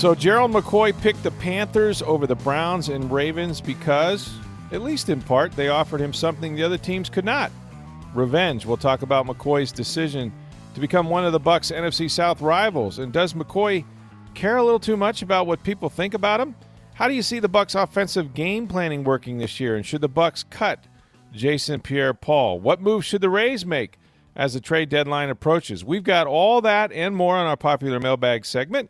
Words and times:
So 0.00 0.14
Gerald 0.14 0.50
McCoy 0.50 0.98
picked 0.98 1.22
the 1.22 1.30
Panthers 1.30 2.00
over 2.00 2.26
the 2.26 2.34
Browns 2.34 2.88
and 2.88 3.12
Ravens 3.12 3.60
because, 3.60 4.32
at 4.72 4.80
least 4.80 5.10
in 5.10 5.20
part, 5.20 5.52
they 5.52 5.68
offered 5.68 6.00
him 6.00 6.14
something 6.14 6.54
the 6.54 6.62
other 6.62 6.78
teams 6.78 7.10
could 7.10 7.26
not. 7.26 7.52
Revenge. 8.14 8.64
We'll 8.64 8.78
talk 8.78 9.02
about 9.02 9.26
McCoy's 9.26 9.72
decision 9.72 10.32
to 10.72 10.80
become 10.80 11.10
one 11.10 11.26
of 11.26 11.32
the 11.32 11.38
Bucks 11.38 11.70
NFC 11.70 12.10
South 12.10 12.40
rivals. 12.40 12.98
And 12.98 13.12
does 13.12 13.34
McCoy 13.34 13.84
care 14.32 14.56
a 14.56 14.64
little 14.64 14.80
too 14.80 14.96
much 14.96 15.20
about 15.20 15.46
what 15.46 15.62
people 15.62 15.90
think 15.90 16.14
about 16.14 16.40
him? 16.40 16.54
How 16.94 17.06
do 17.06 17.12
you 17.12 17.22
see 17.22 17.38
the 17.38 17.46
Bucks 17.46 17.74
offensive 17.74 18.32
game 18.32 18.68
planning 18.68 19.04
working 19.04 19.36
this 19.36 19.60
year? 19.60 19.76
And 19.76 19.84
should 19.84 20.00
the 20.00 20.08
Bucks 20.08 20.44
cut 20.44 20.82
Jason 21.34 21.78
Pierre-Paul? 21.82 22.60
What 22.60 22.80
moves 22.80 23.04
should 23.04 23.20
the 23.20 23.28
Rays 23.28 23.66
make 23.66 23.98
as 24.34 24.54
the 24.54 24.60
trade 24.60 24.88
deadline 24.88 25.28
approaches? 25.28 25.84
We've 25.84 26.02
got 26.02 26.26
all 26.26 26.62
that 26.62 26.90
and 26.90 27.14
more 27.14 27.36
on 27.36 27.46
our 27.46 27.58
popular 27.58 28.00
mailbag 28.00 28.46
segment. 28.46 28.88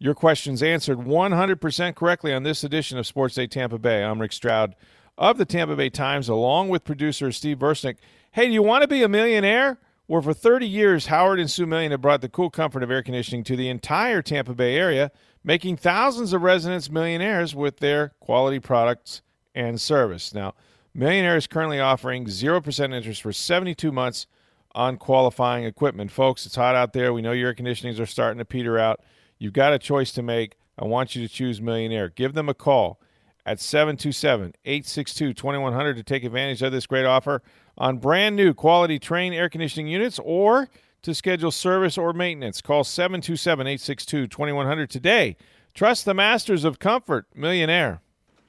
Your 0.00 0.14
questions 0.14 0.62
answered 0.62 0.98
100% 0.98 1.94
correctly 1.96 2.32
on 2.32 2.44
this 2.44 2.62
edition 2.62 2.98
of 2.98 3.06
Sports 3.06 3.34
Day 3.34 3.48
Tampa 3.48 3.78
Bay. 3.78 4.04
I'm 4.04 4.20
Rick 4.20 4.32
Stroud 4.32 4.76
of 5.16 5.38
the 5.38 5.44
Tampa 5.44 5.74
Bay 5.74 5.90
Times, 5.90 6.28
along 6.28 6.68
with 6.68 6.84
producer 6.84 7.32
Steve 7.32 7.58
Versnick. 7.58 7.96
Hey, 8.30 8.46
do 8.46 8.52
you 8.52 8.62
want 8.62 8.82
to 8.82 8.88
be 8.88 9.02
a 9.02 9.08
millionaire? 9.08 9.78
Well, 10.06 10.22
for 10.22 10.32
30 10.32 10.68
years, 10.68 11.06
Howard 11.06 11.40
and 11.40 11.50
Sue 11.50 11.66
Million 11.66 11.90
have 11.90 12.00
brought 12.00 12.20
the 12.20 12.28
cool 12.28 12.48
comfort 12.48 12.84
of 12.84 12.92
air 12.92 13.02
conditioning 13.02 13.42
to 13.44 13.56
the 13.56 13.68
entire 13.68 14.22
Tampa 14.22 14.54
Bay 14.54 14.76
area, 14.76 15.10
making 15.42 15.76
thousands 15.76 16.32
of 16.32 16.42
residents 16.42 16.88
millionaires 16.88 17.56
with 17.56 17.78
their 17.78 18.12
quality 18.20 18.60
products 18.60 19.22
and 19.52 19.80
service. 19.80 20.32
Now, 20.32 20.54
Millionaire 20.94 21.36
is 21.36 21.46
currently 21.46 21.80
offering 21.80 22.26
0% 22.26 22.94
interest 22.94 23.22
for 23.22 23.32
72 23.32 23.92
months 23.92 24.26
on 24.74 24.96
qualifying 24.96 25.64
equipment. 25.64 26.10
Folks, 26.10 26.46
it's 26.46 26.56
hot 26.56 26.74
out 26.74 26.92
there. 26.92 27.12
We 27.12 27.22
know 27.22 27.32
your 27.32 27.48
air 27.48 27.54
conditionings 27.54 28.00
are 28.00 28.06
starting 28.06 28.38
to 28.38 28.44
peter 28.44 28.78
out. 28.78 29.00
You've 29.38 29.52
got 29.52 29.72
a 29.72 29.78
choice 29.78 30.12
to 30.12 30.22
make. 30.22 30.56
I 30.78 30.84
want 30.84 31.14
you 31.16 31.26
to 31.26 31.32
choose 31.32 31.60
Millionaire. 31.60 32.08
Give 32.08 32.34
them 32.34 32.48
a 32.48 32.54
call 32.54 33.00
at 33.46 33.60
727 33.60 34.54
862 34.64 35.32
2100 35.32 35.96
to 35.96 36.02
take 36.02 36.24
advantage 36.24 36.62
of 36.62 36.72
this 36.72 36.86
great 36.86 37.06
offer 37.06 37.42
on 37.76 37.98
brand 37.98 38.36
new 38.36 38.52
quality 38.52 38.98
Trane 38.98 39.32
air 39.34 39.48
conditioning 39.48 39.88
units 39.88 40.20
or 40.22 40.68
to 41.02 41.14
schedule 41.14 41.50
service 41.50 41.96
or 41.96 42.12
maintenance. 42.12 42.60
Call 42.60 42.84
727 42.84 43.66
862 43.66 44.26
2100 44.26 44.90
today. 44.90 45.36
Trust 45.74 46.04
the 46.04 46.14
masters 46.14 46.64
of 46.64 46.78
comfort, 46.78 47.26
Millionaire. 47.34 48.00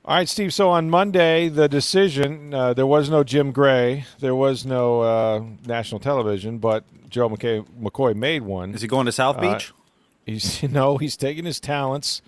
All 0.05 0.15
right, 0.15 0.27
Steve. 0.27 0.53
So 0.53 0.69
on 0.69 0.89
Monday, 0.89 1.49
the 1.49 1.69
decision 1.69 2.53
uh, 2.53 2.73
there 2.73 2.87
was 2.87 3.09
no 3.09 3.23
Jim 3.23 3.51
Gray, 3.51 4.05
there 4.19 4.35
was 4.35 4.65
no 4.65 5.01
uh, 5.01 5.43
national 5.65 5.99
television, 5.99 6.57
but 6.57 6.83
Joe 7.09 7.29
McKay, 7.29 7.65
McCoy 7.79 8.15
made 8.15 8.41
one. 8.41 8.73
Is 8.73 8.81
he 8.81 8.87
going 8.87 9.05
to 9.05 9.11
South 9.11 9.39
Beach? 9.39 9.71
Uh, 9.71 9.78
He's 10.25 10.61
you 10.63 10.69
know 10.69 10.97
he's 10.97 11.17
taking 11.17 11.45
his 11.45 11.59
talents 11.59 12.21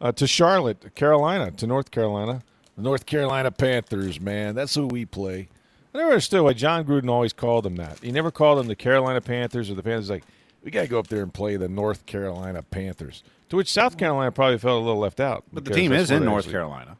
uh, 0.00 0.12
to 0.12 0.26
Charlotte, 0.26 0.94
Carolina, 0.94 1.50
to 1.52 1.66
North 1.66 1.90
Carolina. 1.90 2.42
The 2.76 2.82
North 2.82 3.06
Carolina 3.06 3.50
Panthers, 3.50 4.20
man, 4.20 4.54
that's 4.54 4.74
who 4.74 4.86
we 4.86 5.06
play. 5.06 5.48
I 5.94 5.98
never 5.98 6.10
understood 6.10 6.42
why 6.42 6.52
Jon 6.52 6.84
Gruden 6.84 7.08
always 7.08 7.32
called 7.32 7.64
them 7.64 7.76
that. 7.76 8.00
He 8.00 8.12
never 8.12 8.30
called 8.30 8.58
them 8.58 8.66
the 8.66 8.76
Carolina 8.76 9.22
Panthers 9.22 9.70
or 9.70 9.74
the 9.74 9.82
Panthers. 9.82 10.10
Like 10.10 10.24
we 10.62 10.70
got 10.70 10.82
to 10.82 10.88
go 10.88 10.98
up 10.98 11.06
there 11.06 11.22
and 11.22 11.32
play 11.32 11.56
the 11.56 11.68
North 11.68 12.04
Carolina 12.04 12.62
Panthers. 12.62 13.22
To 13.48 13.56
which 13.56 13.72
South 13.72 13.96
Carolina 13.96 14.30
probably 14.32 14.58
felt 14.58 14.82
a 14.82 14.84
little 14.84 15.00
left 15.00 15.20
out. 15.20 15.44
But 15.52 15.64
the 15.64 15.70
team 15.70 15.92
is 15.92 16.10
in 16.10 16.24
North 16.24 16.50
Carolina. 16.50 16.98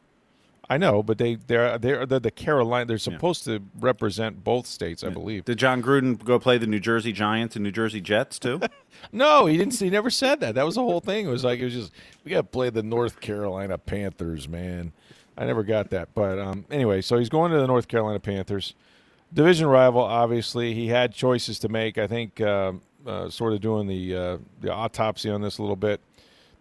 I 0.68 0.78
know, 0.78 1.02
but 1.02 1.18
they 1.18 1.36
they're 1.36 1.78
they're, 1.78 2.06
they're 2.06 2.18
the 2.18 2.30
Carolina. 2.30 2.86
They're 2.86 2.98
supposed 2.98 3.46
yeah. 3.46 3.58
to 3.58 3.64
represent 3.78 4.42
both 4.42 4.66
states, 4.66 5.04
I 5.04 5.08
yeah. 5.08 5.12
believe. 5.12 5.44
Did 5.44 5.58
Jon 5.58 5.82
Gruden 5.82 6.22
go 6.22 6.38
play 6.38 6.58
the 6.58 6.66
New 6.66 6.80
Jersey 6.80 7.12
Giants 7.12 7.54
and 7.54 7.62
New 7.62 7.70
Jersey 7.70 8.00
Jets 8.00 8.38
too? 8.38 8.60
no, 9.12 9.46
he 9.46 9.56
didn't. 9.56 9.78
He 9.78 9.90
never 9.90 10.10
said 10.10 10.40
that. 10.40 10.56
That 10.56 10.66
was 10.66 10.74
the 10.74 10.82
whole 10.82 11.00
thing. 11.00 11.26
It 11.26 11.30
was 11.30 11.44
like 11.44 11.60
it 11.60 11.64
was 11.64 11.74
just 11.74 11.92
we 12.24 12.32
got 12.32 12.38
to 12.38 12.42
play 12.44 12.70
the 12.70 12.82
North 12.82 13.20
Carolina 13.20 13.78
Panthers, 13.78 14.48
man. 14.48 14.92
I 15.38 15.44
never 15.44 15.62
got 15.62 15.90
that, 15.90 16.14
but 16.14 16.38
um, 16.38 16.64
anyway, 16.70 17.02
so 17.02 17.18
he's 17.18 17.28
going 17.28 17.52
to 17.52 17.58
the 17.58 17.66
North 17.66 17.88
Carolina 17.88 18.18
Panthers, 18.18 18.74
division 19.32 19.66
rival. 19.66 20.00
Obviously, 20.00 20.72
he 20.72 20.88
had 20.88 21.12
choices 21.12 21.58
to 21.58 21.68
make. 21.68 21.98
I 21.98 22.06
think 22.06 22.40
uh, 22.40 22.72
uh, 23.06 23.28
sort 23.28 23.52
of 23.52 23.60
doing 23.60 23.86
the 23.86 24.16
uh, 24.16 24.38
the 24.60 24.72
autopsy 24.72 25.30
on 25.30 25.42
this 25.42 25.58
a 25.58 25.62
little 25.62 25.76
bit. 25.76 26.00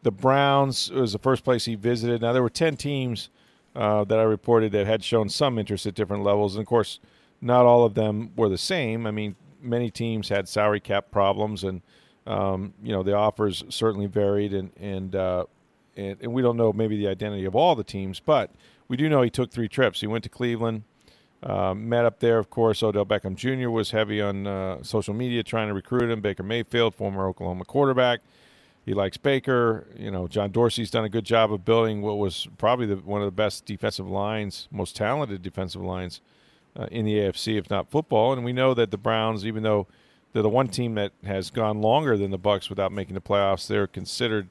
The 0.04 0.12
Browns 0.12 0.92
was 0.92 1.14
the 1.14 1.20
first 1.20 1.44
place 1.44 1.66
he 1.66 1.76
visited. 1.76 2.22
Now 2.22 2.34
there 2.34 2.44
were 2.44 2.50
ten 2.50 2.76
teams 2.76 3.30
uh, 3.76 4.04
that 4.06 4.20
I 4.20 4.24
reported 4.24 4.72
that 4.72 4.88
had 4.88 5.04
shown 5.04 5.30
some 5.30 5.60
interest 5.60 5.86
at 5.86 5.96
different 5.96 6.24
levels. 6.24 6.56
And 6.56 6.62
of 6.62 6.68
course, 6.68 7.00
not 7.42 7.66
all 7.66 7.84
of 7.84 7.94
them 7.94 8.32
were 8.36 8.50
the 8.50 8.58
same. 8.58 9.06
I 9.06 9.12
mean, 9.12 9.36
many 9.62 9.90
teams 9.90 10.30
had 10.30 10.48
salary 10.48 10.80
cap 10.80 11.12
problems, 11.12 11.64
and 11.64 11.82
um, 12.26 12.74
you 12.82 12.92
know 12.92 13.04
the 13.04 13.14
offers 13.14 13.64
certainly 13.70 14.08
varied, 14.08 14.54
and 14.54 14.72
and, 14.80 15.16
uh, 15.16 15.46
and 15.96 16.18
and 16.22 16.34
we 16.34 16.42
don't 16.42 16.58
know 16.58 16.72
maybe 16.72 16.98
the 16.98 17.08
identity 17.08 17.46
of 17.46 17.56
all 17.56 17.76
the 17.76 17.84
teams, 17.84 18.20
but 18.20 18.52
we 18.88 18.98
do 18.98 19.10
know 19.10 19.22
he 19.22 19.30
took 19.30 19.52
three 19.52 19.68
trips. 19.68 20.02
He 20.02 20.08
went 20.08 20.24
to 20.24 20.30
Cleveland. 20.30 20.84
Uh, 21.44 21.76
met 21.76 22.06
up 22.06 22.22
there, 22.22 22.40
of 22.40 22.50
course. 22.50 22.82
Odell 22.82 23.06
Beckham 23.06 23.36
Jr. 23.36 23.70
was 23.70 23.92
heavy 23.92 24.20
on 24.20 24.48
uh, 24.48 24.82
social 24.82 25.14
media 25.14 25.44
trying 25.44 25.68
to 25.68 25.76
recruit 25.76 26.10
him. 26.10 26.20
Baker 26.20 26.42
Mayfield, 26.42 26.96
former 26.96 27.28
Oklahoma 27.28 27.66
quarterback, 27.66 28.22
he 28.86 28.94
likes 28.94 29.18
Baker. 29.18 29.88
You 29.98 30.12
know, 30.12 30.28
John 30.28 30.52
Dorsey's 30.52 30.92
done 30.92 31.06
a 31.06 31.10
good 31.10 31.26
job 31.26 31.52
of 31.52 31.66
building 31.66 32.02
what 32.02 32.18
was 32.18 32.48
probably 32.58 32.86
the, 32.86 32.98
one 32.98 33.22
of 33.22 33.26
the 33.26 33.32
best 33.32 33.66
defensive 33.66 34.08
lines, 34.08 34.68
most 34.72 34.96
talented 34.96 35.42
defensive 35.42 35.82
lines 35.82 36.22
uh, 36.78 36.88
in 36.92 37.04
the 37.06 37.16
AFC, 37.16 37.58
if 37.58 37.70
not 37.70 37.90
football. 37.90 38.32
And 38.32 38.46
we 38.46 38.54
know 38.54 38.74
that 38.76 38.92
the 38.92 38.98
Browns, 38.98 39.46
even 39.46 39.64
though 39.64 39.88
they're 40.34 40.44
the 40.44 40.50
one 40.50 40.68
team 40.68 40.96
that 40.96 41.14
has 41.26 41.50
gone 41.50 41.82
longer 41.82 42.16
than 42.16 42.30
the 42.30 42.38
Bucks 42.38 42.70
without 42.70 42.92
making 42.92 43.16
the 43.16 43.22
playoffs, 43.22 43.68
they're 43.68 43.88
considered 43.88 44.50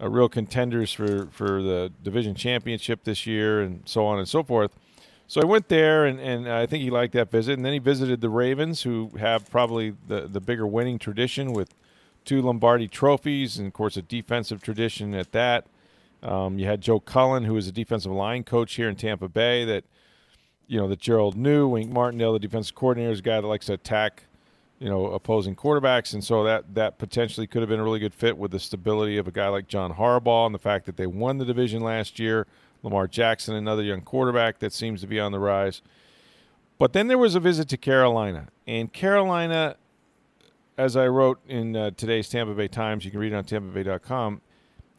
uh, 0.00 0.08
real 0.10 0.28
contenders 0.28 0.92
for 0.92 1.26
for 1.26 1.62
the 1.62 1.92
division 2.02 2.34
championship 2.34 3.04
this 3.04 3.26
year, 3.26 3.60
and 3.62 3.82
so 3.86 4.04
on 4.04 4.18
and 4.18 4.28
so 4.28 4.42
forth. 4.42 4.72
So 5.26 5.40
I 5.40 5.44
went 5.44 5.68
there, 5.68 6.06
and, 6.06 6.18
and 6.18 6.48
I 6.48 6.66
think 6.66 6.82
he 6.82 6.90
liked 6.90 7.12
that 7.12 7.30
visit. 7.30 7.52
And 7.52 7.64
then 7.64 7.72
he 7.72 7.78
visited 7.78 8.20
the 8.20 8.28
Ravens, 8.28 8.82
who 8.82 9.12
have 9.20 9.48
probably 9.48 9.94
the, 10.08 10.22
the 10.22 10.40
bigger 10.40 10.66
winning 10.66 10.98
tradition 10.98 11.52
with 11.52 11.72
two 12.24 12.42
Lombardi 12.42 12.88
trophies, 12.88 13.58
and 13.58 13.66
of 13.66 13.72
course 13.72 13.96
a 13.96 14.02
defensive 14.02 14.62
tradition 14.62 15.14
at 15.14 15.32
that. 15.32 15.66
Um, 16.22 16.58
you 16.58 16.66
had 16.66 16.80
Joe 16.80 17.00
Cullen, 17.00 17.44
who 17.44 17.54
was 17.54 17.66
a 17.66 17.72
defensive 17.72 18.12
line 18.12 18.44
coach 18.44 18.74
here 18.74 18.88
in 18.88 18.96
Tampa 18.96 19.28
Bay. 19.28 19.64
That 19.64 19.84
you 20.66 20.78
know 20.78 20.88
that 20.88 21.00
Gerald 21.00 21.36
knew. 21.36 21.66
Wink 21.68 21.90
Martindale, 21.90 22.34
the 22.34 22.38
defensive 22.38 22.74
coordinator, 22.74 23.12
is 23.12 23.20
a 23.20 23.22
guy 23.22 23.40
that 23.40 23.46
likes 23.46 23.66
to 23.66 23.72
attack, 23.72 24.24
you 24.78 24.88
know, 24.88 25.06
opposing 25.06 25.56
quarterbacks, 25.56 26.12
and 26.12 26.22
so 26.22 26.44
that 26.44 26.74
that 26.74 26.98
potentially 26.98 27.46
could 27.46 27.62
have 27.62 27.68
been 27.68 27.80
a 27.80 27.84
really 27.84 27.98
good 27.98 28.14
fit 28.14 28.36
with 28.36 28.50
the 28.50 28.60
stability 28.60 29.16
of 29.16 29.26
a 29.26 29.32
guy 29.32 29.48
like 29.48 29.66
John 29.66 29.94
Harbaugh 29.94 30.46
and 30.46 30.54
the 30.54 30.58
fact 30.58 30.86
that 30.86 30.96
they 30.96 31.06
won 31.06 31.38
the 31.38 31.44
division 31.44 31.82
last 31.82 32.18
year. 32.18 32.46
Lamar 32.82 33.06
Jackson, 33.06 33.54
another 33.54 33.82
young 33.82 34.00
quarterback 34.00 34.58
that 34.60 34.72
seems 34.72 35.02
to 35.02 35.06
be 35.06 35.20
on 35.20 35.32
the 35.32 35.38
rise. 35.38 35.82
But 36.78 36.94
then 36.94 37.08
there 37.08 37.18
was 37.18 37.34
a 37.34 37.40
visit 37.40 37.68
to 37.70 37.76
Carolina, 37.76 38.48
and 38.66 38.90
Carolina 38.90 39.76
as 40.76 40.96
I 40.96 41.06
wrote 41.06 41.40
in 41.46 41.76
uh, 41.76 41.90
today's 41.96 42.28
Tampa 42.28 42.54
Bay 42.54 42.68
Times, 42.68 43.04
you 43.04 43.10
can 43.10 43.20
read 43.20 43.32
it 43.32 43.36
on 43.36 43.44
TampaBay.com. 43.44 44.40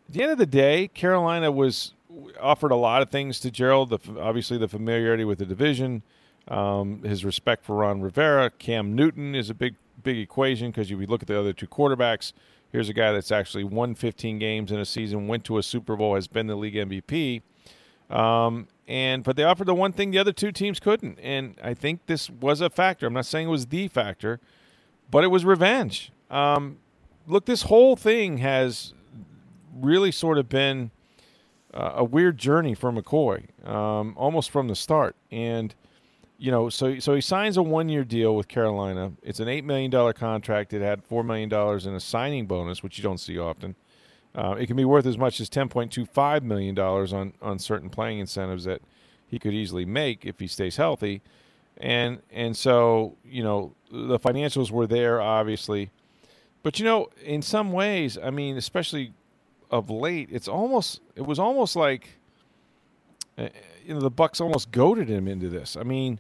At 0.08 0.14
the 0.14 0.24
end 0.24 0.32
of 0.32 0.38
the 0.38 0.46
day, 0.46 0.88
Carolina 0.88 1.52
was 1.52 1.94
offered 2.40 2.72
a 2.72 2.76
lot 2.76 3.02
of 3.02 3.10
things 3.10 3.40
to 3.40 3.52
Gerald. 3.52 3.90
The, 3.90 4.00
obviously, 4.20 4.58
the 4.58 4.68
familiarity 4.68 5.24
with 5.24 5.40
the 5.40 5.46
division, 5.46 6.04
um, 6.48 7.04
his 7.04 7.24
respect 7.24 7.64
for 7.64 7.78
Ron 7.78 8.02
Rivera, 8.02 8.50
Cam 8.50 8.96
Newton 8.96 9.36
is 9.36 9.50
a 9.50 9.54
big 9.54 9.76
big 10.04 10.18
equation 10.18 10.72
because 10.72 10.90
you 10.90 10.98
look 10.98 11.22
at 11.22 11.28
the 11.28 11.40
other 11.40 11.54
two 11.54 11.68
quarterbacks. 11.68 12.34
Here's 12.72 12.90
a 12.90 12.94
guy 12.94 13.12
that's 13.12 13.32
actually 13.32 13.64
won 13.64 13.96
15 13.96 14.40
games 14.40 14.72
in 14.72 14.80
a 14.80 14.86
season, 14.86 15.28
went 15.28 15.44
to 15.46 15.58
a 15.58 15.64
Super 15.64 15.96
Bowl, 15.96 16.16
has 16.16 16.28
been 16.28 16.48
the 16.48 16.56
league 16.56 16.76
MVP. 16.76 17.42
Um, 18.10 18.68
and 18.88 19.24
but 19.24 19.36
they 19.36 19.44
offered 19.44 19.68
the 19.68 19.76
one 19.76 19.94
thing 19.94 20.12
the 20.12 20.18
other 20.18 20.34
two 20.34 20.52
teams 20.52 20.80
couldn't, 20.80 21.20
and 21.20 21.58
I 21.64 21.74
think 21.74 22.08
this 22.08 22.30
was 22.30 22.60
a 22.60 22.70
factor. 22.70 23.08
I'm 23.08 23.14
not 23.14 23.26
saying 23.26 23.48
it 23.48 23.52
was 23.52 23.68
the 23.68 23.88
factor 23.88 24.40
but 25.12 25.24
it 25.24 25.28
was 25.28 25.46
revenge. 25.46 26.12
Um, 26.30 26.78
look, 27.28 27.46
this 27.46 27.64
whole 27.64 27.96
thing 27.96 28.38
has 28.38 28.94
really 29.74 30.12
sort 30.12 30.38
of 30.38 30.50
been 30.50 30.92
uh, 31.74 31.94
a 31.98 32.04
weird 32.04 32.38
journey 32.38 32.74
for 32.74 32.92
McCoy, 32.92 33.48
um, 33.68 34.14
almost 34.18 34.50
from 34.50 34.68
the 34.68 34.76
start. 34.76 35.16
And 35.30 35.76
you 36.38 36.50
know, 36.50 36.70
so 36.70 36.98
so 37.00 37.14
he 37.14 37.22
signs 37.22 37.56
a 37.58 37.62
one 37.62 37.88
year 37.88 38.04
deal 38.04 38.36
with 38.36 38.48
Carolina. 38.48 39.12
It's 39.22 39.40
an 39.40 39.48
eight 39.48 39.64
million 39.64 39.92
dollar 39.92 40.14
contract. 40.14 40.74
It 40.74 40.82
had 40.82 41.04
four 41.04 41.24
million 41.24 41.50
dollars 41.50 41.86
in 41.86 41.94
a 41.94 42.00
signing 42.00 42.48
bonus, 42.48 42.82
which 42.82 42.98
you 42.98 43.04
don't 43.04 43.20
see 43.20 43.38
often. 43.38 43.76
Uh, 44.34 44.56
it 44.58 44.66
can 44.66 44.78
be 44.78 44.86
worth 44.86 45.06
as 45.06 45.18
much 45.18 45.40
as 45.40 45.50
ten 45.50 45.70
point 45.70 45.92
two 45.92 46.06
five 46.06 46.42
million 46.44 46.74
dollars 46.74 47.14
on 47.14 47.34
on 47.42 47.60
certain 47.60 47.90
playing 47.90 48.20
incentives 48.20 48.64
that 48.64 48.82
he 49.28 49.38
could 49.38 49.54
easily 49.54 49.86
make 49.86 50.26
if 50.26 50.40
he 50.40 50.48
stays 50.48 50.78
healthy. 50.78 51.22
And 51.78 52.22
and 52.32 52.58
so 52.58 53.18
you 53.24 53.44
know 53.44 53.76
the 53.92 54.20
financials 54.20 54.72
were 54.72 54.88
there 54.88 55.22
obviously, 55.22 55.92
but 56.64 56.80
you 56.80 56.86
know 56.86 57.10
in 57.24 57.42
some 57.42 57.72
ways, 57.72 58.18
I 58.18 58.30
mean, 58.30 58.58
especially 58.58 59.14
of 59.70 59.90
late, 59.90 60.30
it's 60.32 60.48
almost 60.48 61.02
it 61.16 61.26
was 61.26 61.40
almost 61.40 61.76
like 61.76 62.20
uh, 63.38 63.50
you 63.86 63.94
know 63.94 64.02
the 64.02 64.12
Bucks 64.12 64.42
almost 64.42 64.72
goaded 64.72 65.10
him 65.10 65.28
into 65.28 65.50
this. 65.50 65.78
I 65.78 65.84
mean, 65.84 66.20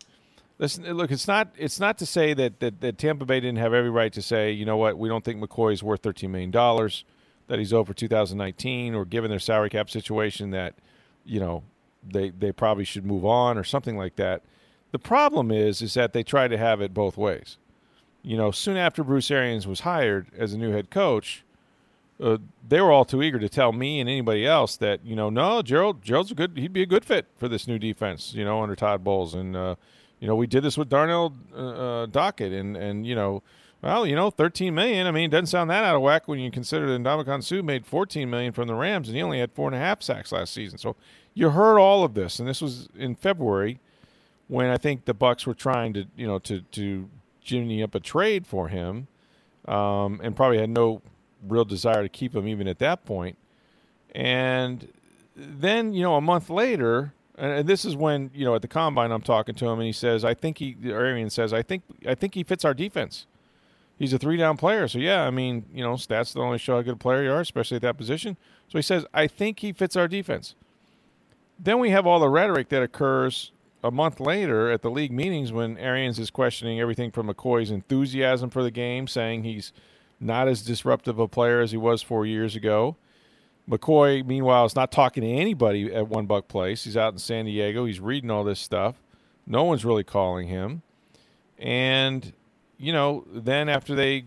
listen, 0.57 0.85
look, 0.93 1.11
it's 1.11 1.27
not 1.27 1.49
it's 1.57 1.79
not 1.79 1.97
to 1.99 2.05
say 2.05 2.33
that, 2.33 2.59
that 2.61 2.81
that 2.81 2.97
Tampa 2.97 3.25
Bay 3.25 3.39
didn't 3.39 3.59
have 3.59 3.73
every 3.73 3.89
right 3.89 4.13
to 4.13 4.21
say, 4.21 4.51
you 4.51 4.65
know 4.65 4.77
what, 4.77 4.97
we 4.97 5.09
don't 5.09 5.23
think 5.23 5.43
McCoy 5.43 5.73
is 5.73 5.83
worth 5.83 6.01
thirteen 6.01 6.31
million 6.31 6.51
dollars, 6.51 7.03
that 7.47 7.59
he's 7.59 7.73
over 7.73 7.93
2019, 7.93 8.95
or 8.95 9.05
given 9.05 9.29
their 9.29 9.39
salary 9.39 9.69
cap 9.69 9.89
situation 9.89 10.51
that 10.51 10.75
you 11.25 11.39
know 11.39 11.63
they 12.09 12.29
they 12.29 12.51
probably 12.51 12.85
should 12.85 13.05
move 13.05 13.25
on 13.25 13.57
or 13.57 13.63
something 13.63 13.97
like 13.97 14.15
that. 14.15 14.41
The 14.91 14.99
problem 14.99 15.51
is 15.51 15.81
is 15.81 15.93
that 15.95 16.13
they 16.13 16.23
try 16.23 16.47
to 16.47 16.57
have 16.57 16.81
it 16.81 16.93
both 16.93 17.17
ways. 17.17 17.57
You 18.23 18.37
know, 18.37 18.51
soon 18.51 18.77
after 18.77 19.03
Bruce 19.03 19.31
Arians 19.31 19.67
was 19.67 19.81
hired 19.81 20.27
as 20.37 20.53
a 20.53 20.57
new 20.57 20.71
head 20.71 20.89
coach, 20.89 21.43
uh, 22.21 22.37
they 22.67 22.79
were 22.79 22.91
all 22.91 23.05
too 23.05 23.23
eager 23.23 23.39
to 23.39 23.49
tell 23.49 23.71
me 23.71 23.99
and 23.99 24.07
anybody 24.07 24.45
else 24.45 24.77
that 24.77 25.03
you 25.03 25.15
know, 25.15 25.29
no, 25.29 25.61
Gerald, 25.61 26.03
Gerald's 26.03 26.31
a 26.31 26.35
good, 26.35 26.51
he'd 26.55 26.73
be 26.73 26.83
a 26.83 26.87
good 26.87 27.03
fit 27.03 27.25
for 27.37 27.47
this 27.47 27.67
new 27.67 27.79
defense, 27.79 28.33
you 28.33 28.45
know, 28.45 28.61
under 28.61 28.75
Todd 28.75 29.03
Bowles, 29.03 29.33
and 29.33 29.55
uh, 29.55 29.75
you 30.19 30.27
know, 30.27 30.35
we 30.35 30.45
did 30.45 30.63
this 30.63 30.77
with 30.77 30.87
Darnell 30.87 31.33
uh, 31.55 31.57
uh 31.57 32.05
Dockett, 32.05 32.53
and 32.53 32.77
and 32.77 33.07
you 33.07 33.15
know, 33.15 33.41
well, 33.81 34.05
you 34.05 34.15
know, 34.15 34.29
thirteen 34.29 34.75
million. 34.75 35.07
I 35.07 35.11
mean, 35.11 35.25
it 35.25 35.31
doesn't 35.31 35.47
sound 35.47 35.71
that 35.71 35.83
out 35.83 35.95
of 35.95 36.03
whack 36.03 36.27
when 36.27 36.39
you 36.39 36.51
consider 36.51 36.87
that 36.91 37.01
Ndamukong 37.01 37.43
Suh 37.43 37.63
made 37.63 37.87
fourteen 37.87 38.29
million 38.29 38.53
from 38.53 38.67
the 38.67 38.75
Rams, 38.75 39.07
and 39.07 39.17
he 39.17 39.23
only 39.23 39.39
had 39.39 39.51
four 39.51 39.67
and 39.67 39.75
a 39.75 39.79
half 39.79 40.03
sacks 40.03 40.31
last 40.31 40.53
season. 40.53 40.77
So 40.77 40.95
you 41.33 41.49
heard 41.49 41.79
all 41.79 42.03
of 42.03 42.13
this, 42.13 42.37
and 42.37 42.47
this 42.47 42.61
was 42.61 42.87
in 42.95 43.15
February 43.15 43.79
when 44.47 44.67
I 44.67 44.77
think 44.77 45.05
the 45.05 45.13
Bucks 45.15 45.47
were 45.47 45.55
trying 45.55 45.93
to, 45.93 46.05
you 46.15 46.27
know, 46.27 46.37
to 46.39 46.61
to 46.61 47.09
ginny 47.41 47.83
up 47.83 47.95
a 47.95 47.99
trade 47.99 48.47
for 48.47 48.67
him, 48.67 49.07
um, 49.67 50.19
and 50.23 50.35
probably 50.35 50.59
had 50.59 50.69
no 50.69 51.01
real 51.47 51.65
desire 51.65 52.03
to 52.03 52.09
keep 52.09 52.35
him 52.35 52.47
even 52.47 52.67
at 52.67 52.79
that 52.79 53.05
point. 53.05 53.37
And 54.13 54.91
then, 55.35 55.93
you 55.93 56.03
know, 56.03 56.15
a 56.15 56.21
month 56.21 56.49
later, 56.49 57.13
and 57.37 57.67
this 57.67 57.85
is 57.85 57.95
when 57.95 58.29
you 58.33 58.45
know 58.45 58.55
at 58.55 58.61
the 58.61 58.67
combine 58.67 59.11
I'm 59.11 59.21
talking 59.21 59.55
to 59.55 59.65
him, 59.65 59.79
and 59.79 59.85
he 59.85 59.91
says, 59.93 60.23
"I 60.23 60.33
think 60.33 60.59
he." 60.59 60.75
Arian 60.85 61.29
says, 61.29 61.53
"I 61.53 61.61
think 61.61 61.83
I 62.05 62.13
think 62.13 62.35
he 62.35 62.43
fits 62.43 62.63
our 62.63 62.73
defense. 62.73 63.25
He's 63.97 64.13
a 64.13 64.17
three 64.17 64.37
down 64.37 64.57
player, 64.57 64.87
so 64.87 64.99
yeah. 64.99 65.23
I 65.23 65.31
mean, 65.31 65.65
you 65.73 65.83
know, 65.83 65.93
stats 65.93 66.33
don't 66.33 66.45
only 66.45 66.57
show 66.57 66.75
how 66.75 66.81
good 66.81 66.93
a 66.93 66.97
player 66.97 67.23
you 67.23 67.31
are, 67.31 67.41
especially 67.41 67.75
at 67.75 67.81
that 67.83 67.97
position. 67.97 68.37
So 68.67 68.77
he 68.77 68.81
says, 68.81 69.05
I 69.13 69.27
think 69.27 69.59
he 69.59 69.73
fits 69.73 69.95
our 69.95 70.07
defense. 70.07 70.55
Then 71.59 71.79
we 71.79 71.91
have 71.91 72.07
all 72.07 72.19
the 72.19 72.29
rhetoric 72.29 72.69
that 72.69 72.81
occurs 72.81 73.51
a 73.83 73.91
month 73.91 74.19
later 74.19 74.69
at 74.71 74.81
the 74.81 74.91
league 74.91 75.11
meetings 75.11 75.51
when 75.51 75.77
Arians 75.77 76.19
is 76.19 76.29
questioning 76.29 76.79
everything 76.79 77.11
from 77.11 77.27
McCoy's 77.27 77.71
enthusiasm 77.71 78.49
for 78.49 78.63
the 78.63 78.71
game, 78.71 79.07
saying 79.07 79.43
he's 79.43 79.73
not 80.19 80.47
as 80.47 80.61
disruptive 80.61 81.17
a 81.17 81.27
player 81.27 81.61
as 81.61 81.71
he 81.71 81.77
was 81.77 82.01
four 82.01 82.25
years 82.25 82.55
ago. 82.55 82.95
McCoy, 83.69 84.25
meanwhile, 84.25 84.65
is 84.65 84.75
not 84.75 84.91
talking 84.91 85.23
to 85.23 85.29
anybody 85.29 85.93
at 85.93 86.07
One 86.07 86.25
Buck 86.25 86.47
Place. 86.47 86.83
He's 86.83 86.97
out 86.97 87.13
in 87.13 87.19
San 87.19 87.45
Diego. 87.45 87.85
He's 87.85 87.99
reading 87.99 88.29
all 88.29 88.43
this 88.43 88.59
stuff. 88.59 89.01
No 89.47 89.63
one's 89.63 89.85
really 89.85 90.03
calling 90.03 90.47
him. 90.47 90.81
And, 91.57 92.33
you 92.77 92.91
know, 92.91 93.25
then 93.31 93.69
after 93.69 93.95
they, 93.95 94.25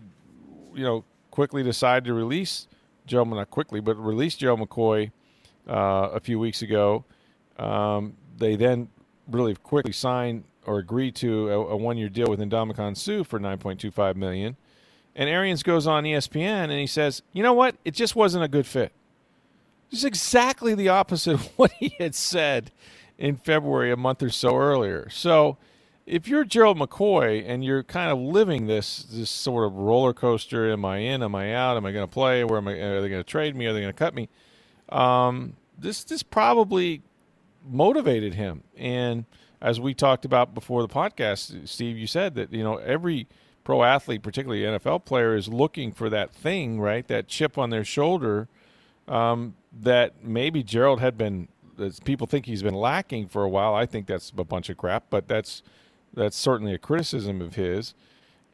you 0.73 0.83
know, 0.83 1.03
quickly 1.31 1.63
decided 1.63 2.05
to 2.05 2.13
release 2.13 2.67
Joe, 3.05 3.23
not 3.23 3.49
quickly, 3.49 3.79
but 3.79 3.95
release 3.97 4.35
Joe 4.35 4.57
McCoy 4.57 5.11
uh, 5.67 6.09
a 6.13 6.19
few 6.19 6.39
weeks 6.39 6.61
ago, 6.61 7.05
um, 7.57 8.15
they 8.37 8.55
then 8.55 8.89
really 9.29 9.55
quickly 9.55 9.91
signed 9.91 10.43
or 10.65 10.79
agreed 10.79 11.15
to 11.15 11.49
a, 11.49 11.59
a 11.59 11.77
one-year 11.77 12.09
deal 12.09 12.27
with 12.27 12.39
Ndamukong 12.39 12.97
Suh 12.97 13.23
for 13.23 13.39
9.25 13.39 14.15
million. 14.15 14.57
And 15.15 15.29
Arians 15.29 15.63
goes 15.63 15.87
on 15.87 16.03
ESPN 16.03 16.63
and 16.63 16.73
he 16.73 16.87
says, 16.87 17.21
you 17.31 17.43
know 17.43 17.53
what? 17.53 17.75
It 17.85 17.93
just 17.93 18.15
wasn't 18.15 18.43
a 18.43 18.47
good 18.47 18.65
fit. 18.65 18.91
It's 19.91 20.03
exactly 20.03 20.75
the 20.75 20.89
opposite 20.89 21.33
of 21.35 21.45
what 21.57 21.71
he 21.73 21.95
had 21.99 22.15
said 22.15 22.71
in 23.17 23.37
February, 23.37 23.91
a 23.91 23.97
month 23.97 24.21
or 24.21 24.29
so 24.29 24.57
earlier. 24.57 25.09
So 25.09 25.57
if 26.05 26.27
you're 26.27 26.43
Gerald 26.43 26.77
McCoy 26.77 27.43
and 27.47 27.63
you're 27.63 27.83
kind 27.83 28.11
of 28.11 28.19
living 28.19 28.67
this 28.67 29.03
this 29.03 29.29
sort 29.29 29.65
of 29.65 29.73
roller 29.73 30.13
coaster, 30.13 30.71
am 30.71 30.85
I 30.85 30.97
in? 30.97 31.23
Am 31.23 31.33
I 31.33 31.53
out? 31.53 31.77
Am 31.77 31.85
I 31.85 31.91
going 31.91 32.05
to 32.05 32.11
play? 32.11 32.43
Where 32.43 32.57
am 32.57 32.67
I? 32.67 32.73
Are 32.73 33.01
they 33.01 33.09
going 33.09 33.23
to 33.23 33.29
trade 33.29 33.55
me? 33.55 33.65
Are 33.65 33.73
they 33.73 33.81
going 33.81 33.93
to 33.93 33.97
cut 33.97 34.13
me? 34.13 34.29
Um, 34.89 35.55
this 35.77 36.03
this 36.03 36.23
probably 36.23 37.01
motivated 37.67 38.35
him. 38.35 38.63
And 38.77 39.25
as 39.61 39.79
we 39.79 39.93
talked 39.93 40.25
about 40.25 40.53
before 40.53 40.81
the 40.81 40.93
podcast, 40.93 41.67
Steve, 41.67 41.97
you 41.97 42.07
said 42.07 42.35
that 42.35 42.51
you 42.53 42.63
know 42.63 42.77
every 42.77 43.27
pro 43.63 43.83
athlete, 43.83 44.23
particularly 44.23 44.63
NFL 44.63 45.05
player, 45.05 45.35
is 45.35 45.47
looking 45.47 45.91
for 45.91 46.09
that 46.09 46.33
thing, 46.33 46.79
right? 46.79 47.07
That 47.07 47.27
chip 47.27 47.57
on 47.57 47.69
their 47.69 47.83
shoulder 47.83 48.47
um, 49.07 49.55
that 49.81 50.23
maybe 50.23 50.63
Gerald 50.63 50.99
had 50.99 51.17
been. 51.17 51.47
People 52.05 52.25
think 52.25 52.45
he's 52.45 52.63
been 52.63 52.75
lacking 52.75 53.27
for 53.27 53.43
a 53.43 53.49
while. 53.49 53.73
I 53.73 53.85
think 53.85 54.07
that's 54.07 54.31
a 54.37 54.45
bunch 54.45 54.69
of 54.69 54.77
crap, 54.77 55.05
but 55.09 55.27
that's 55.27 55.61
that's 56.13 56.37
certainly 56.37 56.73
a 56.73 56.77
criticism 56.77 57.41
of 57.41 57.55
his. 57.55 57.93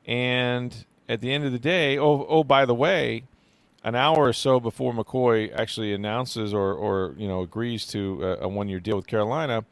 And 0.06 0.86
at 1.08 1.22
the 1.22 1.32
end 1.32 1.46
of 1.46 1.52
the 1.52 1.60
day, 1.60 1.98
oh, 1.98 2.26
oh, 2.28 2.44
by 2.44 2.66
the 2.66 2.74
way, 2.74 3.26
an 3.84 3.96
hour 3.96 4.28
or 4.28 4.34
so 4.34 4.60
before 4.60 4.94
McCoy 4.94 5.54
actually 5.58 5.94
announces 5.94 6.54
or, 6.54 6.74
or 6.74 7.16
you 7.18 7.28
know 7.28 7.42
agrees 7.42 7.86
to 7.88 8.24
a, 8.24 8.46
a 8.46 8.48
one-year 8.48 8.80
deal 8.80 8.96
with 8.96 9.08
Carolina, 9.08 9.66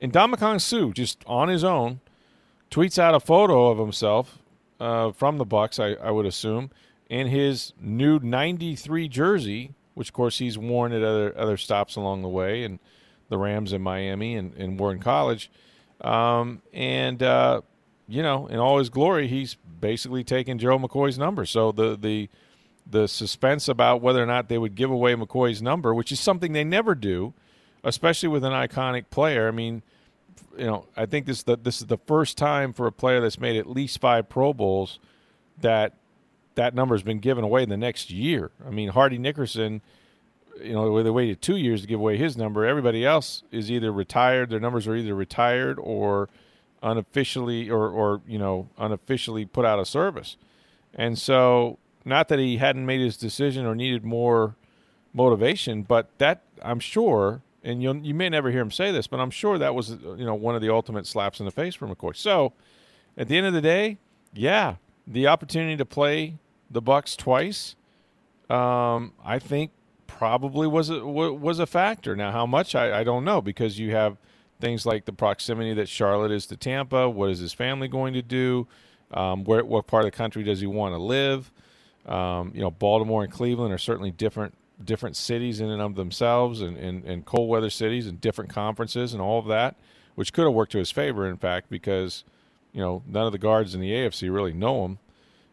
Ndamukong 0.00 0.60
Suh 0.60 0.92
just 0.92 1.22
on 1.26 1.48
his 1.48 1.64
own 1.64 2.00
tweets 2.70 2.98
out 2.98 3.14
a 3.14 3.20
photo 3.20 3.68
of 3.68 3.78
himself 3.78 4.38
uh, 4.80 5.12
from 5.12 5.38
the 5.38 5.44
Bucks, 5.44 5.78
I, 5.78 5.92
I, 5.94 6.10
would 6.10 6.26
assume, 6.26 6.70
in 7.08 7.28
his 7.28 7.72
new 7.80 8.18
'93 8.18 9.08
jersey, 9.08 9.72
which 9.94 10.10
of 10.10 10.14
course 10.14 10.38
he's 10.38 10.58
worn 10.58 10.92
at 10.92 11.02
other 11.02 11.36
other 11.36 11.56
stops 11.56 11.96
along 11.96 12.22
the 12.22 12.28
way, 12.28 12.62
and 12.62 12.78
the 13.28 13.38
Rams 13.38 13.72
in 13.72 13.82
Miami 13.82 14.36
and, 14.36 14.54
and 14.54 14.78
Warren 14.78 15.00
College, 15.00 15.50
um, 16.02 16.62
and 16.72 17.22
uh, 17.22 17.62
you 18.06 18.22
know, 18.22 18.46
in 18.46 18.58
all 18.58 18.78
his 18.78 18.90
glory, 18.90 19.28
he's 19.28 19.56
basically 19.80 20.24
taken 20.24 20.58
Joe 20.58 20.78
McCoy's 20.78 21.18
number. 21.18 21.46
So 21.46 21.72
the 21.72 21.96
the 21.96 22.28
the 22.88 23.08
suspense 23.08 23.68
about 23.68 24.00
whether 24.00 24.22
or 24.22 24.26
not 24.26 24.48
they 24.48 24.58
would 24.58 24.74
give 24.74 24.90
away 24.90 25.14
McCoy's 25.14 25.60
number, 25.60 25.92
which 25.94 26.12
is 26.12 26.20
something 26.20 26.52
they 26.52 26.64
never 26.64 26.94
do, 26.94 27.34
especially 27.82 28.28
with 28.28 28.44
an 28.44 28.52
iconic 28.52 29.06
player. 29.10 29.48
I 29.48 29.50
mean 29.50 29.82
you 30.56 30.66
know, 30.66 30.86
I 30.96 31.06
think 31.06 31.26
this 31.26 31.42
the, 31.42 31.56
this 31.56 31.80
is 31.80 31.86
the 31.86 31.98
first 31.98 32.38
time 32.38 32.72
for 32.72 32.86
a 32.86 32.92
player 32.92 33.20
that's 33.20 33.38
made 33.38 33.56
at 33.56 33.68
least 33.68 34.00
five 34.00 34.28
Pro 34.28 34.52
Bowls 34.52 34.98
that 35.60 35.94
that 36.54 36.74
number's 36.74 37.02
been 37.02 37.18
given 37.18 37.44
away 37.44 37.62
in 37.62 37.68
the 37.68 37.76
next 37.76 38.10
year. 38.10 38.50
I 38.66 38.70
mean, 38.70 38.88
Hardy 38.88 39.18
Nickerson, 39.18 39.82
you 40.62 40.72
know, 40.72 41.02
they 41.02 41.10
waited 41.10 41.42
two 41.42 41.56
years 41.56 41.82
to 41.82 41.86
give 41.86 42.00
away 42.00 42.16
his 42.16 42.36
number. 42.36 42.64
Everybody 42.64 43.04
else 43.04 43.42
is 43.50 43.70
either 43.70 43.92
retired; 43.92 44.50
their 44.50 44.60
numbers 44.60 44.86
are 44.86 44.96
either 44.96 45.14
retired 45.14 45.78
or 45.78 46.28
unofficially, 46.82 47.70
or 47.70 47.88
or 47.88 48.20
you 48.26 48.38
know, 48.38 48.68
unofficially 48.78 49.44
put 49.44 49.64
out 49.64 49.78
of 49.78 49.86
service. 49.86 50.36
And 50.94 51.18
so, 51.18 51.78
not 52.06 52.28
that 52.28 52.38
he 52.38 52.56
hadn't 52.56 52.86
made 52.86 53.00
his 53.00 53.16
decision 53.16 53.66
or 53.66 53.74
needed 53.74 54.04
more 54.04 54.56
motivation, 55.12 55.82
but 55.82 56.08
that 56.18 56.42
I'm 56.62 56.80
sure 56.80 57.42
and 57.66 57.82
you 57.82 58.00
you 58.02 58.14
may 58.14 58.28
never 58.28 58.50
hear 58.50 58.60
him 58.60 58.70
say 58.70 58.92
this, 58.92 59.06
but 59.06 59.18
I'm 59.18 59.30
sure 59.30 59.58
that 59.58 59.74
was 59.74 59.90
you 59.90 60.24
know 60.24 60.34
one 60.34 60.54
of 60.54 60.62
the 60.62 60.72
ultimate 60.72 61.06
slaps 61.06 61.40
in 61.40 61.46
the 61.46 61.52
face 61.52 61.74
for 61.74 61.86
McCoy. 61.88 62.16
So, 62.16 62.52
at 63.18 63.28
the 63.28 63.36
end 63.36 63.46
of 63.46 63.52
the 63.52 63.60
day, 63.60 63.98
yeah, 64.32 64.76
the 65.06 65.26
opportunity 65.26 65.76
to 65.76 65.84
play 65.84 66.38
the 66.70 66.80
Bucks 66.80 67.16
twice, 67.16 67.74
um, 68.48 69.12
I 69.24 69.38
think 69.40 69.72
probably 70.06 70.68
was 70.68 70.90
a, 70.90 71.04
was 71.04 71.58
a 71.58 71.66
factor. 71.66 72.14
Now, 72.14 72.30
how 72.30 72.46
much 72.46 72.74
I, 72.74 73.00
I 73.00 73.04
don't 73.04 73.24
know 73.24 73.42
because 73.42 73.78
you 73.78 73.90
have 73.90 74.16
things 74.60 74.86
like 74.86 75.04
the 75.04 75.12
proximity 75.12 75.74
that 75.74 75.88
Charlotte 75.88 76.30
is 76.30 76.46
to 76.46 76.56
Tampa. 76.56 77.10
What 77.10 77.30
is 77.30 77.40
his 77.40 77.52
family 77.52 77.88
going 77.88 78.14
to 78.14 78.22
do? 78.22 78.66
Um, 79.10 79.44
where 79.44 79.64
what 79.64 79.86
part 79.86 80.04
of 80.04 80.10
the 80.10 80.16
country 80.16 80.42
does 80.42 80.60
he 80.60 80.66
want 80.66 80.94
to 80.94 80.98
live? 80.98 81.52
Um, 82.06 82.52
you 82.54 82.60
know, 82.60 82.70
Baltimore 82.70 83.24
and 83.24 83.32
Cleveland 83.32 83.72
are 83.72 83.78
certainly 83.78 84.10
different 84.10 84.54
different 84.84 85.16
cities 85.16 85.60
in 85.60 85.70
and 85.70 85.80
of 85.80 85.94
themselves 85.94 86.60
and, 86.60 86.76
and, 86.76 87.02
and 87.04 87.24
cold 87.24 87.48
weather 87.48 87.70
cities 87.70 88.06
and 88.06 88.20
different 88.20 88.50
conferences 88.50 89.12
and 89.14 89.22
all 89.22 89.38
of 89.38 89.46
that, 89.46 89.74
which 90.16 90.32
could 90.34 90.44
have 90.44 90.52
worked 90.52 90.72
to 90.72 90.78
his 90.78 90.90
favor, 90.90 91.26
in 91.26 91.38
fact, 91.38 91.70
because, 91.70 92.24
you 92.74 92.80
know, 92.82 93.02
none 93.06 93.24
of 93.24 93.32
the 93.32 93.38
guards 93.38 93.74
in 93.74 93.80
the 93.80 93.90
AFC 93.90 94.30
really 94.32 94.52
know 94.52 94.84
him. 94.84 94.98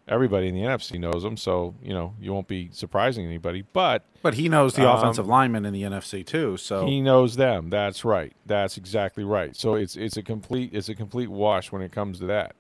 everybody 0.10 0.50
in 0.50 0.53
the 0.55 0.62
NFC 0.62 1.00
knows 1.00 1.24
him, 1.24 1.38
so 1.38 1.74
you 1.81 1.93
know 1.93 2.13
you 2.19 2.33
won't 2.33 2.50
be 2.50 2.69
surprising 2.74 3.25
anybody. 3.25 3.63
But 3.72 4.03
But 4.22 4.33
he 4.33 4.50
knows 4.50 4.74
the 4.74 4.86
Um, 4.88 4.98
offensive 4.98 5.25
linemen 5.25 5.63
in 5.65 5.72
the 5.72 5.83
NFC 5.83 6.25
too. 6.25 6.57
So 6.57 6.86
he 6.86 7.00
knows 7.00 7.38
them. 7.38 7.69
That's 7.69 8.03
right. 8.03 8.33
That's 8.45 8.75
exactly 8.75 9.24
right. 9.24 9.55
So 9.55 9.75
it's 9.75 9.95
it's 9.95 10.17
a 10.17 10.22
complete 10.22 10.72
it's 10.74 10.89
a 10.89 10.95
complete 10.95 11.29
wash 11.29 11.72
when 11.72 11.81
it 11.81 11.93
comes 11.93 12.19
to 12.19 12.25
that. 12.25 12.55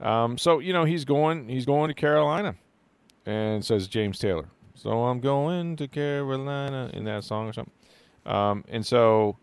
Um, 0.00 0.38
so 0.38 0.58
you 0.60 0.72
know 0.72 0.84
he's 0.84 1.04
going 1.04 1.50
he's 1.50 1.66
going 1.66 1.88
to 1.88 1.94
Carolina, 1.94 2.54
and 3.30 3.64
says 3.64 3.86
James 3.86 4.18
Taylor. 4.18 4.48
So 4.74 5.04
I'm 5.04 5.20
going 5.20 5.76
to 5.76 5.86
Carolina 5.86 6.90
in 6.92 7.04
that 7.04 7.22
song 7.22 7.48
or 7.48 7.52
something. 7.52 7.72
Um, 8.26 8.64
and 8.68 8.84
so 8.84 9.36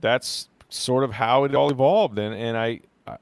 that's 0.00 0.48
sort 0.70 1.04
of 1.04 1.12
how 1.12 1.44
it 1.44 1.54
all 1.54 1.70
evolved. 1.70 2.18
And 2.18 2.34
and 2.34 2.56
I, 2.56 2.80
I, 3.06 3.16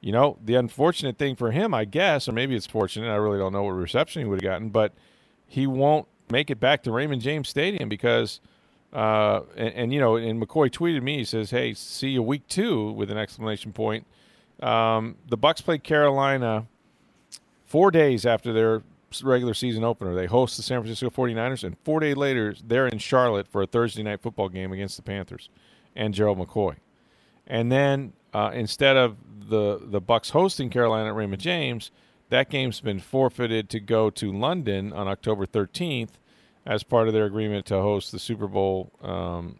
you 0.00 0.12
know, 0.12 0.38
the 0.44 0.56
unfortunate 0.56 1.18
thing 1.18 1.36
for 1.36 1.50
him, 1.50 1.72
I 1.72 1.84
guess, 1.84 2.28
or 2.28 2.32
maybe 2.32 2.56
it's 2.56 2.66
fortunate. 2.66 3.10
I 3.10 3.16
really 3.16 3.38
don't 3.38 3.52
know 3.52 3.62
what 3.62 3.70
reception 3.72 4.22
he 4.22 4.28
would 4.28 4.42
have 4.42 4.50
gotten, 4.50 4.70
but 4.70 4.92
he 5.46 5.66
won't 5.66 6.08
make 6.30 6.50
it 6.50 6.58
back 6.58 6.82
to 6.84 6.92
Raymond 6.92 7.22
James 7.22 7.48
Stadium 7.48 7.88
because. 7.88 8.40
Uh, 8.90 9.42
and, 9.54 9.74
and 9.74 9.92
you 9.92 10.00
know, 10.00 10.16
and 10.16 10.42
McCoy 10.42 10.70
tweeted 10.70 11.02
me. 11.02 11.18
He 11.18 11.24
says, 11.24 11.50
"Hey, 11.50 11.74
see 11.74 12.08
you 12.08 12.22
week 12.22 12.48
two 12.48 12.90
with 12.92 13.10
an 13.10 13.18
exclamation 13.18 13.70
point." 13.70 14.06
Um, 14.62 15.16
the 15.28 15.36
Bucks 15.36 15.60
played 15.60 15.84
Carolina 15.84 16.66
four 17.66 17.90
days 17.90 18.24
after 18.24 18.50
their 18.54 18.82
regular 19.22 19.54
season 19.54 19.84
opener. 19.84 20.14
They 20.14 20.26
host 20.26 20.56
the 20.56 20.62
San 20.62 20.80
Francisco 20.80 21.10
49ers, 21.10 21.64
and 21.64 21.76
four 21.84 22.00
days 22.00 22.16
later, 22.16 22.54
they're 22.64 22.86
in 22.86 22.98
Charlotte 22.98 23.48
for 23.48 23.62
a 23.62 23.66
Thursday 23.66 24.02
night 24.02 24.20
football 24.20 24.48
game 24.48 24.72
against 24.72 24.96
the 24.96 25.02
Panthers 25.02 25.48
and 25.96 26.14
Gerald 26.14 26.38
McCoy. 26.38 26.76
And 27.46 27.72
then 27.72 28.12
uh, 28.32 28.50
instead 28.54 28.96
of 28.96 29.16
the 29.48 29.80
the 29.82 30.00
Bucks 30.00 30.30
hosting 30.30 30.70
Carolina 30.70 31.08
at 31.08 31.14
Raymond 31.14 31.40
James, 31.40 31.90
that 32.28 32.50
game's 32.50 32.80
been 32.80 33.00
forfeited 33.00 33.68
to 33.70 33.80
go 33.80 34.10
to 34.10 34.30
London 34.30 34.92
on 34.92 35.08
October 35.08 35.46
13th 35.46 36.10
as 36.66 36.82
part 36.82 37.08
of 37.08 37.14
their 37.14 37.24
agreement 37.24 37.64
to 37.66 37.74
host 37.76 38.12
the 38.12 38.18
Super 38.18 38.46
Bowl, 38.46 38.92
um, 39.00 39.58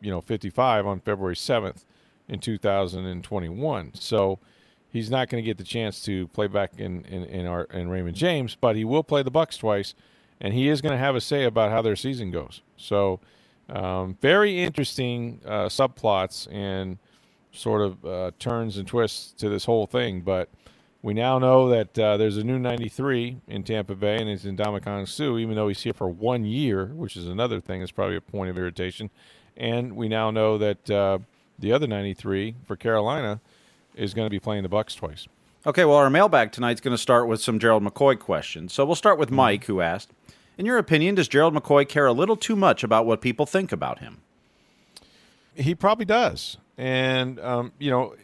you 0.00 0.10
know, 0.10 0.20
55 0.20 0.86
on 0.86 1.00
February 1.00 1.34
7th 1.34 1.84
in 2.28 2.38
2021. 2.38 3.92
So 3.94 4.38
he's 4.96 5.10
not 5.10 5.28
going 5.28 5.42
to 5.42 5.46
get 5.46 5.58
the 5.58 5.64
chance 5.64 6.00
to 6.02 6.26
play 6.28 6.46
back 6.46 6.72
in 6.78 7.04
in 7.04 7.24
in, 7.24 7.46
our, 7.46 7.64
in 7.64 7.88
Raymond 7.88 8.16
James, 8.16 8.56
but 8.58 8.76
he 8.76 8.84
will 8.84 9.04
play 9.04 9.22
the 9.22 9.30
Bucks 9.30 9.58
twice, 9.58 9.94
and 10.40 10.54
he 10.54 10.68
is 10.68 10.80
going 10.80 10.92
to 10.92 10.98
have 10.98 11.14
a 11.14 11.20
say 11.20 11.44
about 11.44 11.70
how 11.70 11.82
their 11.82 11.96
season 11.96 12.30
goes. 12.30 12.62
So 12.76 13.20
um, 13.68 14.16
very 14.20 14.62
interesting 14.62 15.40
uh, 15.44 15.66
subplots 15.66 16.50
and 16.52 16.98
sort 17.52 17.82
of 17.82 18.04
uh, 18.04 18.30
turns 18.38 18.78
and 18.78 18.88
twists 18.88 19.32
to 19.32 19.48
this 19.48 19.66
whole 19.66 19.86
thing, 19.86 20.22
but. 20.22 20.48
We 21.02 21.14
now 21.14 21.38
know 21.38 21.68
that 21.68 21.96
uh, 21.96 22.16
there's 22.16 22.36
a 22.36 22.42
new 22.42 22.58
93 22.58 23.36
in 23.46 23.62
Tampa 23.62 23.94
Bay, 23.94 24.16
and 24.16 24.28
it's 24.28 24.42
Ndamukong 24.42 25.06
Suh, 25.06 25.38
even 25.38 25.54
though 25.54 25.68
he's 25.68 25.82
here 25.82 25.92
for 25.92 26.08
one 26.08 26.44
year, 26.44 26.86
which 26.86 27.16
is 27.16 27.28
another 27.28 27.60
thing 27.60 27.78
that's 27.78 27.92
probably 27.92 28.16
a 28.16 28.20
point 28.20 28.50
of 28.50 28.58
irritation. 28.58 29.10
And 29.56 29.94
we 29.94 30.08
now 30.08 30.32
know 30.32 30.58
that 30.58 30.90
uh, 30.90 31.18
the 31.60 31.70
other 31.70 31.86
93 31.86 32.56
for 32.64 32.74
Carolina 32.74 33.40
is 33.96 34.14
going 34.14 34.26
to 34.26 34.30
be 34.30 34.38
playing 34.38 34.62
the 34.62 34.68
Bucks 34.68 34.94
twice. 34.94 35.26
Okay, 35.66 35.84
well, 35.84 35.96
our 35.96 36.10
mailbag 36.10 36.52
tonight's 36.52 36.80
going 36.80 36.94
to 36.94 36.98
start 37.02 37.26
with 37.26 37.40
some 37.40 37.58
Gerald 37.58 37.82
McCoy 37.82 38.18
questions. 38.18 38.72
So 38.72 38.84
we'll 38.84 38.94
start 38.94 39.14
Mm-hmm. 39.14 39.20
with 39.20 39.30
Mike, 39.32 39.64
who 39.64 39.80
asked, 39.80 40.10
"In 40.58 40.64
your 40.66 40.78
opinion, 40.78 41.16
does 41.16 41.26
Gerald 41.28 41.54
McCoy 41.54 41.88
care 41.88 42.06
a 42.06 42.12
little 42.12 42.36
too 42.36 42.54
much 42.56 42.84
about 42.84 43.04
what 43.06 43.20
people 43.20 43.46
think 43.46 43.72
about 43.72 43.98
him?" 43.98 44.18
He 45.54 45.74
probably 45.74 46.04
does, 46.04 46.58
and 46.76 47.40
um, 47.40 47.72
you 47.78 47.90
know, 47.90 48.14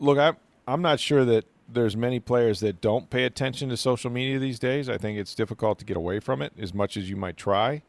look, 0.00 0.18
I'm 0.18 0.36
I'm 0.66 0.82
not 0.82 0.98
sure 0.98 1.24
that 1.24 1.44
there's 1.68 1.96
many 1.96 2.18
players 2.20 2.60
that 2.60 2.80
don't 2.80 3.10
pay 3.10 3.24
attention 3.24 3.68
to 3.68 3.76
social 3.76 4.10
media 4.10 4.38
these 4.38 4.58
days. 4.58 4.88
I 4.88 4.96
think 4.98 5.18
it's 5.18 5.34
difficult 5.34 5.78
to 5.80 5.84
get 5.84 5.96
away 5.96 6.20
from 6.20 6.40
it 6.42 6.52
as 6.58 6.72
much 6.74 6.96
as 6.96 7.08
you 7.10 7.16
might 7.16 7.36
try. 7.36 7.82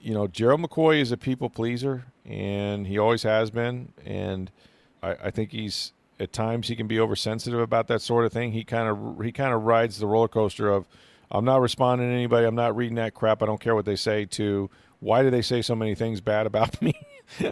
You 0.00 0.14
know, 0.14 0.26
Gerald 0.26 0.60
McCoy 0.62 1.00
is 1.00 1.12
a 1.12 1.16
people 1.16 1.50
pleaser, 1.50 2.04
and 2.24 2.86
he 2.86 2.98
always 2.98 3.24
has 3.24 3.50
been. 3.50 3.92
And 4.06 4.50
I, 5.02 5.10
I 5.24 5.30
think 5.30 5.52
he's 5.52 5.92
at 6.20 6.32
times 6.32 6.68
he 6.68 6.76
can 6.76 6.86
be 6.86 6.98
oversensitive 6.98 7.60
about 7.60 7.86
that 7.88 8.02
sort 8.02 8.24
of 8.24 8.32
thing. 8.32 8.52
He 8.52 8.64
kind 8.64 8.88
of 8.88 9.24
he 9.24 9.32
kind 9.32 9.54
of 9.54 9.62
rides 9.62 9.98
the 9.98 10.06
roller 10.06 10.28
coaster 10.28 10.70
of 10.70 10.86
I'm 11.30 11.44
not 11.44 11.60
responding 11.60 12.08
to 12.08 12.14
anybody. 12.14 12.46
I'm 12.46 12.54
not 12.54 12.76
reading 12.76 12.96
that 12.96 13.14
crap. 13.14 13.42
I 13.42 13.46
don't 13.46 13.60
care 13.60 13.74
what 13.74 13.84
they 13.84 13.96
say. 13.96 14.24
To 14.24 14.70
why 15.00 15.22
do 15.22 15.30
they 15.30 15.42
say 15.42 15.62
so 15.62 15.74
many 15.74 15.94
things 15.94 16.20
bad 16.20 16.46
about 16.46 16.80
me? 16.82 16.94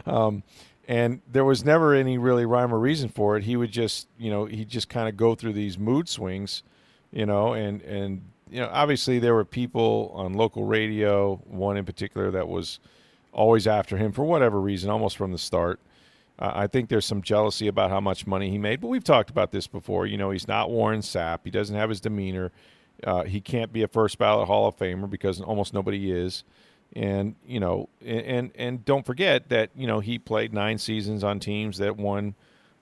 um, 0.07 0.43
and 0.89 1.21
there 1.31 1.45
was 1.45 1.65
never 1.65 1.95
any 1.95 2.17
really 2.17 2.47
rhyme 2.47 2.73
or 2.73 2.79
reason 2.79 3.09
for 3.09 3.37
it. 3.37 3.45
He 3.45 3.57
would 3.57 3.73
just, 3.73 4.07
you 4.19 4.31
know, 4.31 4.45
he 4.45 4.65
just 4.65 4.89
kind 4.89 5.09
of 5.09 5.17
go 5.17 5.35
through 5.35 5.53
these 5.53 5.79
mood 5.79 6.09
swings, 6.09 6.63
you 7.13 7.27
know, 7.27 7.53
and 7.53 7.83
and 7.83 8.23
you 8.49 8.61
know, 8.61 8.71
obviously 8.73 9.19
there 9.19 9.35
were 9.35 9.45
people 9.45 10.13
on 10.15 10.35
local 10.35 10.65
radio, 10.65 11.37
one 11.45 11.77
in 11.77 11.85
particular 11.85 12.31
that 12.31 12.49
was 12.49 12.79
always 13.33 13.67
after 13.67 13.97
him 13.97 14.13
for 14.13 14.25
whatever 14.25 14.61
reason, 14.61 14.89
almost 14.89 15.17
from 15.17 15.33
the 15.33 15.39
start. 15.39 15.81
I 16.39 16.67
think 16.67 16.89
there's 16.91 17.07
some 17.07 17.23
jealousy 17.23 17.67
about 17.67 17.91
how 17.91 18.01
much 18.01 18.27
money 18.27 18.51
he 18.51 18.59
made, 18.59 18.81
but 18.81 18.89
we've 18.89 19.05
talked 19.05 19.31
about 19.31 19.53
this 19.53 19.67
before. 19.67 20.07
You 20.07 20.19
know, 20.19 20.31
he's 20.31 20.47
not 20.47 20.71
Warren 20.71 21.01
Sapp. 21.01 21.41
He 21.45 21.51
doesn't 21.51 21.75
have 21.75 21.89
his 21.89 22.01
demeanor. 22.01 22.53
Uh, 23.05 23.25
he 23.25 23.41
can't 23.41 23.73
be 23.73 23.83
a 23.83 23.89
first 23.89 24.19
ballot 24.19 24.47
Hall 24.47 24.69
of 24.69 24.77
Famer 24.77 25.09
because 25.09 25.41
almost 25.41 25.73
nobody 25.73 26.11
is 26.11 26.45
and 26.95 27.35
you 27.47 27.59
know 27.59 27.89
and 28.05 28.51
and 28.55 28.85
don't 28.85 29.05
forget 29.05 29.49
that 29.49 29.71
you 29.75 29.87
know 29.87 30.01
he 30.01 30.19
played 30.19 30.53
nine 30.53 30.79
seasons 30.79 31.25
on 31.25 31.41
teams 31.41 31.79
that 31.79 31.97
won 31.97 32.35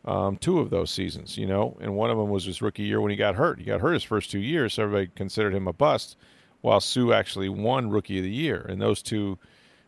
um, 0.05 0.37
two 0.37 0.59
of 0.59 0.71
those 0.71 0.91
seasons 0.91 1.39
you 1.39 1.47
know 1.47 1.77
and 1.81 1.95
one 1.95 2.11
of 2.11 2.19
them 2.19 2.29
was 2.29 2.45
his 2.45 2.61
rookie 2.61 2.83
year 2.83 3.01
when 3.01 3.11
he 3.11 3.17
got 3.17 3.35
hurt 3.35 3.59
he 3.59 3.65
got 3.65 3.81
hurt 3.81 3.95
his 3.95 4.05
first 4.05 4.31
two 4.31 4.39
years 4.39 4.75
so 4.75 4.83
everybody 4.83 5.11
considered 5.15 5.55
him 5.55 5.67
a 5.67 5.73
bust 5.73 6.17
while 6.61 6.81
Suh 6.81 7.13
actually 7.13 7.49
won 7.49 7.91
rookie 7.91 8.19
of 8.19 8.25
the 8.25 8.31
year 8.31 8.65
and 8.69 8.81
those 8.81 9.03
two 9.03 9.39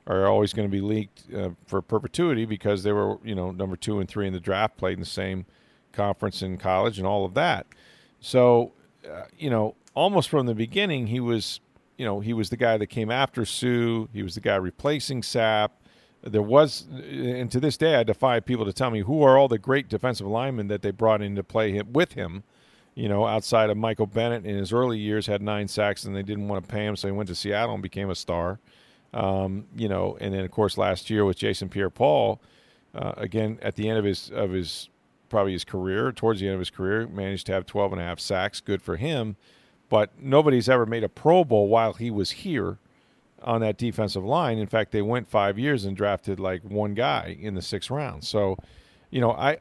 are 0.07 0.27
always 0.27 0.53
going 0.53 0.69
to 0.69 0.73
be 0.73 0.81
leaked 0.81 1.25
uh, 1.35 1.51
for 1.67 1.83
perpetuity 1.83 2.45
because 2.45 2.83
they 2.83 2.93
were 2.93 3.19
you 3.25 3.35
know 3.35 3.51
number 3.51 3.77
two 3.77 4.01
and 4.01 4.09
three 4.09 4.27
in 4.27 4.33
the 4.33 4.41
draft 4.41 4.77
played 4.77 4.95
in 4.95 5.01
the 5.01 5.07
same 5.07 5.47
conference 5.93 6.43
in 6.43 6.59
college 6.59 6.99
and 6.99 7.07
all 7.07 7.25
of 7.25 7.35
that 7.35 7.67
so 8.21 8.73
uh, 9.11 9.23
you 9.39 9.51
know 9.51 9.75
almost 9.95 10.29
from 10.29 10.47
the 10.47 10.55
beginning 10.55 11.07
he 11.07 11.21
was 11.21 11.61
you 11.97 12.05
know, 12.05 12.21
he 12.21 12.33
was 12.33 12.51
the 12.51 12.57
guy 12.57 12.77
that 12.77 12.87
came 12.87 13.11
after 13.11 13.45
Suh. 13.45 14.07
He 14.13 14.23
was 14.23 14.35
the 14.35 14.41
guy 14.41 14.57
replacing 14.57 15.23
Sapp. 15.23 15.71
There 16.23 16.43
was, 16.43 16.87
and 16.91 17.51
to 17.53 17.61
this 17.61 17.77
day, 17.77 17.95
I 17.95 18.03
defy 18.03 18.41
people 18.41 18.65
to 18.65 18.73
tell 18.73 18.91
me 18.91 19.01
who 19.01 19.23
are 19.23 19.39
all 19.39 19.49
the 19.49 19.59
great 19.59 19.89
defensive 19.89 20.27
linemen 20.27 20.69
that 20.69 20.83
they 20.83 20.91
brought 20.91 21.23
in 21.23 21.37
to 21.37 21.45
play 21.45 21.73
him, 21.73 21.93
with 21.93 22.15
him. 22.15 22.43
You 22.95 23.09
know, 23.09 23.27
outside 23.27 23.71
of 23.71 23.77
Michael 23.77 24.07
Bennett 24.07 24.45
in 24.45 24.57
his 24.57 24.73
early 24.73 24.99
years, 24.99 25.27
had 25.27 25.43
nine 25.43 25.69
sacks, 25.69 26.05
and 26.05 26.17
they 26.17 26.23
didn't 26.23 26.49
want 26.49 26.65
to 26.65 26.71
pay 26.73 26.85
him, 26.85 26.97
so 26.97 27.07
he 27.09 27.13
went 27.13 27.29
to 27.29 27.35
Seattle 27.35 27.75
and 27.75 27.83
became 27.83 28.11
a 28.11 28.15
star. 28.15 28.59
Um, 29.17 29.65
you 29.75 29.89
know, 29.89 30.17
and 30.21 30.35
then 30.35 30.45
of 30.45 30.51
course 30.51 30.77
last 30.77 31.09
year 31.09 31.25
with 31.25 31.39
Jason 31.39 31.69
Pierre-Paul, 31.69 32.41
uh, 32.95 33.13
again 33.17 33.59
at 33.63 33.75
the 33.77 33.89
end 33.89 33.99
of 33.99 34.05
his 34.05 34.31
of 34.31 34.51
his 34.51 34.91
probably 35.29 35.53
his 35.53 35.65
career, 35.65 36.13
towards 36.13 36.41
the 36.41 36.47
end 36.47 36.55
of 36.55 36.61
his 36.61 36.71
career, 36.71 37.07
managed 37.09 37.47
to 37.47 37.53
have 37.53 37.67
12 37.67 37.93
and 37.93 38.01
a 38.01 38.05
half 38.05 38.21
sacks. 38.21 38.61
Good 38.61 38.83
for 38.83 38.97
him 38.97 39.37
but 39.89 40.11
nobody's 40.21 40.69
ever 40.69 40.87
made 40.87 41.05
a 41.05 41.09
Pro 41.09 41.45
Bowl 41.45 41.69
while 41.69 41.93
he 41.95 42.11
was 42.11 42.31
here 42.31 42.79
on 43.43 43.61
that 43.61 43.77
defensive 43.77 44.25
line. 44.25 44.59
In 44.59 44.67
fact, 44.67 44.93
they 44.93 45.03
went 45.03 45.29
five 45.29 45.59
years 45.59 45.85
and 45.85 45.97
drafted 45.97 46.41
like 46.41 46.63
one 46.63 46.95
guy 46.95 47.37
in 47.41 47.55
the 47.55 47.63
sixth 47.63 47.91
round. 47.91 48.25
So, 48.25 48.57
you 49.11 49.21
know, 49.21 49.33
I, 49.33 49.59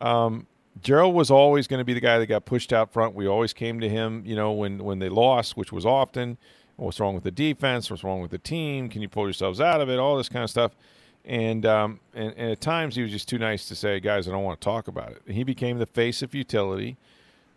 um, 0.00 0.46
Gerald 0.80 1.14
was 1.14 1.30
always 1.30 1.66
going 1.66 1.78
to 1.78 1.84
be 1.84 1.94
the 1.94 2.00
guy 2.00 2.18
that 2.18 2.26
got 2.26 2.44
pushed 2.44 2.72
out 2.72 2.92
front. 2.92 3.14
We 3.14 3.26
always 3.26 3.52
came 3.52 3.80
to 3.80 3.88
him, 3.88 4.22
you 4.26 4.36
know, 4.36 4.52
when 4.52 4.78
when 4.82 4.98
they 4.98 5.08
lost, 5.08 5.56
which 5.56 5.72
was 5.72 5.86
often. 5.86 6.36
What's 6.76 6.98
wrong 7.00 7.14
with 7.14 7.24
the 7.24 7.30
defense? 7.30 7.90
What's 7.90 8.02
wrong 8.04 8.20
with 8.20 8.30
the 8.30 8.38
team? 8.38 8.88
Can 8.88 9.00
you 9.02 9.08
pull 9.08 9.24
yourselves 9.24 9.60
out 9.60 9.80
of 9.80 9.88
it? 9.88 9.98
All 9.98 10.16
this 10.16 10.28
kind 10.28 10.42
of 10.42 10.50
stuff. 10.50 10.72
And, 11.24 11.64
um, 11.64 12.00
and 12.14 12.34
and 12.36 12.50
at 12.50 12.60
times 12.60 12.96
he 12.96 13.02
was 13.02 13.10
just 13.10 13.28
too 13.28 13.38
nice 13.38 13.66
to 13.68 13.74
say, 13.74 13.98
guys, 14.00 14.28
I 14.28 14.32
don't 14.32 14.44
want 14.44 14.60
to 14.60 14.64
talk 14.64 14.88
about 14.88 15.12
it. 15.12 15.22
He 15.32 15.42
became 15.44 15.78
the 15.78 15.86
face 15.86 16.20
of 16.20 16.30
futility. 16.32 16.96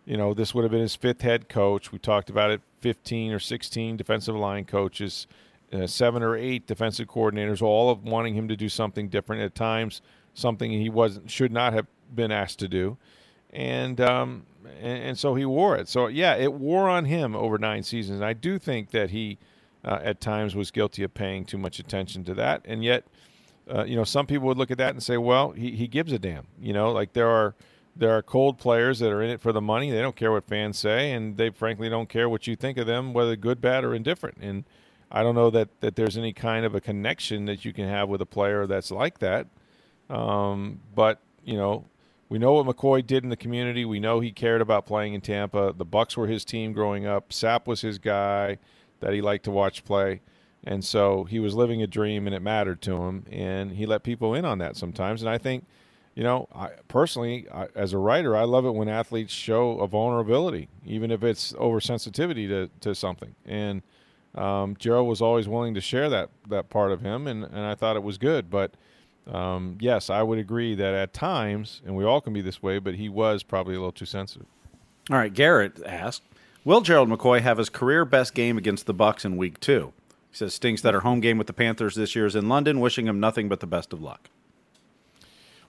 you 0.06 0.16
know, 0.16 0.32
this 0.32 0.54
would 0.54 0.64
have 0.64 0.70
been 0.70 0.80
his 0.80 0.96
fifth 0.96 1.20
head 1.20 1.50
coach. 1.50 1.92
We 1.92 1.98
talked 1.98 2.30
about 2.30 2.50
it 2.50 2.62
15 2.80 3.30
or 3.32 3.38
16 3.38 3.96
defensive 3.98 4.34
line 4.34 4.64
coaches, 4.64 5.26
uh, 5.70 5.86
seven 5.86 6.22
or 6.22 6.34
eight 6.34 6.66
defensive 6.66 7.08
coordinators, 7.08 7.60
all 7.60 7.90
of 7.90 8.04
wanting 8.04 8.34
him 8.34 8.48
to 8.48 8.56
do 8.56 8.70
something 8.70 9.08
different 9.08 9.42
at 9.42 9.54
times, 9.54 10.00
something 10.32 10.70
he 10.70 10.88
wasn't 10.88 11.30
should 11.30 11.52
not 11.52 11.74
have 11.74 11.86
been 12.14 12.32
asked 12.32 12.58
to 12.60 12.68
do. 12.68 12.96
And 13.52 14.00
um, 14.00 14.46
and, 14.80 15.02
and 15.02 15.18
so 15.18 15.34
he 15.34 15.44
wore 15.44 15.76
it. 15.76 15.88
So 15.88 16.06
yeah, 16.06 16.34
it 16.34 16.52
wore 16.52 16.88
on 16.88 17.04
him 17.04 17.34
over 17.34 17.58
nine 17.58 17.82
seasons. 17.82 18.22
I 18.22 18.32
do 18.32 18.58
think 18.58 18.90
that 18.90 19.10
he 19.10 19.38
uh, 19.84 19.98
at 20.02 20.20
times 20.20 20.54
was 20.54 20.70
guilty 20.70 21.02
of 21.02 21.14
paying 21.14 21.44
too 21.44 21.58
much 21.58 21.78
attention 21.78 22.24
to 22.24 22.34
that. 22.34 22.62
And 22.64 22.82
yet, 22.82 23.04
uh, 23.72 23.84
you 23.84 23.96
know, 23.96 24.04
some 24.04 24.26
people 24.26 24.46
would 24.48 24.58
look 24.58 24.70
at 24.70 24.78
that 24.78 24.90
and 24.90 25.02
say, 25.02 25.16
well, 25.16 25.50
he, 25.52 25.72
he 25.72 25.86
gives 25.86 26.12
a 26.12 26.18
damn. 26.18 26.46
You 26.60 26.72
know, 26.72 26.92
like 26.92 27.12
there 27.12 27.28
are 27.28 27.54
there 27.96 28.16
are 28.16 28.22
cold 28.22 28.58
players 28.58 29.00
that 29.00 29.10
are 29.10 29.22
in 29.22 29.30
it 29.30 29.40
for 29.40 29.52
the 29.52 29.60
money. 29.60 29.90
They 29.90 30.00
don't 30.00 30.16
care 30.16 30.30
what 30.30 30.44
fans 30.44 30.78
say, 30.78 31.12
and 31.12 31.36
they 31.36 31.50
frankly 31.50 31.88
don't 31.88 32.08
care 32.08 32.28
what 32.28 32.46
you 32.46 32.54
think 32.54 32.78
of 32.78 32.86
them, 32.86 33.12
whether 33.12 33.34
good, 33.34 33.60
bad, 33.60 33.84
or 33.84 33.94
indifferent. 33.94 34.38
And 34.40 34.64
I 35.10 35.22
don't 35.22 35.34
know 35.34 35.50
that, 35.50 35.80
that 35.80 35.96
there's 35.96 36.16
any 36.16 36.32
kind 36.32 36.64
of 36.64 36.74
a 36.74 36.80
connection 36.80 37.46
that 37.46 37.64
you 37.64 37.72
can 37.72 37.88
have 37.88 38.08
with 38.08 38.22
a 38.22 38.26
player 38.26 38.66
that's 38.66 38.90
like 38.90 39.18
that. 39.18 39.48
Um, 40.08 40.80
but 40.94 41.20
you 41.44 41.56
know, 41.56 41.86
we 42.28 42.38
know 42.38 42.52
what 42.52 42.66
McCoy 42.66 43.06
did 43.06 43.24
in 43.24 43.30
the 43.30 43.36
community. 43.36 43.84
We 43.84 44.00
know 44.00 44.20
he 44.20 44.32
cared 44.32 44.60
about 44.60 44.86
playing 44.86 45.14
in 45.14 45.20
Tampa. 45.20 45.72
The 45.76 45.84
Bucks 45.84 46.16
were 46.16 46.26
his 46.26 46.44
team 46.44 46.72
growing 46.72 47.06
up. 47.06 47.30
Sapp 47.30 47.66
was 47.66 47.80
his 47.80 47.98
guy 47.98 48.58
that 49.00 49.14
he 49.14 49.20
liked 49.20 49.44
to 49.44 49.50
watch 49.50 49.84
play. 49.84 50.20
And 50.64 50.84
so 50.84 51.24
he 51.24 51.38
was 51.38 51.54
living 51.54 51.82
a 51.82 51.86
dream 51.86 52.26
and 52.26 52.34
it 52.34 52.42
mattered 52.42 52.82
to 52.82 52.96
him. 53.04 53.24
And 53.30 53.72
he 53.72 53.86
let 53.86 54.02
people 54.02 54.34
in 54.34 54.44
on 54.44 54.58
that 54.58 54.76
sometimes. 54.76 55.22
And 55.22 55.30
I 55.30 55.38
think, 55.38 55.64
you 56.14 56.22
know, 56.22 56.48
I, 56.54 56.70
personally, 56.88 57.46
I, 57.50 57.68
as 57.74 57.92
a 57.92 57.98
writer, 57.98 58.36
I 58.36 58.42
love 58.42 58.66
it 58.66 58.74
when 58.74 58.88
athletes 58.88 59.32
show 59.32 59.78
a 59.78 59.86
vulnerability, 59.86 60.68
even 60.84 61.10
if 61.10 61.22
it's 61.22 61.52
oversensitivity 61.54 62.48
to, 62.48 62.70
to 62.80 62.94
something. 62.94 63.34
And 63.46 63.82
um, 64.34 64.76
Gerald 64.78 65.08
was 65.08 65.22
always 65.22 65.48
willing 65.48 65.74
to 65.74 65.80
share 65.80 66.10
that, 66.10 66.28
that 66.48 66.68
part 66.68 66.92
of 66.92 67.00
him. 67.00 67.26
And, 67.26 67.44
and 67.44 67.60
I 67.60 67.74
thought 67.74 67.96
it 67.96 68.02
was 68.02 68.18
good. 68.18 68.50
But 68.50 68.74
um, 69.28 69.76
yes, 69.80 70.10
I 70.10 70.22
would 70.22 70.38
agree 70.38 70.74
that 70.74 70.94
at 70.94 71.12
times, 71.12 71.82
and 71.84 71.96
we 71.96 72.04
all 72.04 72.20
can 72.20 72.32
be 72.32 72.40
this 72.40 72.62
way, 72.62 72.78
but 72.78 72.94
he 72.94 73.08
was 73.08 73.42
probably 73.42 73.74
a 73.74 73.78
little 73.78 73.92
too 73.92 74.06
sensitive. 74.06 74.46
All 75.10 75.16
right, 75.16 75.32
Garrett 75.32 75.82
asked, 75.84 76.22
"Will 76.64 76.80
Gerald 76.80 77.08
McCoy 77.08 77.40
have 77.40 77.58
his 77.58 77.68
career 77.68 78.04
best 78.04 78.34
game 78.34 78.58
against 78.58 78.86
the 78.86 78.94
Bucks 78.94 79.24
in 79.24 79.36
Week 79.36 79.60
Two? 79.60 79.92
He 80.30 80.36
says 80.36 80.54
stinks 80.54 80.82
that 80.82 80.94
our 80.94 81.00
home 81.00 81.20
game 81.20 81.38
with 81.38 81.46
the 81.46 81.52
Panthers 81.52 81.94
this 81.94 82.14
year 82.14 82.26
is 82.26 82.36
in 82.36 82.48
London. 82.48 82.80
Wishing 82.80 83.06
him 83.06 83.20
nothing 83.20 83.48
but 83.48 83.60
the 83.60 83.66
best 83.66 83.92
of 83.92 84.02
luck. 84.02 84.28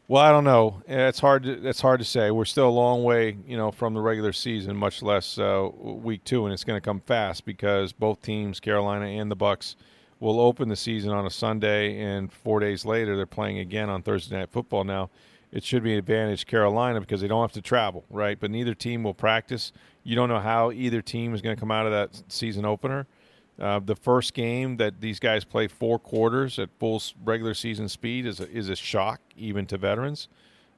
Well, 0.09 0.23
I 0.23 0.31
don't 0.31 0.43
know. 0.43 0.81
It's 0.87 1.19
hard. 1.19 1.43
To, 1.43 1.67
it's 1.67 1.81
hard 1.81 1.99
to 1.99 2.05
say. 2.05 2.31
We're 2.31 2.45
still 2.45 2.67
a 2.67 2.71
long 2.71 3.03
way, 3.03 3.37
you 3.45 3.55
know, 3.55 3.71
from 3.71 3.93
the 3.93 4.01
regular 4.01 4.33
season, 4.33 4.75
much 4.75 5.03
less 5.03 5.37
uh, 5.37 5.69
week 5.79 6.23
two, 6.23 6.45
and 6.45 6.53
it's 6.53 6.63
going 6.63 6.77
to 6.77 6.81
come 6.81 6.99
fast 6.99 7.45
because 7.45 7.91
both 7.93 8.21
teams, 8.23 8.59
Carolina 8.59 9.05
and 9.05 9.29
the 9.29 9.35
Bucks, 9.35 9.75
will 10.19 10.39
open 10.39 10.69
the 10.69 10.75
season 10.75 11.11
on 11.11 11.25
a 11.25 11.29
Sunday, 11.29 11.99
and 12.01 12.31
four 12.31 12.59
days 12.59 12.85
later 12.85 13.15
they're 13.15 13.25
playing 13.25 13.59
again 13.59 13.89
on 13.89 14.01
Thursday 14.01 14.37
Night 14.37 14.49
Football. 14.49 14.83
Now, 14.83 15.09
it 15.51 15.63
should 15.63 15.83
be 15.83 15.93
an 15.93 15.99
advantage 15.99 16.45
Carolina 16.45 16.99
because 16.99 17.21
they 17.21 17.27
don't 17.27 17.41
have 17.41 17.53
to 17.53 17.61
travel, 17.61 18.05
right? 18.09 18.39
But 18.39 18.51
neither 18.51 18.75
team 18.75 19.03
will 19.03 19.13
practice. 19.13 19.71
You 20.03 20.15
don't 20.15 20.29
know 20.29 20.39
how 20.39 20.71
either 20.71 21.01
team 21.01 21.33
is 21.33 21.41
going 21.41 21.55
to 21.55 21.59
come 21.59 21.71
out 21.71 21.85
of 21.85 21.91
that 21.91 22.31
season 22.31 22.65
opener. 22.65 23.07
Uh, 23.59 23.79
the 23.79 23.95
first 23.95 24.33
game 24.33 24.77
that 24.77 25.01
these 25.01 25.19
guys 25.19 25.43
play 25.43 25.67
four 25.67 25.99
quarters 25.99 26.59
at 26.59 26.69
full 26.79 27.01
regular 27.25 27.53
season 27.53 27.89
speed 27.89 28.25
is 28.25 28.39
a, 28.39 28.49
is 28.49 28.69
a 28.69 28.75
shock 28.75 29.19
even 29.35 29.65
to 29.65 29.77
veterans. 29.77 30.29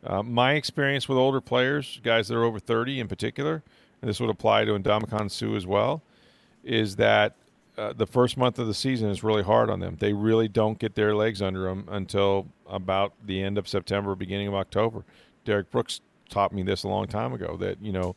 Uh, 0.04 0.24
my 0.24 0.54
experience 0.54 1.08
with 1.08 1.18
older 1.18 1.42
players, 1.42 2.00
guys 2.04 2.28
that 2.28 2.36
are 2.36 2.44
over 2.44 2.60
30 2.60 3.00
in 3.00 3.08
particular, 3.08 3.62
and 4.02 4.10
this 4.10 4.20
would 4.20 4.32
apply 4.32 4.66
to 4.66 4.72
Ndamukong 4.72 5.30
Suh 5.30 5.56
as 5.56 5.68
well, 5.68 6.02
is 6.64 6.96
that 6.96 7.36
uh, 7.82 7.94
the 7.94 8.06
first 8.06 8.38
month 8.38 8.60
of 8.60 8.68
the 8.68 8.76
season 8.76 9.10
is 9.10 9.24
really 9.24 9.42
hard 9.42 9.70
on 9.70 9.80
them. 9.80 9.98
They 10.00 10.14
really 10.14 10.48
don't 10.48 10.78
get 10.78 10.94
their 10.94 11.16
legs 11.16 11.42
under 11.42 11.64
them 11.64 11.86
until 11.90 12.48
about 12.68 13.14
the 13.26 13.42
end 13.42 13.58
of 13.58 13.68
September, 13.68 14.14
beginning 14.14 14.48
of 14.48 14.54
October. 14.54 15.04
Derrick 15.46 15.72
Brooks 15.72 16.02
taught 16.30 16.54
me 16.54 16.62
this 16.62 16.84
a 16.84 16.88
long 16.88 17.08
time 17.08 17.34
ago 17.34 17.58
that, 17.58 17.82
you 17.82 17.92
know, 17.92 18.16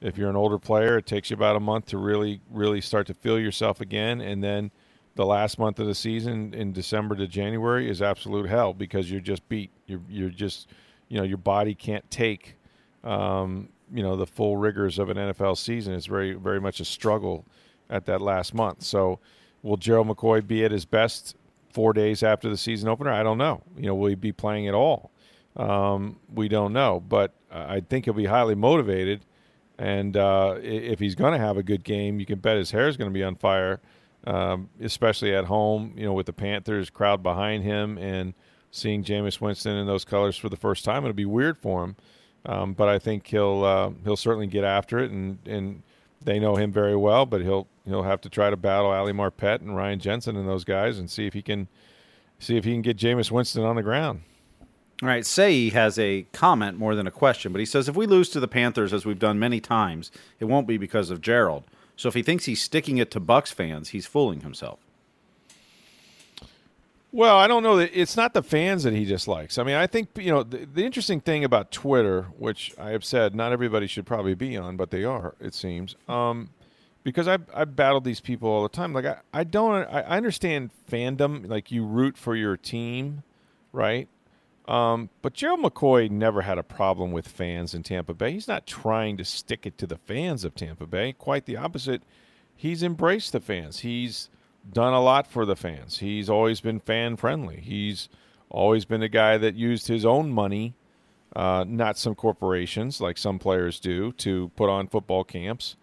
if 0.00 0.16
you're 0.16 0.30
an 0.30 0.36
older 0.36 0.60
player, 0.60 0.96
it 0.96 1.06
takes 1.06 1.28
you 1.28 1.34
about 1.34 1.56
a 1.56 1.60
month 1.60 1.86
to 1.86 1.98
really, 1.98 2.40
really 2.52 2.80
start 2.80 3.08
to 3.08 3.14
feel 3.14 3.36
yourself 3.36 3.80
again. 3.80 4.20
And 4.20 4.44
then 4.44 4.70
the 5.16 5.26
last 5.26 5.58
month 5.58 5.80
of 5.80 5.88
the 5.88 5.94
season 5.94 6.54
in 6.54 6.72
December 6.72 7.16
to 7.16 7.26
January 7.26 7.90
is 7.90 8.00
absolute 8.00 8.48
hell 8.48 8.72
because 8.72 9.10
you're 9.10 9.20
just 9.20 9.46
beat. 9.48 9.72
You're, 9.86 10.02
you're 10.08 10.30
just, 10.30 10.68
you 11.08 11.18
know, 11.18 11.24
your 11.24 11.36
body 11.36 11.74
can't 11.74 12.08
take, 12.12 12.56
um, 13.02 13.70
you 13.92 14.04
know, 14.04 14.14
the 14.14 14.26
full 14.26 14.56
rigors 14.56 15.00
of 15.00 15.10
an 15.10 15.16
NFL 15.16 15.58
season. 15.58 15.94
It's 15.94 16.06
very, 16.06 16.34
very 16.34 16.60
much 16.60 16.78
a 16.78 16.84
struggle 16.84 17.44
at 17.90 18.06
that 18.06 18.20
last 18.20 18.54
month. 18.54 18.82
So, 18.82 19.18
will 19.62 19.76
Gerald 19.76 20.08
McCoy 20.08 20.46
be 20.46 20.64
at 20.64 20.70
his 20.70 20.84
best 20.84 21.36
four 21.72 21.92
days 21.92 22.22
after 22.22 22.48
the 22.48 22.56
season 22.56 22.88
opener? 22.88 23.10
I 23.10 23.22
don't 23.22 23.38
know. 23.38 23.62
You 23.76 23.86
know, 23.86 23.94
will 23.94 24.08
he 24.08 24.14
be 24.14 24.32
playing 24.32 24.68
at 24.68 24.74
all? 24.74 25.10
Um, 25.56 26.18
we 26.32 26.48
don't 26.48 26.72
know, 26.72 27.00
but 27.00 27.34
I 27.50 27.80
think 27.80 28.04
he'll 28.04 28.14
be 28.14 28.26
highly 28.26 28.54
motivated. 28.54 29.24
And 29.78 30.16
uh, 30.16 30.56
if 30.62 30.98
he's 30.98 31.14
going 31.14 31.32
to 31.32 31.38
have 31.38 31.56
a 31.56 31.62
good 31.62 31.84
game, 31.84 32.20
you 32.20 32.26
can 32.26 32.38
bet 32.38 32.56
his 32.56 32.70
hair 32.70 32.86
is 32.86 32.96
going 32.96 33.10
to 33.10 33.14
be 33.14 33.24
on 33.24 33.34
fire, 33.34 33.80
um, 34.26 34.68
especially 34.80 35.34
at 35.34 35.46
home. 35.46 35.94
You 35.96 36.04
know, 36.04 36.12
with 36.12 36.26
the 36.26 36.32
Panthers 36.32 36.90
crowd 36.90 37.22
behind 37.22 37.64
him 37.64 37.96
and 37.98 38.34
seeing 38.70 39.02
Jameis 39.02 39.40
Winston 39.40 39.76
in 39.76 39.86
those 39.86 40.04
colors 40.04 40.36
for 40.36 40.48
the 40.48 40.56
first 40.56 40.84
time, 40.84 41.04
it'll 41.04 41.14
be 41.14 41.24
weird 41.24 41.58
for 41.58 41.82
him. 41.82 41.96
Um, 42.46 42.74
but 42.74 42.88
I 42.88 42.98
think 42.98 43.26
he'll 43.26 43.64
uh, 43.64 43.90
he'll 44.04 44.16
certainly 44.16 44.46
get 44.46 44.64
after 44.64 44.98
it, 44.98 45.10
and 45.10 45.38
and 45.46 45.82
they 46.22 46.38
know 46.38 46.56
him 46.56 46.72
very 46.72 46.96
well. 46.96 47.26
But 47.26 47.42
he'll 47.42 47.68
he'll 47.84 48.02
have 48.02 48.20
to 48.22 48.28
try 48.28 48.50
to 48.50 48.56
battle 48.56 48.90
Ali 48.90 49.12
Marpet 49.12 49.60
and 49.60 49.76
Ryan 49.76 49.98
Jensen 49.98 50.36
and 50.36 50.48
those 50.48 50.64
guys 50.64 50.98
and 50.98 51.10
see 51.10 51.26
if 51.26 51.34
he 51.34 51.42
can 51.42 51.68
see 52.38 52.56
if 52.56 52.64
he 52.64 52.72
can 52.72 52.82
get 52.82 52.96
Jameis 52.96 53.30
Winston 53.30 53.64
on 53.64 53.76
the 53.76 53.82
ground. 53.82 54.22
All 55.02 55.08
right, 55.08 55.24
Say 55.24 55.70
has 55.70 55.98
a 55.98 56.26
comment 56.32 56.78
more 56.78 56.94
than 56.94 57.06
a 57.06 57.10
question, 57.10 57.52
but 57.52 57.58
he 57.58 57.64
says 57.64 57.88
if 57.88 57.96
we 57.96 58.06
lose 58.06 58.28
to 58.30 58.40
the 58.40 58.48
Panthers 58.48 58.92
as 58.92 59.06
we've 59.06 59.18
done 59.18 59.38
many 59.38 59.58
times, 59.58 60.10
it 60.38 60.44
won't 60.44 60.66
be 60.66 60.76
because 60.76 61.10
of 61.10 61.22
Gerald. 61.22 61.64
So 61.96 62.08
if 62.08 62.14
he 62.14 62.22
thinks 62.22 62.44
he's 62.44 62.62
sticking 62.62 62.98
it 62.98 63.10
to 63.12 63.20
Bucks 63.20 63.50
fans, 63.50 63.90
he's 63.90 64.06
fooling 64.06 64.40
himself. 64.40 64.78
Well, 67.12 67.36
I 67.36 67.48
don't 67.48 67.64
know 67.64 67.76
that 67.76 67.90
it's 67.92 68.16
not 68.16 68.34
the 68.34 68.42
fans 68.42 68.84
that 68.84 68.92
he 68.92 69.04
dislikes. 69.04 69.58
I 69.58 69.64
mean, 69.64 69.74
I 69.74 69.86
think 69.86 70.10
you 70.16 70.30
know 70.30 70.44
the, 70.44 70.58
the, 70.58 70.84
interesting 70.84 71.20
thing 71.20 71.44
about 71.44 71.72
Twitter, 71.72 72.28
which 72.38 72.72
I 72.78 72.90
have 72.90 73.04
said 73.04 73.34
not 73.34 73.52
everybody 73.52 73.88
should 73.88 74.06
probably 74.06 74.34
be 74.34 74.56
on, 74.56 74.76
but 74.76 74.90
they 74.90 75.02
are. 75.02 75.34
It 75.40 75.54
seems. 75.54 75.96
Um, 76.08 76.50
because 77.02 77.26
I've, 77.26 77.44
I've 77.54 77.74
battled 77.74 78.04
these 78.04 78.20
people 78.20 78.48
all 78.48 78.62
the 78.62 78.68
time. 78.68 78.92
Like 78.92 79.06
I, 79.06 79.16
I 79.32 79.44
don't 79.44 79.84
I, 79.84 80.02
understand 80.02 80.70
fandom, 80.90 81.48
like 81.48 81.72
you 81.72 81.84
root 81.84 82.16
for 82.16 82.36
your 82.36 82.56
team, 82.56 83.22
right? 83.72 84.08
Um, 84.68 85.10
but 85.22 85.32
Gerald 85.32 85.60
McCoy 85.60 86.10
never 86.10 86.42
had 86.42 86.58
a 86.58 86.62
problem 86.62 87.10
with 87.10 87.26
fans 87.26 87.74
in 87.74 87.82
Tampa 87.82 88.14
Bay. 88.14 88.32
He's 88.32 88.46
not 88.46 88.66
trying 88.66 89.16
to 89.16 89.24
stick 89.24 89.66
it 89.66 89.78
to 89.78 89.86
the 89.86 89.96
fans 89.96 90.44
of 90.44 90.54
Tampa 90.54 90.86
Bay. 90.86 91.12
Quite 91.12 91.46
the 91.46 91.56
opposite. 91.56 92.02
He's 92.54 92.82
embraced 92.82 93.32
the 93.32 93.40
fans. 93.40 93.80
He's 93.80 94.28
done 94.72 94.92
a 94.92 95.00
lot 95.00 95.26
for 95.26 95.44
the 95.44 95.56
fans. 95.56 95.98
He's 95.98 96.28
always 96.28 96.60
been 96.60 96.80
fan 96.80 97.16
friendly. 97.16 97.60
He's 97.60 98.08
always 98.48 98.84
been 98.84 99.02
a 99.02 99.08
guy 99.08 99.38
that 99.38 99.54
used 99.54 99.88
his 99.88 100.04
own 100.04 100.30
money, 100.30 100.74
uh, 101.36 101.64
not 101.66 101.98
some 101.98 102.14
corporations 102.14 103.00
like 103.00 103.18
some 103.18 103.38
players 103.38 103.80
do, 103.80 104.12
to 104.12 104.50
put 104.56 104.68
on 104.68 104.88
football 104.88 105.24
camps 105.24 105.76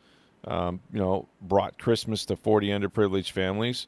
um, 0.48 0.80
you 0.94 1.00
know, 1.00 1.28
brought 1.42 1.78
Christmas 1.78 2.26
to 2.26 2.36
40 2.38 2.68
underprivileged 2.68 3.32
families 3.32 3.88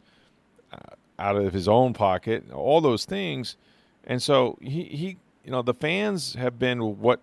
uh, 0.73 0.95
out 1.17 1.37
of 1.37 1.53
his 1.53 1.67
own 1.67 1.93
pocket, 1.93 2.51
all 2.51 2.81
those 2.81 3.05
things. 3.05 3.55
And 4.03 4.21
so 4.21 4.57
he, 4.61 4.83
he, 4.83 5.17
you 5.45 5.51
know, 5.51 5.61
the 5.61 5.73
fans 5.73 6.35
have 6.35 6.59
been 6.59 6.99
what 6.99 7.21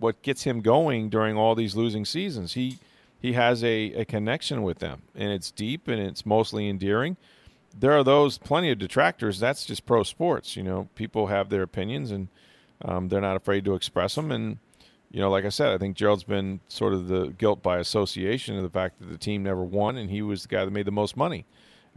what 0.00 0.22
gets 0.22 0.44
him 0.44 0.60
going 0.60 1.08
during 1.08 1.36
all 1.36 1.56
these 1.56 1.74
losing 1.74 2.04
seasons. 2.04 2.54
He 2.54 2.78
he 3.18 3.32
has 3.32 3.64
a, 3.64 3.92
a 3.92 4.04
connection 4.04 4.62
with 4.62 4.78
them, 4.78 5.02
and 5.14 5.30
it's 5.30 5.50
deep 5.50 5.88
and 5.88 6.00
it's 6.00 6.24
mostly 6.24 6.68
endearing. 6.68 7.16
There 7.76 7.92
are 7.92 8.04
those 8.04 8.38
plenty 8.38 8.70
of 8.70 8.78
detractors. 8.78 9.38
That's 9.40 9.64
just 9.64 9.86
pro 9.86 10.02
sports. 10.02 10.56
You 10.56 10.62
know, 10.62 10.88
people 10.94 11.26
have 11.26 11.48
their 11.48 11.62
opinions, 11.62 12.10
and 12.10 12.28
um, 12.82 13.08
they're 13.08 13.20
not 13.20 13.36
afraid 13.36 13.64
to 13.64 13.74
express 13.74 14.14
them. 14.14 14.30
And 14.30 14.58
you 15.10 15.20
know, 15.20 15.30
like 15.30 15.44
I 15.44 15.48
said, 15.48 15.72
I 15.72 15.78
think 15.78 15.96
Gerald's 15.96 16.24
been 16.24 16.60
sort 16.68 16.92
of 16.92 17.08
the 17.08 17.28
guilt 17.28 17.62
by 17.62 17.78
association 17.78 18.56
of 18.56 18.62
the 18.62 18.70
fact 18.70 19.00
that 19.00 19.06
the 19.06 19.18
team 19.18 19.42
never 19.42 19.64
won, 19.64 19.96
and 19.96 20.10
he 20.10 20.22
was 20.22 20.42
the 20.42 20.48
guy 20.48 20.64
that 20.64 20.70
made 20.70 20.86
the 20.86 20.92
most 20.92 21.16
money. 21.16 21.44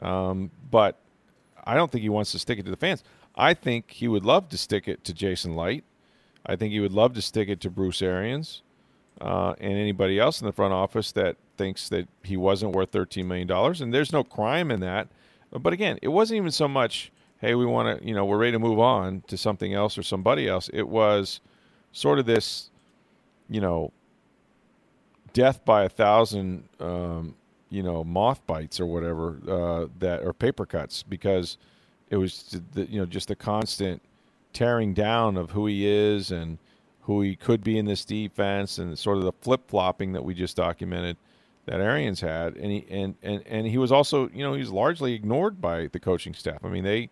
Um, 0.01 0.49
but 0.69 0.99
I 1.63 1.75
don't 1.75 1.91
think 1.91 2.01
he 2.01 2.10
wants 2.10 2.31
to 2.31 2.39
stick 2.39 2.57
it 2.57 2.63
to 2.65 2.71
the 2.71 2.77
fans. 2.77 3.03
I 3.36 3.53
think 3.53 3.91
he 3.91 4.07
would 4.07 4.25
love 4.25 4.49
to 4.49 4.57
stick 4.57 4.88
it 4.88 5.03
to 5.05 5.13
Jason 5.13 5.55
Licht. 5.55 5.86
I 6.45 6.55
think 6.55 6.71
he 6.73 6.79
would 6.79 6.91
love 6.91 7.13
to 7.13 7.21
stick 7.21 7.49
it 7.49 7.62
to 7.62 7.69
Bruce 7.69 8.01
Arians 8.01 8.63
uh, 9.21 9.55
and 9.60 9.73
anybody 9.73 10.19
else 10.19 10.41
in 10.41 10.47
the 10.47 10.51
front 10.51 10.73
office 10.73 11.12
that 11.13 11.38
thinks 11.57 11.88
that 11.89 12.07
he 12.23 12.36
wasn't 12.36 12.73
worth 12.73 12.91
$13 12.91 13.25
million. 13.25 13.49
And 13.49 13.93
there's 13.93 14.12
no 14.12 14.23
crime 14.23 14.71
in 14.71 14.81
that. 14.81 15.07
But 15.51 15.71
again, 15.71 15.99
it 16.01 16.10
wasn't 16.10 16.38
even 16.38 16.51
so 16.51 16.67
much, 16.67 17.12
hey, 17.39 17.55
we 17.55 17.65
want 17.65 17.99
to, 17.99 18.05
you 18.05 18.13
know, 18.13 18.25
we're 18.25 18.38
ready 18.38 18.53
to 18.53 18.60
move 18.60 18.79
on 18.79 19.23
to 19.27 19.38
something 19.38 19.73
else 19.73 19.97
or 19.97 20.03
somebody 20.03 20.47
else. 20.47 20.69
It 20.73 20.88
was 20.88 21.39
sort 21.91 22.19
of 22.19 22.25
this 22.25 22.71
you 23.51 23.60
know, 23.60 23.91
death 25.34 25.63
by 25.65 25.84
a 25.84 25.89
thousand, 25.89 26.63
um, 26.79 27.36
you 27.69 27.84
know, 27.84 28.03
moth 28.03 28.47
bites 28.47 28.79
or 28.79 28.86
whatever 28.86 29.38
uh, 29.47 29.88
that 29.99 30.23
or 30.23 30.34
paper 30.34 30.65
cuts 30.65 31.03
because 31.03 31.57
it 32.10 32.15
was 32.15 32.62
the, 32.73 32.86
you 32.86 32.99
know 32.99 33.05
just 33.05 33.27
the 33.27 33.36
constant 33.36 34.01
tearing 34.53 34.93
down 34.93 35.38
of 35.38 35.51
who 35.51 35.67
he 35.67 35.86
is 35.86 36.31
and 36.31 36.57
who 37.03 37.21
he 37.21 37.35
could 37.35 37.63
be 37.63 37.77
in 37.77 37.85
this 37.85 38.05
defense 38.05 38.77
and 38.77 38.97
sort 38.97 39.17
of 39.17 39.23
the 39.23 39.31
flip 39.41 39.61
flopping 39.67 40.13
that 40.13 40.23
we 40.23 40.33
just 40.33 40.55
documented 40.55 41.17
that 41.65 41.79
Arians 41.79 42.21
had 42.21 42.55
and 42.55 42.71
he 42.71 42.85
and, 42.89 43.15
and 43.21 43.43
and 43.45 43.67
he 43.67 43.77
was 43.77 43.91
also 43.91 44.29
you 44.29 44.43
know 44.43 44.53
he 44.53 44.59
was 44.59 44.71
largely 44.71 45.13
ignored 45.13 45.61
by 45.61 45.87
the 45.87 45.99
coaching 45.99 46.33
staff. 46.33 46.63
I 46.63 46.69
mean 46.69 46.83
they 46.83 46.99
you 46.99 47.09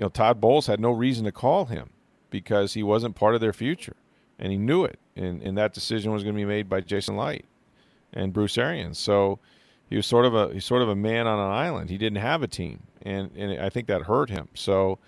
know 0.00 0.08
Todd 0.08 0.40
Bowles 0.40 0.66
had 0.66 0.80
no 0.80 0.90
reason 0.90 1.24
to 1.24 1.32
call 1.32 1.66
him 1.66 1.90
because 2.30 2.74
he 2.74 2.82
wasn't 2.82 3.14
part 3.14 3.34
of 3.34 3.40
their 3.40 3.52
future 3.52 3.96
and 4.38 4.50
he 4.50 4.58
knew 4.58 4.84
it. 4.84 4.98
And, 5.16 5.42
and 5.42 5.56
that 5.58 5.72
decision 5.72 6.12
was 6.12 6.22
going 6.22 6.34
to 6.34 6.40
be 6.40 6.44
made 6.44 6.68
by 6.68 6.80
Jason 6.80 7.16
Licht 7.16 7.46
and 8.12 8.32
Bruce 8.32 8.58
Arians. 8.58 8.98
So 8.98 9.38
he 9.88 9.96
was 9.96 10.06
sort 10.06 10.24
of 10.24 10.34
a 10.34 10.52
he's 10.52 10.64
sort 10.64 10.82
of 10.82 10.88
a 10.88 10.96
man 10.96 11.26
on 11.26 11.38
an 11.38 11.52
island. 11.52 11.90
He 11.90 11.98
didn't 11.98 12.18
have 12.18 12.42
a 12.42 12.48
team, 12.48 12.82
and 13.02 13.30
and 13.36 13.60
I 13.60 13.68
think 13.68 13.86
that 13.88 14.02
hurt 14.02 14.30
him. 14.30 14.48
So, 14.54 14.98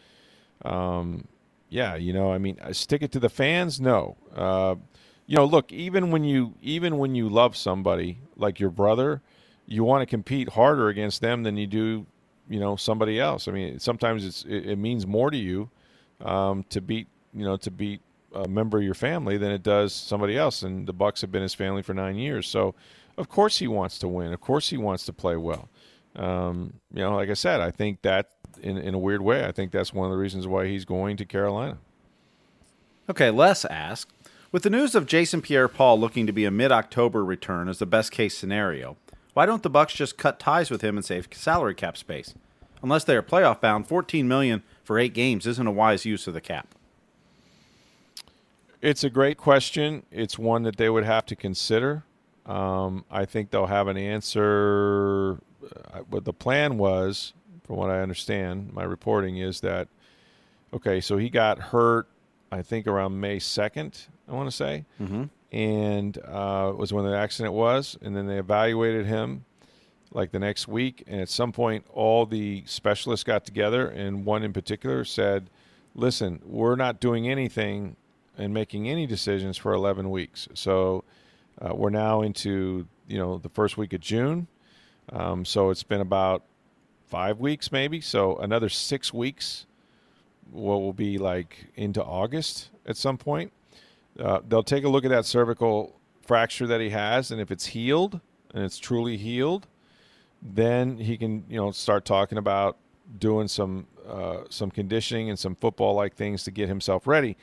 um, 0.64 1.26
yeah, 1.68 1.96
you 1.96 2.12
know, 2.12 2.33
I 2.33 2.38
mean, 2.38 2.59
uh, 2.62 2.72
stick 2.72 3.02
it 3.02 3.12
to 3.12 3.20
the 3.20 3.29
fans. 3.29 3.81
No, 3.81 4.16
uh, 4.35 4.76
you 5.26 5.37
know, 5.37 5.44
look, 5.44 5.72
even 5.72 6.11
when 6.11 6.24
you 6.24 6.55
even 6.62 6.98
when 6.98 7.14
you 7.14 7.29
love 7.29 7.57
somebody 7.57 8.18
like 8.37 8.61
your 8.61 8.70
brother, 8.70 9.22
you 9.66 9.85
want 9.85 10.02
to 10.02 10.07
compete 10.07 10.50
harder 10.50 10.88
against 10.88 11.20
them 11.20 11.42
than 11.42 11.57
you 11.57 11.66
do, 11.66 12.07
you 12.48 12.61
know, 12.61 12.76
somebody 12.76 13.18
else. 13.18 13.48
I 13.48 13.52
mean, 13.52 13.79
sometimes 13.79 14.24
it's 14.24 14.44
it, 14.44 14.70
it 14.70 14.76
means 14.79 15.07
more 15.07 15.31
to 15.31 15.37
you 15.37 15.70
um, 16.24 16.64
to 16.70 16.81
beat 16.81 17.09
you 17.35 17.44
know 17.44 17.57
to 17.57 17.70
beat 17.70 18.00
a 18.33 18.46
member 18.48 18.79
of 18.79 18.85
your 18.85 18.94
family 18.94 19.37
than 19.38 19.50
it 19.50 19.62
does 19.62 19.92
somebody 19.92 20.37
else. 20.37 20.62
And 20.62 20.87
the 20.87 20.92
Bucks 20.92 21.20
have 21.22 21.33
been 21.33 21.42
his 21.42 21.55
family 21.55 21.83
for 21.83 21.94
nine 21.94 22.16
years, 22.16 22.46
so 22.46 22.74
of 23.18 23.29
course 23.29 23.59
he 23.59 23.66
wants 23.66 23.98
to 24.00 24.09
win. 24.09 24.33
Of 24.33 24.40
course 24.40 24.68
he 24.70 24.76
wants 24.76 25.05
to 25.07 25.12
play 25.12 25.37
well. 25.37 25.68
Um, 26.14 26.74
you 26.94 27.02
know, 27.02 27.14
like 27.14 27.29
I 27.29 27.35
said, 27.35 27.61
I 27.61 27.70
think 27.70 28.02
that 28.02 28.31
in 28.59 28.77
in 28.77 28.95
a 28.95 28.99
weird 28.99 29.23
way, 29.23 29.45
I 29.45 29.53
think 29.53 29.73
that's 29.73 29.92
one 29.92 30.07
of 30.07 30.12
the 30.12 30.19
reasons 30.19 30.47
why 30.47 30.66
he's 30.66 30.85
going 30.85 31.16
to 31.19 31.25
Carolina. 31.25 31.79
Okay, 33.09 33.31
Les 33.31 33.64
asked, 33.66 34.12
with 34.51 34.62
the 34.62 34.71
news 34.71 34.95
of 34.95 35.07
Jason 35.07 35.40
Pierre-Paul 35.40 36.01
looking 36.01 36.27
to 36.27 36.33
be 36.33 36.45
a 36.45 36.51
mid-October 36.51 37.25
return 37.25 37.69
as 37.69 37.79
the 37.79 37.87
best 37.87 38.11
case 38.11 38.37
scenario, 38.37 38.97
why 39.33 39.47
don't 39.47 39.62
the 39.62 39.71
Bucks 39.71 39.95
just 39.95 40.19
cut 40.19 40.40
ties 40.40 40.71
with 40.71 40.81
him 40.81 40.97
and 40.97 41.05
save 41.05 41.29
salary 41.33 41.75
cap 41.75 41.97
space? 41.97 42.35
Unless 42.83 43.05
they 43.05 43.16
are 43.16 43.23
playoff 43.23 43.61
bound, 43.61 43.87
14 43.87 44.27
million 44.27 44.62
for 44.83 44.99
8 44.99 45.12
games 45.12 45.47
isn't 45.47 45.66
a 45.66 45.73
wise 45.73 46.05
use 46.05 46.27
of 46.27 46.35
the 46.35 46.40
cap. 46.40 46.69
It's 48.81 49.05
a 49.05 49.11
great 49.11 49.37
question. 49.37 50.05
It's 50.11 50.38
one 50.38 50.62
that 50.62 50.77
they 50.77 50.88
would 50.88 51.05
have 51.05 51.27
to 51.27 51.37
consider. 51.37 52.05
Um, 52.45 53.05
I 53.11 53.25
think 53.25 53.51
they'll 53.51 53.66
have 53.66 53.88
an 53.88 53.97
answer. 53.97 55.38
Uh, 55.92 56.01
what 56.09 56.25
the 56.25 56.33
plan 56.33 56.79
was, 56.79 57.33
from 57.66 57.76
what 57.76 57.90
I 57.90 58.00
understand, 58.00 58.72
my 58.72 58.85
reporting 58.85 59.38
is 59.38 59.61
that 59.61 59.88
okay, 60.72 61.00
so 61.00 61.16
he 61.16 61.31
got 61.31 61.59
hurt, 61.59 62.09
I 62.52 62.62
think 62.62 62.87
around 62.87 63.20
May 63.20 63.38
second, 63.38 64.07
I 64.29 64.33
want 64.33 64.50
to 64.50 64.57
say, 64.57 64.85
mm-hmm. 65.00 65.24
and 65.52 66.18
uh, 66.18 66.72
was 66.76 66.92
when 66.92 67.05
the 67.05 67.16
accident 67.16 67.55
was, 67.55 67.96
and 68.02 68.16
then 68.16 68.26
they 68.26 68.38
evaluated 68.38 69.07
him 69.07 69.44
like 70.12 70.31
the 70.31 70.38
next 70.38 70.68
week, 70.68 71.02
and 71.07 71.20
at 71.20 71.29
some 71.29 71.52
point, 71.52 71.85
all 71.92 72.26
the 72.26 72.62
specialists 72.66 73.24
got 73.24 73.44
together, 73.44 73.88
and 73.88 74.24
one 74.24 74.42
in 74.42 74.52
particular 74.52 75.05
said, 75.05 75.50
"Listen, 75.94 76.40
we're 76.44 76.76
not 76.76 77.00
doing 77.00 77.29
anything 77.29 77.96
and 78.38 78.52
making 78.52 78.88
any 78.88 79.07
decisions 79.07 79.57
for 79.57 79.72
11 79.72 80.11
weeks. 80.11 80.48
So 80.55 81.05
uh, 81.61 81.74
we're 81.74 81.90
now 81.90 82.22
into 82.22 82.87
you 83.09 83.18
know 83.18 83.38
the 83.38 83.48
first 83.48 83.76
week 83.76 83.92
of 83.92 84.00
June. 84.00 84.48
Um, 85.12 85.44
so 85.44 85.70
it's 85.70 85.83
been 85.83 86.00
about 86.00 86.42
five 87.07 87.38
weeks 87.38 87.73
maybe. 87.73 88.01
So 88.01 88.37
another 88.37 88.69
six 88.69 89.12
weeks. 89.12 89.66
What 90.53 90.81
will 90.81 90.92
be 90.92 91.19
like 91.19 91.66
into 91.75 92.03
August 92.03 92.71
at 92.87 92.97
some 92.97 93.19
point. 93.19 93.53
Uh, 94.19 94.40
they'll 94.47 94.62
take 94.62 94.85
a 94.85 94.88
look 94.88 95.05
at 95.05 95.11
that 95.11 95.25
cervical 95.25 95.99
fracture 96.23 96.69
that 96.69 96.81
he 96.81 96.90
has, 96.90 97.33
and 97.33 97.40
if 97.40 97.51
it's 97.51 97.66
healed 97.66 98.21
and 98.55 98.62
it's 98.64 98.79
truly 98.79 99.16
healed, 99.16 99.66
then 100.40 100.99
he 100.99 101.16
can 101.16 101.45
you 101.49 101.57
know 101.57 101.73
start 101.73 102.05
talking 102.05 102.38
about 102.38 102.77
doing 103.19 103.49
some 103.49 103.88
uh, 104.09 104.45
some 104.49 104.71
conditioning 104.71 105.31
and 105.31 105.38
some 105.38 105.57
football 105.57 105.95
like 105.95 106.14
things 106.14 106.45
to 106.45 106.53
get 106.53 106.69
himself 106.69 107.09
ready 107.09 107.37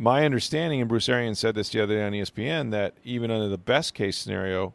my 0.00 0.24
understanding, 0.24 0.80
and 0.80 0.88
Bruce 0.88 1.10
Arians 1.10 1.38
said 1.38 1.54
this 1.54 1.68
the 1.68 1.82
other 1.82 1.94
day 1.96 2.02
on 2.02 2.12
ESPN, 2.12 2.70
that 2.70 2.94
even 3.04 3.30
under 3.30 3.48
the 3.48 3.58
best 3.58 3.92
case 3.92 4.16
scenario, 4.16 4.72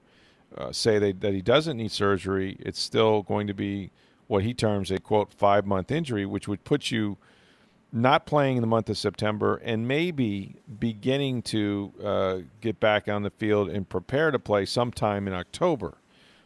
uh, 0.55 0.71
say 0.71 0.99
they, 0.99 1.13
that 1.13 1.33
he 1.33 1.41
doesn't 1.41 1.77
need 1.77 1.91
surgery, 1.91 2.57
it's 2.59 2.79
still 2.79 3.23
going 3.23 3.47
to 3.47 3.53
be 3.55 3.89
what 4.27 4.43
he 4.43 4.53
terms 4.53 4.91
a 4.91 4.99
quote 4.99 5.33
five 5.33 5.65
month 5.65 5.91
injury, 5.91 6.25
which 6.25 6.47
would 6.47 6.63
put 6.63 6.91
you 6.91 7.17
not 7.91 8.25
playing 8.25 8.57
in 8.57 8.61
the 8.61 8.67
month 8.67 8.89
of 8.89 8.97
September 8.97 9.55
and 9.63 9.87
maybe 9.87 10.55
beginning 10.79 11.41
to 11.41 11.93
uh, 12.03 12.37
get 12.59 12.79
back 12.79 13.07
on 13.07 13.23
the 13.23 13.29
field 13.29 13.69
and 13.69 13.87
prepare 13.87 14.31
to 14.31 14.39
play 14.39 14.65
sometime 14.65 15.27
in 15.27 15.33
October. 15.33 15.97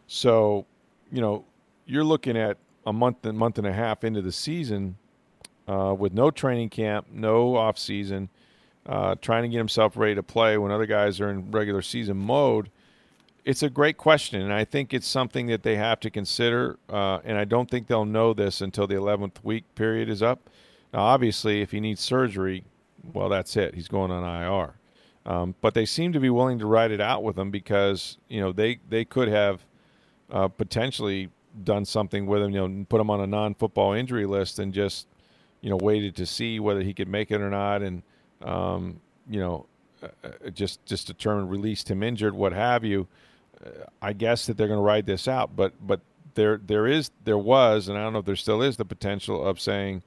So, 0.06 0.66
you 1.12 1.22
know, 1.22 1.46
you're 1.86 2.04
looking 2.04 2.38
at 2.38 2.58
a 2.86 2.94
month 2.94 3.26
and 3.26 3.38
month 3.38 3.58
and 3.58 3.66
a 3.66 3.74
half 3.74 4.04
into 4.04 4.22
the 4.22 4.32
season 4.32 4.98
uh, 5.68 5.96
with 5.98 6.14
no 6.14 6.30
training 6.30 6.70
camp, 6.70 7.08
no 7.12 7.56
off 7.56 7.80
season 7.80 8.30
uh, 8.86 9.16
trying 9.22 9.44
to 9.44 9.50
get 9.50 9.58
himself 9.58 9.98
ready 9.98 10.16
to 10.16 10.24
play 10.24 10.58
when 10.58 10.72
other 10.72 10.86
guys 10.86 11.20
are 11.20 11.30
in 11.30 11.52
regular 11.52 11.82
season 11.82 12.18
mode? 12.18 12.70
It's 13.50 13.64
a 13.64 13.70
great 13.72 13.98
question, 13.98 14.44
and 14.44 14.54
I 14.54 14.64
think 14.64 14.94
it's 14.94 15.08
something 15.08 15.48
that 15.48 15.64
they 15.64 15.76
have 15.76 16.00
to 16.02 16.12
consider. 16.12 16.78
Uh, 16.88 17.18
and 17.24 17.36
I 17.36 17.46
don't 17.46 17.68
think 17.68 17.88
they'll 17.88 18.06
know 18.06 18.32
this 18.32 18.62
until 18.62 18.86
the 18.86 18.94
11th 18.94 19.44
week 19.44 19.64
period 19.74 20.08
is 20.08 20.22
up. 20.22 20.52
Now, 20.94 21.00
obviously, 21.00 21.62
if 21.62 21.72
he 21.72 21.80
needs 21.80 22.00
surgery, 22.00 22.64
well, 23.12 23.28
that's 23.28 23.58
it. 23.58 23.74
He's 23.74 23.88
going 23.88 24.12
on 24.12 24.24
IR. 24.24 24.76
Um, 25.26 25.56
but 25.62 25.74
they 25.74 25.88
seem 25.88 26.14
to 26.14 26.20
be 26.20 26.30
willing 26.30 26.60
to 26.60 26.68
ride 26.68 26.92
it 26.92 27.02
out 27.02 27.24
with 27.24 27.40
him 27.40 27.50
because 27.50 28.20
you 28.28 28.40
know 28.40 28.52
they 28.52 28.82
they 28.88 29.04
could 29.04 29.28
have 29.30 29.66
uh, 30.30 30.48
potentially 30.48 31.30
done 31.64 31.86
something 31.86 32.28
with 32.28 32.44
him. 32.44 32.52
You 32.52 32.68
know, 32.68 32.86
put 32.88 33.02
him 33.02 33.10
on 33.10 33.20
a 33.20 33.26
non-football 33.26 33.94
injury 33.94 34.28
list 34.28 34.60
and 34.60 34.72
just 34.72 35.08
you 35.62 35.72
know 35.72 35.78
waited 35.82 36.16
to 36.18 36.28
see 36.28 36.60
whether 36.60 36.82
he 36.84 36.94
could 36.94 37.08
make 37.08 37.32
it 37.32 37.42
or 37.42 37.50
not. 37.50 37.82
And 37.82 38.04
um, 38.44 39.02
you 39.28 39.40
know, 39.40 39.66
uh, 40.04 40.10
uh, 40.24 40.50
just 40.52 40.86
just 40.86 41.08
determined 41.08 41.50
released 41.50 41.90
him 41.90 42.04
injured, 42.04 42.36
what 42.36 42.54
have 42.54 42.86
you. 42.86 43.08
Uh, 43.66 43.70
I 44.02 44.14
guess 44.14 44.46
that 44.46 44.58
they're 44.58 44.68
going 44.68 44.80
to 44.80 44.84
ride 44.84 45.06
this 45.06 45.28
out, 45.28 45.56
but 45.56 45.74
but 45.86 46.02
there 46.36 46.60
there 46.66 46.88
is 46.88 47.12
there 47.24 47.38
was, 47.38 47.88
and 47.88 47.98
I 47.98 48.04
don't 48.04 48.14
know 48.14 48.20
if 48.20 48.26
there 48.26 48.36
still 48.36 48.62
is 48.62 48.78
the 48.78 48.86
potential 48.86 49.46
of 49.46 49.60
saying, 49.60 50.04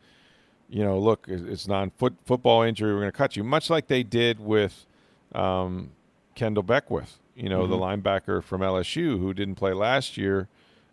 you 0.69 0.85
know, 0.85 0.99
look, 0.99 1.27
it's 1.29 1.69
non 1.69 1.91
football 1.91 2.63
injury. 2.63 2.93
We're 2.93 3.01
going 3.01 3.13
to 3.13 3.17
cut 3.17 3.37
you, 3.37 3.45
much 3.45 3.71
like 3.71 3.89
they 3.89 4.03
did 4.03 4.41
with 4.41 4.87
um, 5.35 5.91
Kendell 6.37 6.67
Beckwith, 6.67 7.19
you 7.35 7.49
know, 7.49 7.63
mm-hmm. 7.63 7.71
the 7.71 7.79
linebacker 7.79 8.43
from 8.43 8.61
LSU 8.61 9.19
who 9.19 9.35
didn't 9.35 9.57
play 9.57 9.73
last 9.73 10.17
year 10.17 10.49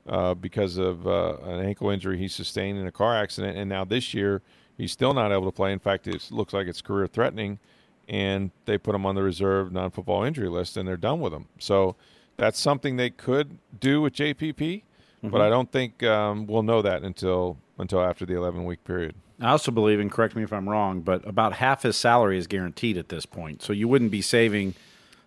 uh, 0.08 0.34
because 0.34 0.78
of 0.78 1.08
uh, 1.08 1.38
an 1.44 1.66
ankle 1.66 1.90
injury 1.90 2.18
he 2.18 2.28
sustained 2.28 2.78
in 2.78 2.88
a 2.88 2.92
car 2.92 3.16
accident, 3.16 3.58
and 3.58 3.70
now 3.70 3.86
this 3.86 4.14
year 4.14 4.42
He's 4.80 4.94
still 4.94 5.14
not 5.14 5.34
able 5.34 5.44
to 5.44 5.52
play. 5.52 5.74
In 5.74 5.80
fact, 5.80 6.08
it 6.08 6.32
looks 6.32 6.54
like 6.54 6.66
it's 6.66 6.82
career 6.82 7.06
threatening, 7.06 7.60
and 8.08 8.50
they 8.64 8.78
put 8.78 8.96
him 8.96 9.06
on 9.06 9.14
the 9.14 9.22
reserve 9.22 9.74
non 9.74 9.92
football 9.92 10.24
injury 10.24 10.48
list, 10.48 10.78
and 10.78 10.88
they're 10.88 10.96
done 10.96 11.20
with 11.20 11.34
him. 11.34 11.48
So 11.60 11.98
that's 12.40 12.60
something 12.60 12.98
they 12.98 13.10
could 13.10 13.60
do 13.80 14.02
with 14.02 14.14
JPP, 14.14 14.56
mm-hmm. 14.56 15.30
but 15.30 15.42
I 15.42 15.50
don't 15.50 15.72
think 15.72 16.04
um, 16.04 16.48
we'll 16.48 16.64
know 16.64 16.82
that 16.82 17.04
until 17.04 17.58
until 17.78 18.02
after 18.02 18.26
the 18.26 18.36
11 18.36 18.66
week 18.66 18.84
period. 18.84 19.16
I 19.42 19.52
also 19.52 19.72
believe, 19.72 20.00
and 20.00 20.12
correct 20.12 20.36
me 20.36 20.44
if 20.44 20.52
I'm 20.52 20.68
wrong, 20.68 21.00
but 21.02 21.26
about 21.26 21.54
half 21.54 21.84
his 21.84 21.96
salary 21.96 22.38
is 22.38 22.46
guaranteed 22.46 22.98
at 22.98 23.08
this 23.08 23.26
point. 23.26 23.62
So 23.62 23.72
you 23.72 23.88
wouldn't 23.88 24.12
be 24.12 24.22
saving 24.22 24.76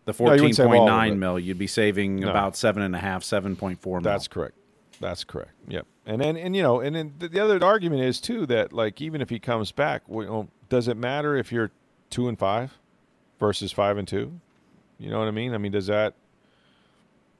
the 0.05 0.13
14.9 0.13 1.09
no, 1.09 1.15
mil. 1.15 1.39
You'd 1.39 1.59
be 1.59 1.67
saving 1.67 2.17
no. 2.17 2.29
about 2.29 2.55
seven 2.55 2.83
and 2.83 2.95
a 2.95 2.99
half, 2.99 3.23
7.4 3.23 3.85
mil. 3.85 4.01
That's 4.03 4.29
correct. 4.29 4.57
That's 5.01 5.25
correct. 5.25 5.53
Yep. 5.67 5.87
And 6.05 6.21
then, 6.21 6.37
and 6.37 6.55
you 6.55 6.63
know, 6.63 6.81
and 6.81 6.95
then 6.95 7.15
the 7.19 7.41
other 7.41 7.63
argument 7.65 8.03
is 8.03 8.21
too 8.21 8.45
that 8.47 8.73
like 8.73 9.01
even 9.01 9.21
if 9.21 9.31
he 9.31 9.39
comes 9.39 9.73
back, 9.73 10.03
well, 10.07 10.49
does 10.69 10.89
it 10.89 10.97
matter 10.97 11.37
if 11.37 11.51
you're 11.51 11.71
two 12.11 12.29
and 12.29 12.39
five 12.39 12.79
versus 13.41 13.73
five 13.73 13.97
and 13.97 14.07
two? 14.07 14.41
You 14.99 15.11
know 15.11 15.19
what 15.19 15.29
I 15.29 15.33
mean? 15.33 15.55
I 15.55 15.59
mean, 15.59 15.73
does 15.73 15.87
that? 15.87 16.15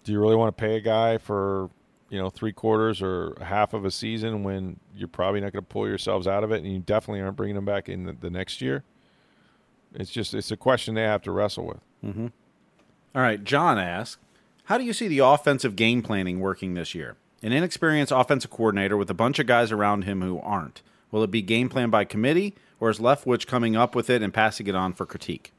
Do 0.05 0.13
you 0.13 0.21
really 0.21 0.37
want 0.37 0.57
to 0.57 0.61
pay 0.61 0.77
a 0.77 0.81
guy 0.81 1.19
for 1.19 1.71
you 2.09 2.19
know 2.19 2.31
three 2.31 2.53
quarters 2.53 3.01
or 3.03 3.37
half 3.41 3.75
of 3.75 3.85
a 3.85 3.91
season 3.91 4.43
when 4.43 4.79
you're 4.95 5.09
probably 5.09 5.41
not 5.41 5.53
going 5.53 5.65
to 5.65 5.69
pull 5.69 5.87
yourselves 5.87 6.27
out 6.27 6.45
of 6.45 6.53
it, 6.53 6.63
and 6.63 6.73
you 6.73 6.79
definitely 6.81 7.21
aren't 7.21 7.37
bringing 7.37 7.57
them 7.57 7.65
back 7.65 7.89
in 7.89 8.05
the, 8.05 8.13
the 8.13 8.31
next 8.31 8.61
year? 8.61 8.85
It's 9.95 10.11
just 10.11 10.35
it's 10.35 10.51
a 10.51 10.57
question 10.57 10.95
they 10.95 11.03
have 11.03 11.23
to 11.23 11.33
wrestle 11.33 11.67
with. 11.67 11.81
Mm-hmm. 12.05 12.27
All 13.15 13.23
right, 13.23 13.43
John 13.45 13.79
asks, 13.79 14.21
how 14.65 14.79
do 14.79 14.85
you 14.85 14.93
see 14.93 15.07
the 15.07 15.19
offensive 15.19 15.77
game 15.77 16.03
planning 16.03 16.41
working 16.41 16.75
this 16.75 16.95
year? 16.95 17.17
an 17.43 17.53
inexperienced 17.53 18.13
offensive 18.13 18.51
coordinator 18.51 18.97
with 18.97 19.11
a 19.11 19.15
bunch 19.15 19.39
of 19.39 19.47
guys 19.47 19.73
around 19.73 20.05
him 20.05 20.23
who 20.23 20.39
aren't. 20.41 20.83
Will 21.11 21.23
it 21.23 21.31
be 21.31 21.43
game 21.43 21.69
plan 21.69 21.91
by 21.91 22.05
committee, 22.05 22.55
or 22.81 22.89
is 22.89 22.99
Leftwich 22.99 23.47
coming 23.47 23.77
up 23.77 23.95
with 23.95 24.09
it 24.09 24.23
and 24.23 24.33
passing 24.33 24.67
it 24.67 24.75
on 24.75 24.93
for 24.93 25.05
critique? 25.05 25.53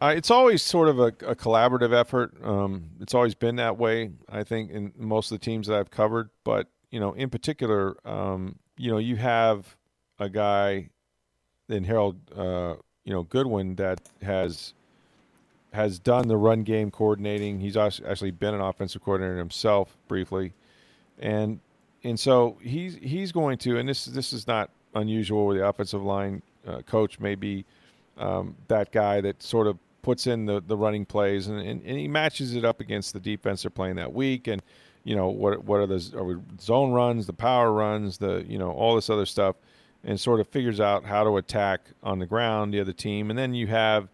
Uh, 0.00 0.14
it's 0.16 0.30
always 0.30 0.62
sort 0.62 0.88
of 0.88 1.00
a, 1.00 1.06
a 1.06 1.34
collaborative 1.34 1.92
effort. 1.92 2.32
Um, 2.42 2.90
it's 3.00 3.14
always 3.14 3.34
been 3.34 3.56
that 3.56 3.78
way, 3.78 4.12
I 4.28 4.44
think, 4.44 4.70
in 4.70 4.92
most 4.96 5.32
of 5.32 5.40
the 5.40 5.44
teams 5.44 5.66
that 5.66 5.76
I've 5.76 5.90
covered. 5.90 6.30
But 6.44 6.68
you 6.90 7.00
know, 7.00 7.12
in 7.14 7.30
particular, 7.30 7.96
um, 8.06 8.56
you 8.76 8.90
know, 8.90 8.98
you 8.98 9.16
have 9.16 9.76
a 10.18 10.28
guy 10.28 10.90
in 11.68 11.84
Harold, 11.84 12.16
uh, 12.34 12.76
you 13.04 13.12
know, 13.12 13.24
Goodwin 13.24 13.74
that 13.76 14.00
has 14.22 14.72
has 15.72 15.98
done 15.98 16.28
the 16.28 16.36
run 16.36 16.62
game 16.62 16.90
coordinating. 16.90 17.60
He's 17.60 17.76
actually 17.76 18.30
been 18.30 18.54
an 18.54 18.60
offensive 18.60 19.02
coordinator 19.02 19.38
himself 19.38 19.96
briefly, 20.06 20.52
and 21.18 21.58
and 22.04 22.18
so 22.18 22.56
he's 22.62 22.96
he's 22.96 23.32
going 23.32 23.58
to. 23.58 23.78
And 23.78 23.88
this 23.88 24.04
this 24.04 24.32
is 24.32 24.46
not 24.46 24.70
unusual 24.94 25.46
where 25.46 25.58
the 25.58 25.66
offensive 25.66 26.02
line 26.02 26.42
uh, 26.66 26.82
coach 26.82 27.18
may 27.18 27.34
be 27.34 27.64
um, 28.16 28.56
that 28.68 28.92
guy 28.92 29.20
that 29.20 29.42
sort 29.42 29.66
of 29.66 29.78
puts 30.02 30.26
in 30.26 30.46
the, 30.46 30.62
the 30.66 30.76
running 30.76 31.04
plays 31.04 31.48
and, 31.48 31.58
and, 31.60 31.82
and, 31.84 31.98
he 31.98 32.08
matches 32.08 32.54
it 32.54 32.64
up 32.64 32.80
against 32.80 33.12
the 33.12 33.20
defense 33.20 33.62
they're 33.62 33.70
playing 33.70 33.96
that 33.96 34.12
week 34.12 34.46
and 34.46 34.62
you 35.04 35.16
know 35.16 35.28
what 35.28 35.64
what 35.64 35.80
are 35.80 35.86
the 35.86 36.12
are 36.16 36.24
we 36.24 36.36
zone 36.60 36.92
runs 36.92 37.26
the 37.26 37.32
power 37.32 37.72
runs 37.72 38.18
the 38.18 38.44
you 38.48 38.58
know 38.58 38.70
all 38.70 38.94
this 38.94 39.10
other 39.10 39.26
stuff 39.26 39.56
and 40.04 40.18
sort 40.18 40.40
of 40.40 40.48
figures 40.48 40.80
out 40.80 41.04
how 41.04 41.24
to 41.24 41.36
attack 41.36 41.80
on 42.02 42.18
the 42.18 42.26
ground 42.26 42.72
the 42.72 42.80
other 42.80 42.92
team. 42.92 43.30
And 43.30 43.38
then 43.38 43.54
you 43.54 43.66
have 43.68 44.08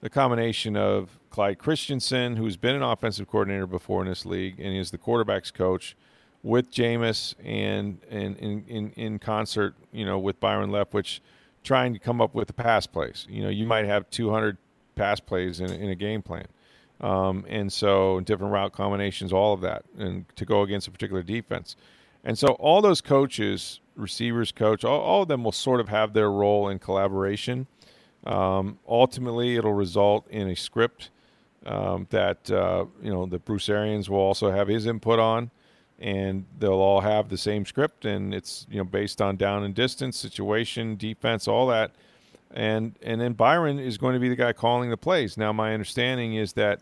the 0.00 0.10
combination 0.10 0.76
of 0.76 1.18
Clyde 1.30 1.58
Christensen, 1.58 2.36
who's 2.36 2.56
been 2.56 2.76
an 2.76 2.82
offensive 2.82 3.28
coordinator 3.28 3.66
before 3.66 4.02
in 4.02 4.08
this 4.08 4.26
league 4.26 4.58
and 4.58 4.76
is 4.76 4.90
the 4.90 4.98
quarterback's 4.98 5.50
coach, 5.50 5.96
with 6.42 6.70
Jameis 6.70 7.34
and 7.44 7.98
and 8.10 8.36
in, 8.38 8.92
in, 8.96 9.18
concert, 9.18 9.74
you 9.92 10.06
know, 10.06 10.18
with 10.18 10.40
Byron 10.40 10.70
Leftwich, 10.70 11.20
trying 11.62 11.92
to 11.92 11.98
come 11.98 12.20
up 12.20 12.34
with 12.34 12.46
the 12.46 12.54
pass 12.54 12.86
plays. 12.86 13.26
You 13.28 13.42
know, 13.42 13.50
you 13.50 13.66
might 13.66 13.84
have 13.84 14.08
200 14.10 14.56
pass 14.94 15.20
plays 15.20 15.60
in, 15.60 15.70
in 15.70 15.88
a 15.88 15.94
game 15.94 16.22
plan. 16.22 16.46
Um, 17.00 17.46
and 17.48 17.72
so 17.72 18.20
different 18.20 18.52
route 18.52 18.72
combinations, 18.72 19.32
all 19.32 19.54
of 19.54 19.62
that, 19.62 19.84
and 19.98 20.24
to 20.36 20.44
go 20.44 20.62
against 20.62 20.86
a 20.86 20.90
particular 20.90 21.22
defense. 21.22 21.76
And 22.24 22.38
so 22.38 22.48
all 22.48 22.82
those 22.82 23.00
coaches, 23.00 23.80
receivers 23.96 24.52
coach, 24.52 24.84
all, 24.84 25.00
all 25.00 25.22
of 25.22 25.28
them 25.28 25.42
will 25.42 25.52
sort 25.52 25.80
of 25.80 25.88
have 25.88 26.12
their 26.12 26.30
role 26.30 26.68
in 26.68 26.78
collaboration. 26.78 27.66
Um, 28.24 28.78
ultimately, 28.86 29.56
it'll 29.56 29.72
result 29.72 30.28
in 30.28 30.48
a 30.48 30.56
script 30.56 31.10
um, 31.66 32.06
that 32.10 32.50
uh, 32.50 32.86
you 33.02 33.10
know 33.10 33.26
the 33.26 33.38
Bruce 33.38 33.68
Arians 33.68 34.08
will 34.08 34.18
also 34.18 34.50
have 34.50 34.68
his 34.68 34.86
input 34.86 35.18
on, 35.18 35.50
and 35.98 36.44
they'll 36.58 36.72
all 36.72 37.00
have 37.00 37.28
the 37.28 37.38
same 37.38 37.64
script, 37.64 38.04
and 38.04 38.34
it's 38.34 38.66
you 38.70 38.78
know 38.78 38.84
based 38.84 39.22
on 39.22 39.36
down 39.36 39.64
and 39.64 39.74
distance, 39.74 40.18
situation, 40.18 40.96
defense, 40.96 41.48
all 41.48 41.66
that, 41.68 41.92
and 42.52 42.98
and 43.02 43.20
then 43.20 43.32
Byron 43.32 43.78
is 43.78 43.98
going 43.98 44.14
to 44.14 44.20
be 44.20 44.28
the 44.28 44.36
guy 44.36 44.52
calling 44.52 44.90
the 44.90 44.96
plays. 44.96 45.36
Now, 45.36 45.52
my 45.52 45.72
understanding 45.72 46.34
is 46.34 46.52
that 46.54 46.80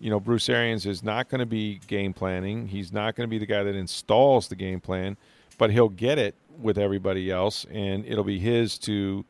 you 0.00 0.08
know, 0.08 0.18
Bruce 0.18 0.48
Arians 0.48 0.86
is 0.86 1.02
not 1.02 1.28
going 1.28 1.40
to 1.40 1.46
be 1.46 1.78
game 1.86 2.14
planning. 2.14 2.66
He's 2.66 2.90
not 2.90 3.14
going 3.14 3.28
to 3.28 3.30
be 3.30 3.38
the 3.38 3.46
guy 3.46 3.62
that 3.62 3.74
installs 3.74 4.48
the 4.48 4.56
game 4.56 4.80
plan, 4.80 5.18
but 5.58 5.70
he'll 5.70 5.90
get 5.90 6.18
it 6.18 6.34
with 6.58 6.78
everybody 6.78 7.30
else, 7.30 7.66
and 7.70 8.04
it'll 8.06 8.24
be 8.24 8.38
his 8.38 8.78
to 8.78 9.24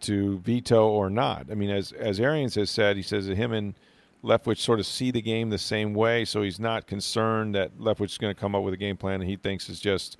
to 0.00 0.38
veto 0.38 0.88
or 0.88 1.10
not. 1.10 1.46
I 1.50 1.54
mean, 1.54 1.70
as 1.70 1.92
as 1.92 2.20
Arians 2.20 2.54
has 2.54 2.70
said, 2.70 2.96
he 2.96 3.02
says 3.02 3.26
that 3.26 3.36
him 3.36 3.52
and 3.52 3.74
Leftwich 4.22 4.58
sort 4.58 4.78
of 4.78 4.86
see 4.86 5.10
the 5.10 5.22
game 5.22 5.48
the 5.48 5.58
same 5.58 5.94
way, 5.94 6.26
so 6.26 6.42
he's 6.42 6.60
not 6.60 6.86
concerned 6.86 7.54
that 7.54 7.78
Leftwich 7.78 8.10
is 8.10 8.18
going 8.18 8.34
to 8.34 8.38
come 8.38 8.54
up 8.54 8.62
with 8.62 8.74
a 8.74 8.78
game 8.78 8.98
plan 8.98 9.20
that 9.20 9.26
he 9.26 9.36
thinks 9.36 9.70
is 9.70 9.80
just 9.80 10.18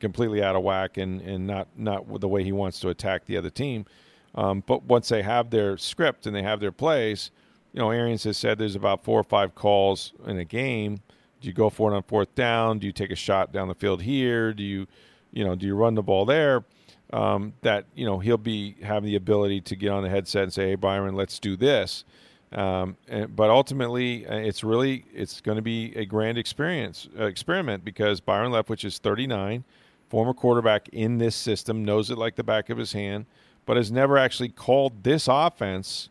completely 0.00 0.42
out 0.42 0.56
of 0.56 0.62
whack 0.62 0.96
and, 0.96 1.20
and 1.20 1.46
not 1.46 1.68
not 1.76 2.20
the 2.20 2.28
way 2.28 2.42
he 2.42 2.52
wants 2.52 2.80
to 2.80 2.88
attack 2.88 3.26
the 3.26 3.36
other 3.36 3.50
team. 3.50 3.84
Um, 4.34 4.62
but 4.66 4.84
once 4.84 5.08
they 5.08 5.22
have 5.22 5.50
their 5.50 5.76
script 5.76 6.26
and 6.26 6.34
they 6.34 6.42
have 6.42 6.60
their 6.60 6.72
plays, 6.72 7.30
you 7.72 7.80
know, 7.80 7.90
Arians 7.90 8.24
has 8.24 8.36
said 8.36 8.58
there's 8.58 8.76
about 8.76 9.04
four 9.04 9.18
or 9.18 9.24
five 9.24 9.54
calls 9.54 10.12
in 10.26 10.38
a 10.38 10.44
game. 10.44 11.00
Do 11.40 11.48
you 11.48 11.54
go 11.54 11.70
for 11.70 11.92
it 11.92 11.96
on 11.96 12.02
fourth 12.02 12.34
down? 12.34 12.78
Do 12.78 12.86
you 12.86 12.92
take 12.92 13.10
a 13.10 13.16
shot 13.16 13.52
down 13.52 13.68
the 13.68 13.74
field 13.74 14.02
here? 14.02 14.52
Do 14.52 14.62
you, 14.62 14.86
you 15.32 15.44
know, 15.44 15.54
do 15.54 15.66
you 15.66 15.74
run 15.74 15.94
the 15.94 16.02
ball 16.02 16.24
there? 16.24 16.64
Um, 17.12 17.52
that 17.60 17.84
you 17.94 18.06
know 18.06 18.20
he'll 18.20 18.38
be 18.38 18.76
having 18.82 19.10
the 19.10 19.16
ability 19.16 19.60
to 19.62 19.76
get 19.76 19.90
on 19.90 20.02
the 20.02 20.08
headset 20.08 20.44
and 20.44 20.52
say, 20.52 20.70
"Hey, 20.70 20.74
Byron, 20.76 21.14
let's 21.14 21.38
do 21.38 21.56
this." 21.56 22.04
Um, 22.52 22.96
and, 23.08 23.34
but 23.34 23.50
ultimately, 23.50 24.26
uh, 24.26 24.36
it's 24.36 24.62
really 24.62 25.04
it's 25.12 25.40
going 25.40 25.56
to 25.56 25.62
be 25.62 25.94
a 25.96 26.04
grand 26.04 26.38
experience 26.38 27.08
uh, 27.18 27.24
experiment 27.24 27.84
because 27.84 28.20
Byron 28.20 28.52
Leftwich 28.52 28.84
is 28.84 28.98
39, 28.98 29.64
former 30.08 30.34
quarterback 30.34 30.88
in 30.90 31.18
this 31.18 31.34
system, 31.34 31.84
knows 31.84 32.10
it 32.10 32.18
like 32.18 32.36
the 32.36 32.44
back 32.44 32.70
of 32.70 32.78
his 32.78 32.92
hand, 32.92 33.26
but 33.66 33.76
has 33.76 33.90
never 33.92 34.18
actually 34.18 34.48
called 34.48 35.04
this 35.04 35.28
offense 35.28 36.08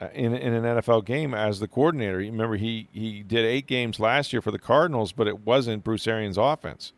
uh, 0.00 0.08
in, 0.14 0.34
in 0.34 0.52
an 0.52 0.64
NFL 0.64 1.04
game 1.04 1.34
as 1.34 1.60
the 1.60 1.68
coordinator. 1.68 2.18
Remember, 2.18 2.56
he, 2.56 2.88
he 2.92 3.22
did 3.22 3.44
eight 3.44 3.66
games 3.66 4.00
last 4.00 4.32
year 4.32 4.42
for 4.42 4.50
the 4.50 4.58
Cardinals, 4.58 5.12
but 5.12 5.26
it 5.26 5.46
wasn't 5.46 5.84
Bruce 5.84 6.06
Arians' 6.06 6.36
offense. 6.36 6.92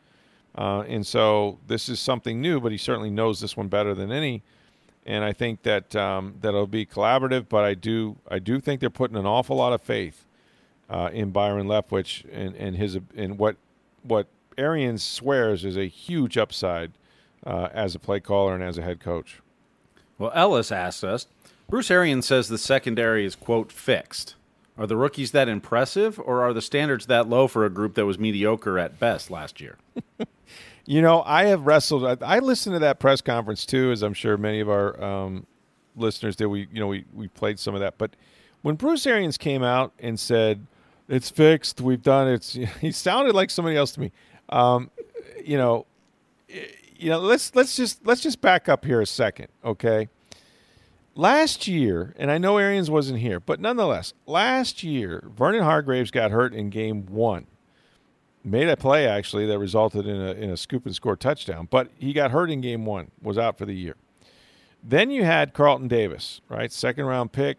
Uh, 0.56 0.80
and 0.88 1.06
so 1.06 1.58
this 1.66 1.88
is 1.88 2.00
something 2.00 2.40
new, 2.40 2.60
but 2.60 2.72
he 2.72 2.78
certainly 2.78 3.10
knows 3.10 3.40
this 3.40 3.56
one 3.56 3.68
better 3.68 3.94
than 3.94 4.10
any. 4.10 4.42
And 5.04 5.22
I 5.22 5.32
think 5.32 5.62
that 5.62 5.94
um, 5.94 6.36
that 6.40 6.48
it'll 6.48 6.66
be 6.66 6.86
collaborative, 6.86 7.48
but 7.48 7.64
I 7.64 7.74
do 7.74 8.16
I 8.28 8.40
do 8.40 8.58
think 8.58 8.80
they're 8.80 8.90
putting 8.90 9.16
an 9.16 9.26
awful 9.26 9.56
lot 9.56 9.72
of 9.72 9.80
faith 9.80 10.26
uh, 10.90 11.10
in 11.12 11.30
Byron 11.30 11.66
Leftwich 11.68 12.24
and, 12.32 12.56
and 12.56 12.76
his 12.76 12.98
and 13.16 13.38
what 13.38 13.56
what 14.02 14.26
Arians 14.58 15.04
swears 15.04 15.64
is 15.64 15.76
a 15.76 15.86
huge 15.86 16.36
upside 16.36 16.92
uh, 17.44 17.68
as 17.72 17.94
a 17.94 18.00
play 18.00 18.18
caller 18.18 18.54
and 18.54 18.64
as 18.64 18.78
a 18.78 18.82
head 18.82 18.98
coach. 18.98 19.40
Well, 20.18 20.32
Ellis 20.34 20.72
asked 20.72 21.04
us 21.04 21.26
Bruce 21.68 21.90
Arians 21.90 22.26
says 22.26 22.48
the 22.48 22.58
secondary 22.58 23.24
is, 23.24 23.34
quote, 23.34 23.72
fixed. 23.72 24.36
Are 24.78 24.86
the 24.86 24.96
rookies 24.96 25.32
that 25.32 25.48
impressive, 25.48 26.20
or 26.20 26.42
are 26.42 26.52
the 26.52 26.60
standards 26.60 27.06
that 27.06 27.28
low 27.28 27.48
for 27.48 27.64
a 27.64 27.70
group 27.70 27.94
that 27.94 28.04
was 28.04 28.18
mediocre 28.18 28.78
at 28.78 29.00
best 29.00 29.30
last 29.30 29.60
year? 29.60 29.78
you 30.86 31.00
know, 31.00 31.22
I 31.24 31.46
have 31.46 31.66
wrestled. 31.66 32.04
I, 32.04 32.36
I, 32.36 32.38
listened 32.40 32.74
to 32.74 32.80
that 32.80 32.98
press 32.98 33.22
conference 33.22 33.64
too, 33.64 33.90
as 33.90 34.02
I'm 34.02 34.12
sure 34.12 34.36
many 34.36 34.60
of 34.60 34.68
our 34.68 35.02
um, 35.02 35.46
listeners 35.96 36.36
did. 36.36 36.46
We, 36.46 36.68
you 36.72 36.78
know, 36.78 36.88
we, 36.88 37.06
we 37.14 37.26
played 37.28 37.58
some 37.58 37.74
of 37.74 37.80
that. 37.80 37.96
But 37.96 38.16
when 38.62 38.76
Bruce 38.76 39.06
Arians 39.06 39.38
came 39.38 39.62
out 39.62 39.92
and 39.98 40.20
said, 40.20 40.66
it's 41.08 41.30
fixed, 41.30 41.80
we've 41.80 42.02
done 42.02 42.28
it, 42.28 42.44
he 42.80 42.92
sounded 42.92 43.34
like 43.34 43.50
somebody 43.50 43.76
else 43.76 43.92
to 43.92 44.00
me. 44.00 44.12
Um, 44.50 44.90
you 45.42 45.56
know, 45.56 45.86
you 46.98 47.10
know, 47.10 47.18
let's 47.18 47.54
let's 47.54 47.76
just 47.76 48.06
let's 48.06 48.20
just 48.20 48.40
back 48.40 48.68
up 48.68 48.84
here 48.84 49.00
a 49.00 49.06
second, 49.06 49.48
okay? 49.64 50.08
Last 51.14 51.66
year, 51.66 52.14
and 52.18 52.30
I 52.30 52.36
know 52.36 52.58
Arians 52.58 52.90
wasn't 52.90 53.20
here, 53.20 53.40
but 53.40 53.58
nonetheless, 53.58 54.12
last 54.26 54.82
year, 54.82 55.30
Vernon 55.34 55.62
Hargreaves 55.62 56.10
got 56.10 56.30
hurt 56.30 56.52
in 56.52 56.68
game 56.68 57.06
one. 57.06 57.46
Made 58.44 58.68
a 58.68 58.76
play, 58.76 59.08
actually, 59.08 59.46
that 59.46 59.58
resulted 59.58 60.06
in 60.06 60.20
a, 60.20 60.32
in 60.32 60.50
a 60.50 60.56
scoop 60.56 60.84
and 60.84 60.94
score 60.94 61.16
touchdown, 61.16 61.68
but 61.70 61.90
he 61.96 62.12
got 62.12 62.32
hurt 62.32 62.50
in 62.50 62.60
game 62.60 62.84
one, 62.84 63.10
was 63.22 63.38
out 63.38 63.56
for 63.56 63.64
the 63.64 63.74
year. 63.74 63.96
Then 64.82 65.10
you 65.10 65.24
had 65.24 65.54
Carlton 65.54 65.88
Davis, 65.88 66.42
right? 66.48 66.70
Second 66.70 67.06
round 67.06 67.32
pick, 67.32 67.58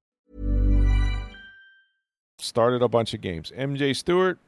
started 2.41 2.81
a 2.81 2.87
bunch 2.87 3.13
of 3.13 3.21
games. 3.21 3.51
MJ 3.57 3.95
Stewart, 3.95 4.39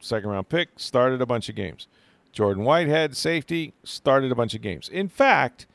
second 0.00 0.30
round 0.30 0.48
pick, 0.48 0.68
started 0.76 1.20
a 1.20 1.26
bunch 1.26 1.48
of 1.48 1.54
games. 1.54 1.86
Jordan 2.32 2.64
Whitehead, 2.64 3.16
safety, 3.16 3.72
started 3.84 4.30
a 4.30 4.34
bunch 4.34 4.54
of 4.54 4.60
games. 4.60 4.88
In 4.88 5.08
fact, 5.08 5.66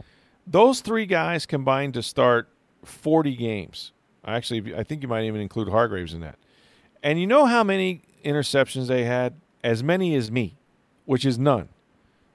those 0.45 0.81
three 0.81 1.05
guys 1.05 1.45
combined 1.45 1.93
to 1.95 2.03
start 2.03 2.47
40 2.83 3.35
games. 3.35 3.91
Actually, 4.25 4.75
I 4.75 4.83
think 4.83 5.01
you 5.01 5.07
might 5.07 5.25
even 5.25 5.41
include 5.41 5.69
Hargreaves 5.69 6.13
in 6.13 6.21
that. 6.21 6.37
And 7.01 7.19
you 7.19 7.27
know 7.27 7.45
how 7.45 7.63
many 7.63 8.01
interceptions 8.23 8.87
they 8.87 9.03
had? 9.03 9.33
As 9.63 9.83
many 9.83 10.15
as 10.15 10.31
me, 10.31 10.55
which 11.05 11.25
is 11.25 11.37
none. 11.37 11.69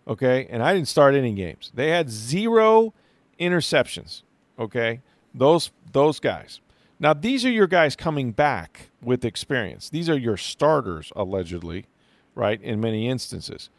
Okay? 0.06 0.46
And 0.50 0.62
I 0.62 0.74
didn't 0.74 0.88
start 0.88 1.14
any 1.14 1.32
games. 1.32 1.70
They 1.74 1.90
had 1.90 2.10
zero 2.10 2.92
interceptions. 3.38 4.22
Okay? 4.58 5.00
Those 5.34 5.70
those 5.92 6.20
guys. 6.20 6.60
Now, 7.00 7.14
these 7.14 7.44
are 7.44 7.50
your 7.50 7.66
guys 7.66 7.94
coming 7.94 8.32
back 8.32 8.90
with 9.00 9.24
experience. 9.24 9.88
These 9.88 10.08
are 10.08 10.18
your 10.18 10.36
starters, 10.36 11.12
allegedly, 11.14 11.86
right, 12.34 12.60
in 12.60 12.80
many 12.80 13.08
instances. 13.08 13.70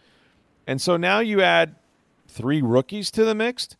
And 0.65 0.81
so 0.81 0.95
now 0.95 1.19
you 1.19 1.41
add 1.41 1.75
three 2.27 2.61
rookies 2.61 3.11
to 3.11 3.25
the 3.25 3.35
mix. 3.35 3.75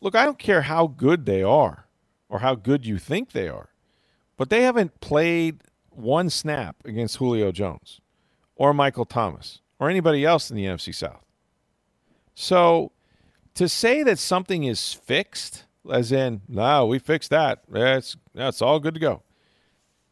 Look, 0.00 0.14
I 0.14 0.24
don't 0.24 0.38
care 0.38 0.62
how 0.62 0.86
good 0.86 1.26
they 1.26 1.42
are 1.42 1.86
or 2.28 2.40
how 2.40 2.54
good 2.54 2.86
you 2.86 2.98
think 2.98 3.32
they 3.32 3.48
are, 3.48 3.70
but 4.36 4.50
they 4.50 4.62
haven't 4.62 5.00
played 5.00 5.62
one 5.90 6.30
snap 6.30 6.76
against 6.84 7.16
Julio 7.16 7.50
Jones 7.50 8.00
or 8.56 8.74
Michael 8.74 9.04
Thomas 9.04 9.60
or 9.78 9.90
anybody 9.90 10.24
else 10.24 10.50
in 10.50 10.56
the 10.56 10.64
NFC 10.64 10.94
South. 10.94 11.24
So 12.34 12.92
to 13.54 13.68
say 13.68 14.02
that 14.02 14.18
something 14.18 14.64
is 14.64 14.92
fixed 14.92 15.63
as 15.92 16.12
in, 16.12 16.42
no, 16.48 16.86
we 16.86 16.98
fixed 16.98 17.30
that. 17.30 17.62
That's 17.68 18.16
that's 18.34 18.62
all 18.62 18.80
good 18.80 18.94
to 18.94 19.00
go. 19.00 19.22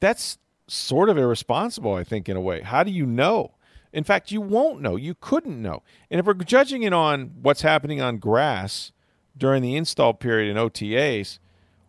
That's 0.01 0.39
sort 0.67 1.09
of 1.09 1.19
irresponsible, 1.19 1.95
I 1.95 2.05
think, 2.05 2.29
in 2.29 2.37
a 2.37 2.41
way. 2.41 2.61
How 2.63 2.83
do 2.83 2.91
you 2.91 3.07
know? 3.07 3.53
In 3.93 4.05
fact, 4.05 4.33
you 4.33 4.41
won't 4.41 4.81
know. 4.81 4.97
You 4.97 5.15
couldn't 5.21 5.61
know. 5.61 5.83
And 6.11 6.19
if 6.19 6.27
we're 6.27 6.35
judging 6.35 6.83
it 6.83 6.93
on 6.93 7.33
what's 7.43 7.63
happening 7.63 8.01
on 8.01 8.19
grass 8.19 8.93
during 9.37 9.63
the 9.63 9.77
install 9.77 10.15
period 10.15 10.51
in 10.51 10.57
OTAs, 10.57 11.39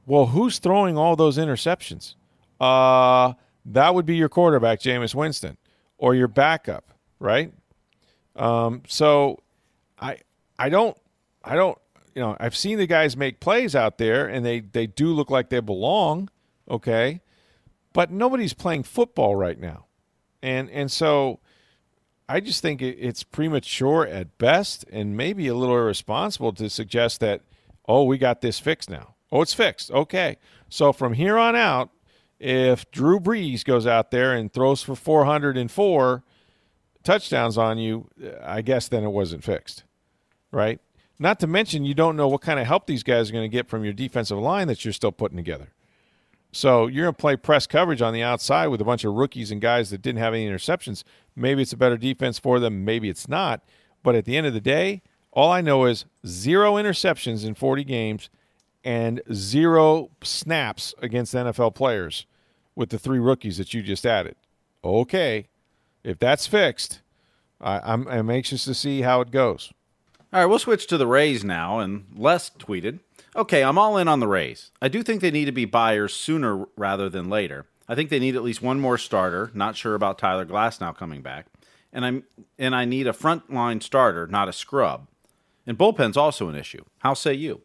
well, 0.05 0.27
who's 0.27 0.59
throwing 0.59 0.97
all 0.97 1.15
those 1.15 1.37
interceptions? 1.37 2.15
Uh, 2.59 3.33
that 3.65 3.95
would 3.95 4.05
be 4.05 4.15
your 4.15 4.29
quarterback, 4.29 4.79
Jameis 4.79 5.15
Winston, 5.15 5.57
or 5.97 6.13
your 6.13 6.27
backup, 6.27 6.93
right? 7.19 7.53
Um, 8.35 8.83
so 8.87 9.39
I 9.99 10.17
I 10.59 10.69
don't, 10.69 10.97
I 11.43 11.55
don't, 11.55 11.77
you 12.15 12.21
know, 12.21 12.38
I've 12.39 12.56
seen 12.56 12.78
the 12.78 12.88
guys 12.88 13.17
make 13.17 13.39
plays 13.39 13.76
out 13.76 13.97
there, 13.97 14.28
and 14.28 14.45
they 14.45 14.60
they 14.60 14.88
do 14.88 15.08
look 15.08 15.30
like 15.30 15.49
they 15.49 15.60
belong. 15.60 16.30
Okay, 16.69 17.21
but 17.91 18.12
nobody's 18.12 18.54
playing 18.54 18.84
football 18.84 19.36
right 19.36 19.60
now, 19.60 19.86
and 20.41 20.69
and 20.69 20.91
so 20.91 21.39
I 22.30 22.39
just 22.39 22.62
think 22.62 22.82
it's 22.82 23.23
premature 23.23 24.08
at 24.08 24.38
best, 24.38 24.86
and 24.91 25.17
maybe 25.17 25.47
a 25.47 25.56
little 25.56 25.76
irresponsible 25.76 26.54
to 26.54 26.69
suggest 26.69 27.19
that 27.19 27.41
oh 27.88 28.04
we 28.04 28.17
got 28.17 28.41
this 28.41 28.60
fixed 28.60 28.89
now. 28.89 29.15
Oh, 29.32 29.41
it's 29.41 29.54
fixed. 29.54 29.91
Okay, 29.91 30.38
so 30.69 30.93
from 30.93 31.13
here 31.13 31.38
on 31.38 31.56
out, 31.56 31.89
if 32.39 32.89
Drew 32.91 33.19
Brees 33.19 33.65
goes 33.65 33.88
out 33.88 34.12
there 34.12 34.34
and 34.34 34.54
throws 34.54 34.84
for 34.84 34.95
404 34.95 36.23
touchdowns 37.04 37.58
on 37.58 37.78
you, 37.80 38.10
I 38.43 38.62
guess 38.62 38.88
then 38.88 39.04
it 39.04 39.12
wasn't 39.12 39.43
fixed, 39.43 39.84
right? 40.52 40.80
Not 41.23 41.39
to 41.39 41.47
mention, 41.47 41.86
you 41.86 41.93
don't 41.93 42.17
know 42.17 42.27
what 42.27 42.41
kind 42.41 42.59
of 42.59 42.67
help 42.67 42.86
these 42.86 43.01
guys 43.01 43.29
are 43.29 43.31
going 43.31 43.49
to 43.49 43.57
get 43.57 43.69
from 43.69 43.86
your 43.86 43.93
defensive 43.93 44.38
line 44.38 44.67
that 44.67 44.83
you're 44.83 44.91
still 44.91 45.13
putting 45.13 45.38
together. 45.38 45.69
So 46.51 46.88
you're 46.88 47.05
going 47.05 47.15
to 47.15 47.21
play 47.21 47.38
press 47.38 47.65
coverage 47.65 48.01
on 48.01 48.13
the 48.13 48.21
outside 48.21 48.67
with 48.67 48.81
a 48.81 48.83
bunch 48.83 49.05
of 49.05 49.13
rookies 49.13 49.49
and 49.49 49.62
guys 49.62 49.89
that 49.91 50.01
didn't 50.01 50.19
have 50.19 50.33
any 50.33 50.45
interceptions. 50.45 51.05
Maybe 51.33 51.62
it's 51.62 51.71
a 51.71 51.77
better 51.77 51.95
defense 51.95 52.39
for 52.39 52.59
them. 52.59 52.83
Maybe 52.83 53.07
it's 53.07 53.29
not. 53.29 53.63
But 54.03 54.15
at 54.15 54.25
the 54.25 54.36
end 54.36 54.47
of 54.47 54.53
the 54.53 54.59
day, 54.59 55.01
all 55.31 55.49
I 55.49 55.62
know 55.62 55.86
is 55.86 56.03
zero 56.27 56.73
interceptions 56.73 57.45
in 57.45 57.55
40 57.55 57.86
games 57.86 58.29
and 58.83 59.21
zero 59.31 60.09
snaps 60.23 60.93
against 61.01 61.33
NFL 61.33 61.73
players 61.73 62.25
with 62.75 62.89
the 62.89 62.99
three 62.99 63.19
rookies 63.19 63.57
that 63.59 63.73
you 63.73 63.81
just 63.81 64.05
added. 64.05 64.36
Okay, 64.83 65.47
if 66.03 66.19
that's 66.19 66.47
fixed, 66.47 66.99
I, 67.62 67.79
I'm 67.93 68.29
anxious 68.29 68.65
to 68.65 68.73
see 68.73 69.03
how 69.03 69.21
it 69.21 69.31
goes. 69.31 69.71
All 70.33 70.39
right, 70.39 70.47
we'll 70.47 70.57
switch 70.57 70.87
to 70.87 70.97
the 70.97 71.05
Rays 71.05 71.43
now. 71.43 71.77
And 71.77 72.05
Les 72.15 72.49
tweeted 72.49 72.99
Okay, 73.35 73.63
I'm 73.63 73.77
all 73.77 73.97
in 73.97 74.07
on 74.07 74.19
the 74.19 74.27
Rays. 74.27 74.71
I 74.81 74.87
do 74.87 75.03
think 75.03 75.21
they 75.21 75.31
need 75.31 75.45
to 75.45 75.51
be 75.51 75.65
buyers 75.65 76.13
sooner 76.13 76.65
rather 76.75 77.07
than 77.07 77.29
later. 77.29 77.67
I 77.87 77.95
think 77.95 78.09
they 78.09 78.19
need 78.19 78.35
at 78.35 78.43
least 78.43 78.61
one 78.61 78.79
more 78.79 78.97
starter. 78.97 79.51
Not 79.53 79.75
sure 79.75 79.93
about 79.93 80.17
Tyler 80.17 80.45
Glasnow 80.45 80.95
coming 80.95 81.21
back. 81.21 81.47
And 81.91 82.03
I'm 82.03 82.23
and 82.57 82.75
I 82.75 82.85
need 82.85 83.05
a 83.05 83.13
frontline 83.13 83.83
starter, 83.83 84.25
not 84.25 84.49
a 84.49 84.53
scrub. 84.53 85.07
And 85.67 85.77
bullpen's 85.77 86.17
also 86.17 86.49
an 86.49 86.55
issue. 86.55 86.83
How 86.99 87.13
say 87.13 87.33
you? 87.33 87.61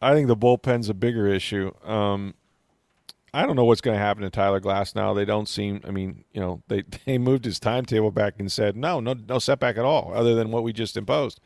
I 0.00 0.12
think 0.12 0.28
the 0.28 0.36
bullpen's 0.36 0.90
a 0.90 0.94
bigger 0.94 1.26
issue. 1.26 1.72
Um, 1.82 2.34
I 3.34 3.44
don't 3.44 3.56
know 3.56 3.64
what's 3.64 3.80
going 3.80 3.96
to 3.96 4.02
happen 4.02 4.22
to 4.22 4.30
Tyler 4.30 4.60
Glasnow. 4.60 5.14
They 5.14 5.24
don't 5.24 5.48
seem. 5.48 5.80
I 5.86 5.90
mean, 5.90 6.24
you 6.32 6.40
know, 6.40 6.62
they 6.68 6.84
they 7.06 7.18
moved 7.18 7.44
his 7.44 7.60
timetable 7.60 8.10
back 8.10 8.34
and 8.38 8.50
said 8.50 8.76
no, 8.76 9.00
no, 9.00 9.14
no 9.28 9.38
setback 9.38 9.76
at 9.76 9.84
all, 9.84 10.12
other 10.14 10.34
than 10.34 10.50
what 10.50 10.62
we 10.62 10.72
just 10.72 10.96
imposed. 10.96 11.40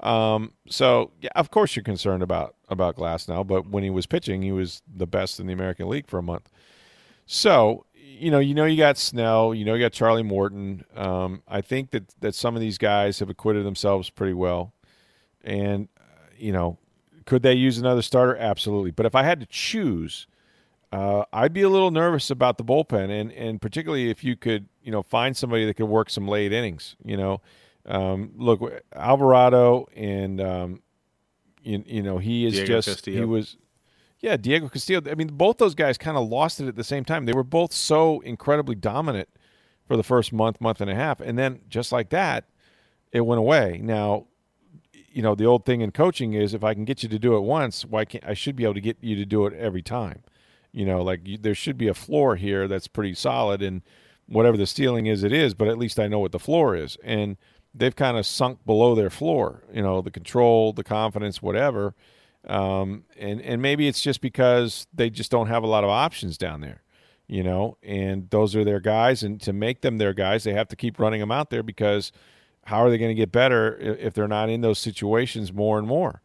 Um, 0.00 0.52
so 0.68 1.12
yeah, 1.20 1.30
of 1.36 1.50
course 1.50 1.74
you're 1.74 1.82
concerned 1.82 2.22
about 2.22 2.54
about 2.68 2.96
Glasnow. 2.96 3.46
but 3.46 3.68
when 3.68 3.82
he 3.82 3.90
was 3.90 4.06
pitching, 4.06 4.42
he 4.42 4.52
was 4.52 4.82
the 4.86 5.06
best 5.06 5.40
in 5.40 5.46
the 5.46 5.52
American 5.52 5.88
League 5.88 6.06
for 6.06 6.18
a 6.18 6.22
month. 6.22 6.50
So 7.26 7.86
you 7.94 8.30
know, 8.30 8.38
you 8.38 8.54
know, 8.54 8.64
you 8.64 8.76
got 8.76 8.96
Snell, 8.96 9.54
you 9.54 9.64
know, 9.64 9.74
you 9.74 9.80
got 9.84 9.92
Charlie 9.92 10.22
Morton. 10.22 10.84
Um, 10.94 11.42
I 11.48 11.60
think 11.60 11.90
that 11.90 12.14
that 12.20 12.34
some 12.34 12.54
of 12.54 12.60
these 12.60 12.78
guys 12.78 13.18
have 13.18 13.30
acquitted 13.30 13.64
themselves 13.64 14.10
pretty 14.10 14.34
well, 14.34 14.72
and 15.42 15.88
uh, 15.98 16.28
you 16.36 16.52
know, 16.52 16.78
could 17.26 17.42
they 17.42 17.54
use 17.54 17.78
another 17.78 18.02
starter? 18.02 18.36
Absolutely. 18.36 18.90
But 18.90 19.06
if 19.06 19.14
I 19.14 19.22
had 19.22 19.40
to 19.40 19.46
choose, 19.46 20.26
uh, 20.92 21.24
I'd 21.32 21.52
be 21.52 21.62
a 21.62 21.68
little 21.68 21.90
nervous 21.90 22.30
about 22.30 22.58
the 22.58 22.64
bullpen, 22.64 23.10
and 23.10 23.32
and 23.32 23.60
particularly 23.60 24.08
if 24.10 24.22
you 24.22 24.36
could, 24.36 24.68
you 24.82 24.92
know, 24.92 25.02
find 25.02 25.36
somebody 25.36 25.64
that 25.66 25.74
could 25.74 25.86
work 25.86 26.10
some 26.10 26.28
late 26.28 26.52
innings. 26.52 26.96
You 27.04 27.16
know, 27.16 27.40
um, 27.86 28.32
look, 28.36 28.60
Alvarado 28.94 29.88
and 29.94 30.40
um, 30.40 30.82
you, 31.62 31.82
you, 31.86 32.02
know 32.02 32.18
he 32.18 32.46
is 32.46 32.54
Diego 32.54 32.66
just 32.66 32.88
Castillo. 32.88 33.18
he 33.18 33.24
was 33.24 33.56
yeah 34.20 34.36
Diego 34.36 34.68
Castillo. 34.68 35.02
I 35.10 35.14
mean, 35.14 35.28
both 35.28 35.58
those 35.58 35.74
guys 35.74 35.98
kind 35.98 36.16
of 36.16 36.28
lost 36.28 36.60
it 36.60 36.68
at 36.68 36.76
the 36.76 36.84
same 36.84 37.04
time. 37.04 37.26
They 37.26 37.32
were 37.32 37.44
both 37.44 37.72
so 37.72 38.20
incredibly 38.20 38.76
dominant 38.76 39.28
for 39.86 39.96
the 39.96 40.04
first 40.04 40.32
month, 40.32 40.60
month 40.60 40.80
and 40.80 40.90
a 40.90 40.94
half, 40.94 41.20
and 41.20 41.38
then 41.38 41.60
just 41.68 41.90
like 41.90 42.10
that, 42.10 42.44
it 43.12 43.22
went 43.22 43.38
away. 43.40 43.80
Now, 43.82 44.26
you 44.92 45.22
know 45.22 45.34
the 45.34 45.46
old 45.46 45.64
thing 45.64 45.80
in 45.80 45.90
coaching 45.90 46.34
is 46.34 46.54
if 46.54 46.62
I 46.62 46.74
can 46.74 46.84
get 46.84 47.02
you 47.02 47.08
to 47.08 47.18
do 47.18 47.36
it 47.36 47.40
once, 47.40 47.84
why 47.84 48.04
can't 48.04 48.24
I 48.24 48.34
should 48.34 48.54
be 48.54 48.62
able 48.62 48.74
to 48.74 48.80
get 48.80 48.98
you 49.00 49.16
to 49.16 49.26
do 49.26 49.46
it 49.46 49.52
every 49.54 49.82
time? 49.82 50.22
You 50.76 50.84
know, 50.84 51.00
like 51.00 51.26
you, 51.26 51.38
there 51.38 51.54
should 51.54 51.78
be 51.78 51.88
a 51.88 51.94
floor 51.94 52.36
here 52.36 52.68
that's 52.68 52.86
pretty 52.86 53.14
solid, 53.14 53.62
and 53.62 53.80
whatever 54.26 54.58
the 54.58 54.66
ceiling 54.66 55.06
is, 55.06 55.24
it 55.24 55.32
is. 55.32 55.54
But 55.54 55.68
at 55.68 55.78
least 55.78 55.98
I 55.98 56.06
know 56.06 56.18
what 56.18 56.32
the 56.32 56.38
floor 56.38 56.76
is, 56.76 56.98
and 57.02 57.38
they've 57.74 57.96
kind 57.96 58.18
of 58.18 58.26
sunk 58.26 58.58
below 58.66 58.94
their 58.94 59.08
floor. 59.08 59.62
You 59.72 59.80
know, 59.80 60.02
the 60.02 60.10
control, 60.10 60.74
the 60.74 60.84
confidence, 60.84 61.40
whatever. 61.40 61.94
Um, 62.46 63.04
and 63.18 63.40
and 63.40 63.62
maybe 63.62 63.88
it's 63.88 64.02
just 64.02 64.20
because 64.20 64.86
they 64.92 65.08
just 65.08 65.30
don't 65.30 65.46
have 65.46 65.62
a 65.62 65.66
lot 65.66 65.82
of 65.82 65.88
options 65.88 66.36
down 66.36 66.60
there. 66.60 66.82
You 67.26 67.42
know, 67.42 67.78
and 67.82 68.28
those 68.28 68.54
are 68.54 68.62
their 68.62 68.78
guys, 68.78 69.22
and 69.22 69.40
to 69.40 69.54
make 69.54 69.80
them 69.80 69.96
their 69.96 70.12
guys, 70.12 70.44
they 70.44 70.52
have 70.52 70.68
to 70.68 70.76
keep 70.76 71.00
running 71.00 71.20
them 71.20 71.32
out 71.32 71.48
there 71.48 71.62
because 71.62 72.12
how 72.66 72.84
are 72.84 72.90
they 72.90 72.98
going 72.98 73.10
to 73.10 73.14
get 73.14 73.32
better 73.32 73.78
if 73.78 74.12
they're 74.12 74.28
not 74.28 74.50
in 74.50 74.60
those 74.60 74.78
situations 74.78 75.54
more 75.54 75.78
and 75.78 75.88
more? 75.88 76.20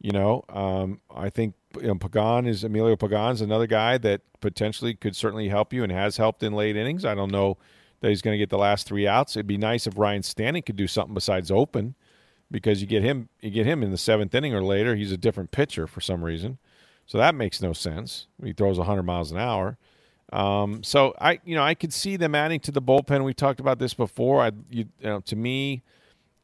You 0.00 0.12
know, 0.12 0.44
um, 0.50 1.00
I 1.12 1.30
think 1.30 1.54
you 1.80 1.88
know, 1.88 1.94
Pagan 1.96 2.46
is 2.46 2.64
Emilio 2.64 2.96
Pagan's 2.96 3.40
another 3.40 3.66
guy 3.66 3.98
that 3.98 4.20
potentially 4.40 4.94
could 4.94 5.16
certainly 5.16 5.48
help 5.48 5.72
you 5.72 5.82
and 5.82 5.92
has 5.92 6.16
helped 6.16 6.42
in 6.42 6.52
late 6.52 6.76
innings. 6.76 7.04
I 7.04 7.14
don't 7.14 7.32
know 7.32 7.58
that 8.00 8.08
he's 8.10 8.22
going 8.22 8.34
to 8.34 8.38
get 8.38 8.50
the 8.50 8.58
last 8.58 8.86
three 8.86 9.06
outs. 9.06 9.36
It'd 9.36 9.46
be 9.46 9.58
nice 9.58 9.86
if 9.86 9.98
Ryne 9.98 10.22
Stanek 10.22 10.66
could 10.66 10.76
do 10.76 10.86
something 10.86 11.14
besides 11.14 11.50
open, 11.50 11.94
because 12.50 12.80
you 12.80 12.86
get 12.86 13.02
him 13.02 13.28
you 13.40 13.50
get 13.50 13.66
him 13.66 13.82
in 13.82 13.90
the 13.90 13.98
seventh 13.98 14.34
inning 14.34 14.54
or 14.54 14.62
later. 14.62 14.94
He's 14.94 15.12
a 15.12 15.16
different 15.16 15.50
pitcher 15.50 15.86
for 15.86 16.00
some 16.00 16.24
reason, 16.24 16.58
so 17.06 17.18
that 17.18 17.34
makes 17.34 17.60
no 17.60 17.72
sense. 17.72 18.26
He 18.42 18.52
throws 18.52 18.78
100 18.78 19.02
miles 19.02 19.32
an 19.32 19.38
hour. 19.38 19.78
Um, 20.32 20.82
so 20.82 21.14
I 21.20 21.40
you 21.44 21.54
know 21.54 21.62
I 21.62 21.74
could 21.74 21.92
see 21.92 22.16
them 22.16 22.34
adding 22.34 22.60
to 22.60 22.72
the 22.72 22.82
bullpen. 22.82 23.24
We 23.24 23.34
talked 23.34 23.60
about 23.60 23.78
this 23.78 23.94
before. 23.94 24.42
I 24.42 24.52
you, 24.70 24.86
you 25.00 25.06
know 25.06 25.20
to 25.20 25.36
me. 25.36 25.82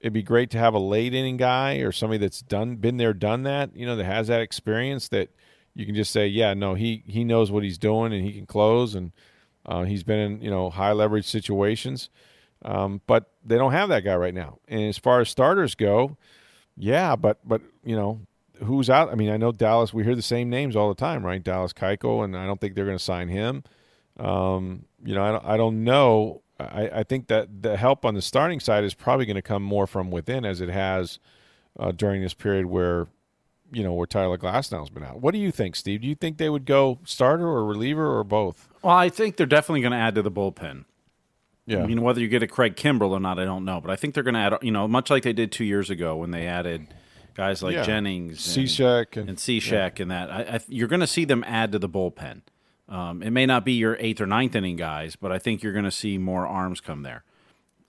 It'd 0.05 0.13
be 0.13 0.23
great 0.23 0.51
to 0.51 0.59
have 0.59 0.75
a 0.75 0.79
late 0.79 1.15
inning 1.15 1.39
guy 1.39 1.77
or 1.77 1.91
somebody 1.91 2.19
that's 2.19 2.43
done 2.43 2.77
been 2.77 2.99
there, 2.99 3.15
done 3.15 3.45
that. 3.45 3.75
You 3.75 3.87
know, 3.87 3.97
that 3.97 4.05
has 4.05 4.29
that 4.29 4.43
experience 4.43 5.09
that 5.09 5.31
you 5.75 5.87
can 5.87 5.95
just 5.95 6.11
say, 6.11 6.27
yeah, 6.27 6.53
no, 6.53 6.75
he 6.75 7.03
he 7.07 7.25
knows 7.25 7.51
what 7.51 7.63
he's 7.63 7.79
doing 7.79 8.13
and 8.13 8.23
he 8.23 8.35
can 8.35 8.45
close 8.45 8.95
and 8.95 9.13
uh, 9.65 9.85
he's 9.85 10.03
been 10.03 10.19
in 10.19 10.43
you 10.43 10.51
know 10.51 10.69
high 10.69 10.93
leverage 10.93 11.25
situations, 11.25 12.11
um, 12.67 13.01
but 13.07 13.31
they 13.43 13.57
don't 13.57 13.73
have 13.73 13.89
that 13.89 14.05
guy 14.05 14.15
right 14.15 14.35
now. 14.35 14.59
And 14.69 14.83
as 14.83 14.99
far 14.99 15.23
as 15.23 15.31
starters 15.31 15.75
go, 15.75 16.19
yeah, 16.77 17.17
but 17.17 17.39
but 17.43 17.63
you 17.83 17.97
know 17.97 18.21
who's 18.63 18.91
out? 18.91 19.11
I 19.11 19.15
mean, 19.15 19.31
I 19.31 19.39
know 19.39 19.53
Dallas. 19.53 19.95
We 19.95 20.05
hear 20.05 20.15
the 20.15 20.21
same 20.21 20.51
names 20.51 20.77
all 20.77 20.91
the 20.91 20.95
time, 20.95 21.25
right? 21.25 21.43
Dallas 21.43 21.73
Keuchel, 21.73 22.25
and 22.25 22.37
I 22.37 22.45
don't 22.45 22.61
think 22.61 22.75
they're 22.75 22.85
going 22.85 22.99
to 22.99 23.03
sign 23.03 23.29
him. 23.29 23.65
Um, 24.19 24.85
you 25.03 25.15
know, 25.15 25.25
I 25.25 25.33
don't, 25.33 25.45
I 25.47 25.57
don't 25.57 25.83
know. 25.83 26.43
I, 26.61 26.91
I 27.01 27.03
think 27.03 27.27
that 27.29 27.63
the 27.63 27.77
help 27.77 28.05
on 28.05 28.15
the 28.15 28.23
starting 28.23 28.61
side 28.61 28.85
is 28.85 28.95
probably 28.95 29.27
going 29.27 29.35
to 29.37 29.43
come 29.43 29.63
more 29.63 29.87
from 29.87 30.11
within, 30.11 30.45
as 30.45 30.61
it 30.61 30.69
has 30.69 31.19
uh, 31.79 31.91
during 31.93 32.23
this 32.23 32.35
period 32.35 32.67
where 32.67 33.09
you 33.73 33.83
know 33.83 33.93
where 33.93 34.07
Tyler 34.07 34.39
Glasnow's 34.39 34.91
been 34.91 35.03
out. 35.03 35.21
What 35.21 35.33
do 35.33 35.39
you 35.41 35.51
think, 35.51 35.75
Steve? 35.75 36.03
Do 36.03 36.07
you 36.09 36.15
think 36.15 36.39
they 36.39 36.49
would 36.49 36.65
go 36.65 37.01
starter 37.05 37.47
or 37.49 37.65
reliever 37.65 38.17
or 38.17 38.23
both? 38.23 38.69
Well, 38.83 38.95
I 38.95 39.09
think 39.09 39.37
they're 39.37 39.47
definitely 39.47 39.81
going 39.81 39.93
to 39.93 39.99
add 39.99 40.15
to 40.15 40.23
the 40.23 40.31
bullpen. 40.31 40.85
Yeah. 41.67 41.83
I 41.83 41.87
mean, 41.87 42.03
whether 42.03 42.21
you 42.21 42.29
get 42.29 42.43
a 42.43 42.47
Craig 42.47 42.77
Kimbrel 42.77 43.11
or 43.11 43.21
not, 43.21 43.39
I 43.39 43.45
don't 43.45 43.65
know. 43.65 43.81
But 43.81 43.91
I 43.91 43.97
think 43.97 44.13
they're 44.15 44.23
going 44.23 44.35
to 44.35 44.41
add, 44.41 44.55
you 44.63 44.71
know, 44.71 44.87
much 44.87 45.09
like 45.11 45.23
they 45.23 45.33
did 45.33 45.51
two 45.51 45.65
years 45.65 45.89
ago 45.91 46.15
when 46.15 46.31
they 46.31 46.47
added 46.47 46.87
guys 47.35 47.63
like 47.63 47.75
Yeah. 47.75 47.83
Jennings, 47.85 48.57
and, 48.57 48.67
Cishek 48.69 49.17
and- 49.17 49.31
and 49.31 49.39
Cishek, 49.39 49.99
and 49.99 50.11
that. 50.11 50.31
I, 50.31 50.41
I, 50.43 50.61
you're 50.69 50.87
going 50.89 51.01
to 51.01 51.07
see 51.07 51.25
them 51.25 51.43
add 51.47 51.73
to 51.73 51.79
the 51.79 51.89
bullpen. 51.89 52.43
Um, 52.89 53.23
it 53.23 53.31
may 53.31 53.47
not 53.47 53.65
be 53.65 53.73
your 53.73 53.97
eighth 53.99 54.21
or 54.21 54.27
ninth 54.27 54.55
inning 54.55 54.77
guys, 54.77 55.17
but 55.17 55.33
I 55.33 55.39
think 55.39 55.63
you're 55.63 55.73
going 55.73 55.87
to 55.87 55.91
see 55.91 56.19
more 56.19 56.47
arms 56.47 56.81
come 56.81 57.03
there. 57.03 57.25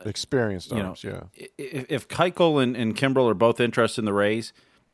experienced 0.05 0.71
You 0.71 0.77
know, 0.77 0.85
arms. 0.87 1.03
yeah. 1.03 1.23
If, 1.57 1.85
if 1.89 2.07
Keuchel 2.07 2.63
and, 2.63 2.77
and 2.77 2.95
Kimbrel 2.95 3.29
are 3.29 3.33
both 3.33 3.59
interested 3.59 4.01
in 4.01 4.05
the 4.05 4.13
Rays, 4.13 4.53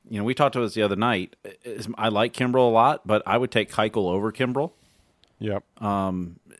you 0.09 0.17
know, 0.17 0.23
we 0.23 0.33
talked 0.33 0.55
about 0.55 0.65
this 0.65 0.73
the 0.73 0.81
other 0.81 0.95
night. 0.95 1.35
Is- 1.63 1.87
I 1.97 2.09
like 2.09 2.33
Kimbrel 2.33 2.67
a 2.67 2.71
lot, 2.71 3.05
but 3.05 3.21
I 3.25 3.37
would 3.37 3.51
take 3.51 3.71
Keuchel 3.71 4.09
over 4.09 4.31
Kimbrel. 4.31 4.71
Yep. 5.39 5.63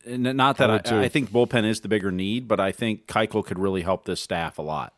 And 0.06 0.24
not 0.24 0.58
that 0.58 0.70
I 0.72 0.78
I. 0.78 1.04
I, 1.04 1.10
think 1.10 1.32
bullpen 1.32 1.66
is 1.66 1.82
the 1.82 1.88
bigger 1.88 2.12
need, 2.12 2.48
but 2.48 2.60
I 2.60 2.72
think 2.72 3.06
Keuchel 3.06 3.46
could 3.46 3.60
really 3.60 3.82
help 3.82 4.06
this 4.06 4.20
staff 4.20 4.58
a 4.58 4.64
lot. 4.64 4.94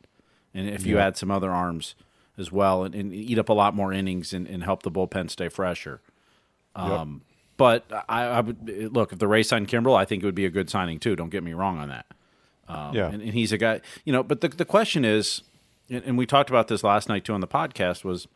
And 0.54 0.70
if 0.70 0.86
you 0.86 1.00
add 1.00 1.18
some 1.18 1.32
other 1.32 1.52
arms 1.52 1.96
as 2.38 2.52
well 2.52 2.84
and, 2.84 2.96
and 2.96 3.14
eat 3.14 3.38
up 3.38 3.50
a 3.50 3.54
lot 3.54 3.76
more 3.76 3.92
innings 3.94 4.34
and, 4.34 4.48
and 4.48 4.64
help 4.64 4.84
the 4.84 4.92
bullpen 4.92 5.30
stay 5.30 5.50
fresher. 5.50 6.02
Um, 6.76 7.22
But 7.56 7.86
I, 8.10 8.24
I 8.24 8.40
would 8.40 8.94
look 8.94 9.14
if 9.14 9.20
the 9.20 9.28
Rays 9.28 9.48
signed 9.48 9.68
Kimbrel, 9.68 9.96
I 9.96 10.06
think 10.06 10.24
it 10.24 10.26
would 10.26 10.34
be 10.34 10.46
a 10.46 10.50
good 10.50 10.70
signing 10.70 11.00
too. 11.00 11.16
Don't 11.16 11.30
get 11.30 11.44
me 11.44 11.54
wrong 11.54 11.78
on 11.78 11.90
that. 11.90 12.06
Um, 12.68 12.96
yeah. 12.96 13.08
And, 13.10 13.22
and 13.22 13.34
he's 13.34 13.52
a 13.52 13.58
guy, 13.58 13.82
you 14.06 14.14
know. 14.14 14.24
But 14.24 14.42
the 14.42 14.50
the 14.50 14.66
question 14.66 15.06
is, 15.06 15.44
and, 15.90 16.04
and 16.04 16.18
we 16.18 16.26
talked 16.26 16.50
about 16.50 16.68
this 16.68 16.84
last 16.84 17.10
night 17.10 17.26
too 17.26 17.34
on 17.34 17.42
the 17.42 17.48
podcast 17.48 18.04
was, 18.04 18.28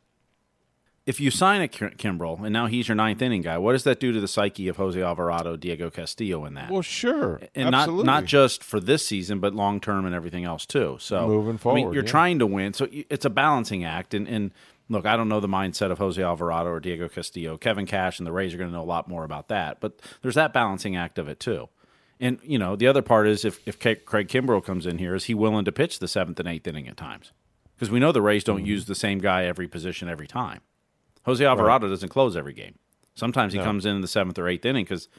if 1.06 1.20
you 1.20 1.32
sign 1.32 1.62
a 1.62 1.68
Kim- 1.68 1.92
Kimbrel 1.92 2.44
and 2.44 2.52
now 2.52 2.68
he's 2.68 2.90
your 2.90 2.96
ninth 2.96 3.22
inning 3.22 3.42
guy, 3.42 3.58
what 3.58 3.72
does 3.72 3.86
that 3.86 4.00
do 4.00 4.12
to 4.12 4.20
the 4.20 4.28
psyche 4.28 4.68
of 4.68 4.76
Jose 4.76 5.02
Alvarado, 5.02 5.56
Diego 5.56 5.90
Castillo 5.90 6.46
in 6.46 6.54
that? 6.56 6.70
Well, 6.70 6.82
sure, 6.82 7.40
and 7.56 7.74
absolutely. 7.74 8.04
not 8.04 8.22
not 8.22 8.26
just 8.26 8.64
for 8.64 8.80
this 8.80 9.06
season, 9.06 9.40
but 9.40 9.56
long 9.56 9.80
term 9.80 10.06
and 10.06 10.14
everything 10.14 10.44
else 10.44 10.66
too. 10.66 10.98
So 11.00 11.28
Moving 11.28 11.58
forward, 11.58 11.80
I 11.80 11.84
mean, 11.86 11.94
you're 11.94 12.04
yeah. 12.04 12.12
trying 12.12 12.40
to 12.40 12.46
win, 12.46 12.74
so 12.74 12.88
it's 12.92 13.26
a 13.26 13.32
balancing 13.32 13.84
act. 13.84 14.14
And, 14.14 14.28
and 14.28 14.52
look, 14.90 15.06
I 15.06 15.16
don't 15.18 15.30
know 15.30 15.40
the 15.40 15.48
mindset 15.48 15.92
of 15.92 15.98
Jose 15.98 16.22
Alvarado 16.22 16.70
or 16.70 16.80
Diego 16.80 17.08
Castillo. 17.10 17.58
Kevin 17.58 17.86
Cash 17.86 18.20
and 18.20 18.28
the 18.28 18.32
Rays 18.32 18.54
are 18.54 18.58
going 18.58 18.70
to 18.70 18.76
know 18.76 18.84
a 18.84 18.86
lot 18.86 19.08
more 19.08 19.24
about 19.24 19.48
that. 19.50 19.80
But 19.80 20.00
there's 20.22 20.36
that 20.36 20.54
balancing 20.54 20.96
act 20.96 21.18
of 21.20 21.28
it 21.28 21.40
too. 21.40 21.70
And 22.20 22.40
you 22.44 22.58
know, 22.58 22.76
the 22.76 22.88
other 22.88 23.02
part 23.02 23.28
is 23.28 23.46
if 23.46 23.60
if 23.68 23.80
Craig 23.80 24.28
Kimbrel 24.28 24.64
comes 24.64 24.86
in 24.86 24.98
here, 24.98 25.14
is 25.14 25.26
he 25.26 25.34
willing 25.34 25.66
to 25.66 25.72
pitch 25.72 26.00
the 26.00 26.08
seventh 26.08 26.40
and 26.40 26.50
eighth 26.50 26.68
inning 26.68 26.88
at 26.88 26.98
times? 26.98 27.32
Because 27.76 27.92
we 27.92 28.00
know 28.00 28.12
the 28.12 28.22
Rays 28.24 28.44
Mm-hmm. 28.44 28.58
don't 28.58 28.66
use 28.66 28.86
the 28.86 28.96
same 28.96 29.20
guy 29.20 29.46
every 29.46 29.68
position 29.68 30.10
every 30.10 30.28
time. 30.28 30.62
Jose 31.26 31.44
Alvarado 31.46 31.90
doesn't 31.90 32.10
close 32.10 32.36
every 32.36 32.54
game. 32.54 32.76
Sometimes 33.14 33.52
he 33.54 33.60
comes 33.60 33.86
in 33.86 33.96
in 33.96 34.02
the 34.02 34.08
seventh 34.08 34.40
or 34.40 34.48
eighth 34.48 34.66
inning 34.66 34.86
because 34.86 35.10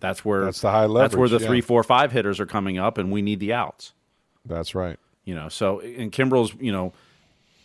that's 0.00 0.24
where 0.24 0.44
That's 0.46 0.60
the 0.60 0.70
high 0.70 0.86
leverage. 0.86 1.12
That's 1.12 1.18
where 1.18 1.28
the 1.28 1.56
yeah. 1.56 1.60
four, 1.60 1.82
five 1.84 2.10
hitters 2.12 2.40
are 2.40 2.46
coming 2.46 2.78
up, 2.78 2.98
and 2.98 3.12
we 3.12 3.22
need 3.22 3.40
the 3.40 3.52
outs. 3.52 3.92
That's 4.44 4.74
right. 4.74 4.98
You 5.24 5.34
know, 5.34 5.48
so 5.48 5.80
and 5.80 6.10
Kimbrel's 6.10 6.52
you 6.60 6.72
know 6.72 6.92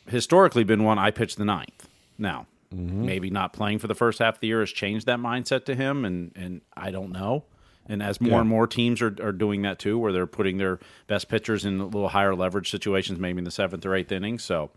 historically 0.10 0.64
been 0.64 0.84
one 0.84 0.98
I 1.00 1.12
pitch 1.12 1.36
the 1.36 1.46
ninth. 1.46 1.88
Now, 2.18 2.48
Mm-hmm. 2.76 3.06
maybe 3.06 3.30
not 3.30 3.54
playing 3.54 3.80
for 3.80 3.88
the 3.88 3.96
first 3.96 4.20
half 4.20 4.36
of 4.36 4.40
the 4.42 4.48
year 4.48 4.60
has 4.60 4.70
changed 4.72 5.06
that 5.06 5.20
mindset 5.20 5.64
to 5.68 5.74
him, 5.76 6.04
and 6.04 6.34
and 6.36 6.60
I 6.76 6.92
don't 6.92 7.14
know. 7.14 7.46
And 7.88 8.04
as 8.04 8.20
more 8.20 8.32
Yeah. 8.32 8.40
and 8.42 8.50
more 8.50 8.68
teams 8.68 9.02
are, 9.02 9.16
are 9.24 9.32
doing 9.32 9.62
that 9.62 9.80
too, 9.80 9.98
where 9.98 10.12
they're 10.12 10.28
putting 10.28 10.58
their 10.58 10.78
best 11.08 11.30
pitchers 11.30 11.64
in 11.64 11.80
a 11.80 11.86
little 11.86 12.10
higher 12.10 12.36
leverage 12.36 12.70
situations, 12.70 13.20
maybe 13.20 13.38
in 13.38 13.46
the 13.46 13.52
seventh 13.52 13.86
or 13.86 13.96
eighth 13.96 14.12
inning. 14.12 14.38
So, 14.38 14.70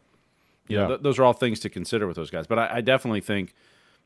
you 0.68 0.76
know, 0.76 0.82
Yeah. 0.82 0.88
th- 0.90 1.00
those 1.02 1.18
are 1.18 1.24
all 1.24 1.32
things 1.32 1.58
to 1.60 1.68
consider 1.68 2.06
with 2.06 2.14
those 2.14 2.30
guys. 2.30 2.46
But 2.46 2.60
I, 2.60 2.76
I 2.76 2.80
definitely 2.80 3.22
think 3.22 3.56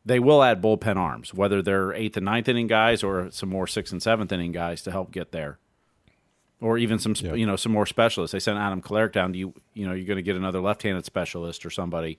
they 0.03 0.19
will 0.19 0.43
add 0.43 0.63
bullpen 0.63 0.97
arms, 0.97 1.35
whether 1.35 1.61
they're 1.61 1.93
eighth 1.93 2.17
and 2.17 2.25
ninth 2.25 2.49
inning 2.49 2.67
guys 2.69 3.03
or 3.03 3.31
some 3.33 3.51
more 3.51 3.67
sixth 3.67 3.93
and 3.93 4.03
seventh 4.03 4.33
inning 4.33 4.53
guys 4.53 4.81
to 4.85 4.93
help 4.93 5.13
get 5.13 5.31
there, 5.31 5.59
or 6.65 6.79
even 6.79 6.99
some 6.99 7.15
Yeah. 7.19 7.35
you 7.35 7.47
know 7.47 7.57
some 7.57 7.73
more 7.73 7.87
specialists. 7.87 8.33
They 8.33 8.41
sent 8.41 8.59
Adam 8.59 8.81
Kolarek 8.81 9.13
down. 9.13 9.33
Do 9.33 9.39
you 9.39 9.55
you 9.75 9.87
know 9.87 9.93
you're 9.93 10.07
going 10.07 10.17
to 10.17 10.23
get 10.31 10.37
another 10.37 10.61
left-handed 10.61 11.05
specialist 11.05 11.65
or 11.67 11.71
somebody, 11.71 12.19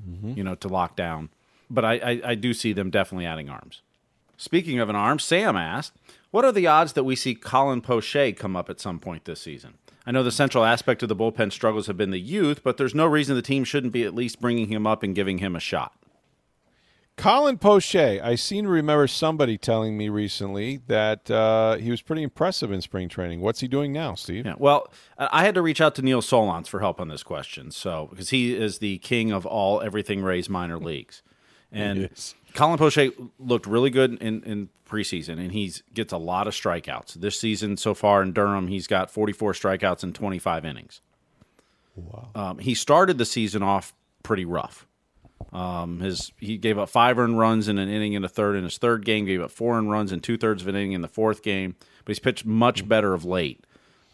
Mm-hmm. 0.00 0.32
you 0.38 0.42
know, 0.44 0.54
to 0.56 0.68
lock 0.68 0.96
down. 0.96 1.28
But 1.70 1.84
I, 1.84 1.92
I 2.10 2.20
I 2.30 2.34
do 2.34 2.52
see 2.52 2.72
them 2.72 2.90
definitely 2.90 3.26
adding 3.26 3.48
arms. 3.48 3.82
Speaking 4.36 4.80
of 4.80 4.88
an 4.88 4.96
arm, 4.96 5.18
Sam 5.18 5.56
asked, 5.56 5.92
"What 6.32 6.44
are 6.44 6.52
the 6.52 6.66
odds 6.66 6.92
that 6.94 7.04
we 7.04 7.14
see 7.16 7.34
Colin 7.34 7.80
Poche 7.80 8.32
come 8.36 8.56
up 8.56 8.68
at 8.70 8.80
some 8.80 8.98
point 8.98 9.24
this 9.24 9.40
season?" 9.40 9.74
I 10.06 10.10
know 10.10 10.22
the 10.22 10.30
central 10.32 10.64
aspect 10.64 11.02
of 11.02 11.08
the 11.08 11.16
bullpen 11.16 11.50
struggles 11.52 11.86
have 11.86 11.96
been 11.96 12.10
the 12.10 12.20
youth, 12.20 12.62
but 12.62 12.76
there's 12.76 12.94
no 12.94 13.06
reason 13.06 13.36
the 13.36 13.40
team 13.42 13.64
shouldn't 13.64 13.92
be 13.92 14.02
at 14.04 14.14
least 14.14 14.40
bringing 14.40 14.68
him 14.68 14.86
up 14.86 15.02
and 15.02 15.14
giving 15.14 15.38
him 15.38 15.56
a 15.56 15.60
shot. 15.60 15.92
Colin 17.16 17.58
Poche, 17.58 17.94
I 17.94 18.34
seem 18.34 18.64
to 18.64 18.70
remember 18.70 19.06
somebody 19.06 19.56
telling 19.56 19.96
me 19.96 20.08
recently 20.08 20.78
that 20.88 21.30
uh, 21.30 21.76
he 21.76 21.90
was 21.90 22.02
pretty 22.02 22.22
impressive 22.22 22.72
in 22.72 22.80
spring 22.80 23.08
training. 23.08 23.40
What's 23.40 23.60
he 23.60 23.68
doing 23.68 23.92
now, 23.92 24.14
Steve? 24.14 24.44
Yeah. 24.44 24.54
Well, 24.58 24.92
I 25.16 25.44
had 25.44 25.54
to 25.54 25.62
reach 25.62 25.80
out 25.80 25.94
to 25.96 26.02
Neil 26.02 26.22
Solondz 26.22 26.66
for 26.66 26.80
help 26.80 27.00
on 27.00 27.08
this 27.08 27.22
question. 27.22 27.70
So, 27.70 28.08
because 28.10 28.30
he 28.30 28.54
is 28.56 28.78
the 28.78 28.98
king 28.98 29.30
of 29.30 29.46
all 29.46 29.80
everything 29.80 30.22
Rays 30.22 30.48
minor 30.48 30.78
leagues. 30.78 31.22
And. 31.76 32.08
Colin 32.54 32.78
Poche 32.78 33.10
looked 33.40 33.66
really 33.66 33.90
good 33.90 34.22
in, 34.22 34.44
in 34.44 34.68
preseason, 34.88 35.40
and 35.40 35.50
he 35.50 35.72
gets 35.92 36.12
a 36.12 36.18
lot 36.18 36.46
of 36.46 36.54
strikeouts. 36.54 37.14
This 37.14 37.38
season 37.38 37.76
so 37.76 37.94
far 37.94 38.22
in 38.22 38.32
Durham, 38.32 38.68
he's 38.68 38.86
got 38.86 39.10
44 39.10 39.54
strikeouts 39.54 40.04
in 40.04 40.12
25 40.12 40.64
innings. 40.64 41.00
Wow. 41.96 42.30
Um, 42.34 42.58
he 42.58 42.74
started 42.74 43.18
the 43.18 43.24
season 43.24 43.62
off 43.62 43.92
pretty 44.22 44.44
rough. 44.44 44.86
Um, 45.52 46.00
his 46.00 46.32
he 46.38 46.56
gave 46.56 46.78
up 46.78 46.88
five 46.88 47.18
earned 47.18 47.38
runs 47.38 47.68
in 47.68 47.78
an 47.78 47.88
inning 47.88 48.14
in 48.14 48.24
a 48.24 48.28
third 48.28 48.56
in 48.56 48.64
his 48.64 48.78
third 48.78 49.04
game. 49.04 49.24
Gave 49.24 49.40
up 49.40 49.50
four 49.50 49.78
earned 49.78 49.90
runs 49.90 50.10
in 50.10 50.20
two 50.20 50.36
thirds 50.36 50.62
of 50.62 50.68
an 50.68 50.74
inning 50.74 50.92
in 50.92 51.00
the 51.00 51.08
fourth 51.08 51.42
game. 51.42 51.76
But 52.04 52.10
he's 52.10 52.18
pitched 52.18 52.44
much 52.44 52.88
better 52.88 53.14
of 53.14 53.24
late. 53.24 53.64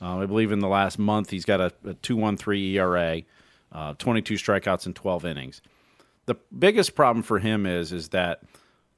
Uh, 0.03 0.19
I 0.19 0.27
believe 0.27 0.53
in 0.53 0.61
the 0.61 0.69
last 0.69 0.99
month 0.99 1.31
he's 1.31 1.45
got 1.45 1.61
a, 1.61 1.95
two 2.03 2.17
one 2.17 2.37
three 2.37 2.77
ERA, 2.77 3.23
uh, 3.73 3.95
twenty 3.95 4.23
two 4.23 4.35
strikeouts 4.35 4.87
in 4.87 4.95
twelve 4.95 5.25
innings. 5.25 5.63
The 6.27 6.37
biggest 6.57 6.95
problem 6.95 7.23
for 7.23 7.39
him 7.39 7.65
is 7.65 7.93
is 7.93 8.11
that 8.11 8.43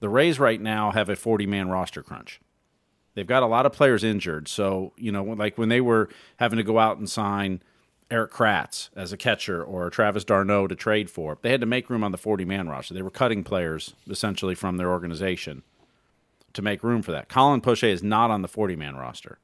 the 0.00 0.08
Rays 0.08 0.40
right 0.40 0.60
now 0.60 0.90
have 0.90 1.08
a 1.08 1.16
forty 1.16 1.46
man 1.46 1.68
roster 1.68 2.02
crunch. 2.02 2.40
They've 3.14 3.26
got 3.26 3.42
a 3.42 3.46
lot 3.46 3.66
of 3.66 3.72
players 3.72 4.02
injured, 4.02 4.48
so 4.48 4.94
you 4.96 5.12
know, 5.12 5.22
like 5.22 5.58
when 5.58 5.68
they 5.68 5.80
were 5.80 6.08
having 6.36 6.56
to 6.56 6.64
go 6.64 6.78
out 6.78 6.98
and 6.98 7.08
sign 7.08 7.62
Erik 8.12 8.30
Kratz 8.30 8.90
as 8.94 9.12
a 9.12 9.16
catcher 9.16 9.64
or 9.64 9.88
Travis 9.88 10.22
d'Arnaud 10.22 10.68
to 10.68 10.74
trade 10.74 11.08
for, 11.10 11.38
they 11.40 11.50
had 11.50 11.62
to 11.62 11.66
make 11.66 11.88
room 11.88 12.04
on 12.04 12.12
the 12.12 12.18
40 12.18 12.44
man 12.44 12.68
roster. 12.68 12.92
They 12.92 13.02
were 13.02 13.10
cutting 13.10 13.42
players 13.42 13.94
essentially 14.08 14.54
from 14.54 14.76
their 14.76 14.90
organization 14.90 15.62
to 16.52 16.60
make 16.60 16.84
room 16.84 17.00
for 17.00 17.10
that. 17.12 17.30
Colin 17.30 17.62
Poche 17.62 17.84
is 17.84 18.02
not 18.02 18.30
on 18.30 18.42
the 18.42 18.48
40 18.48 18.76
man 18.76 18.96
roster. 18.96 19.38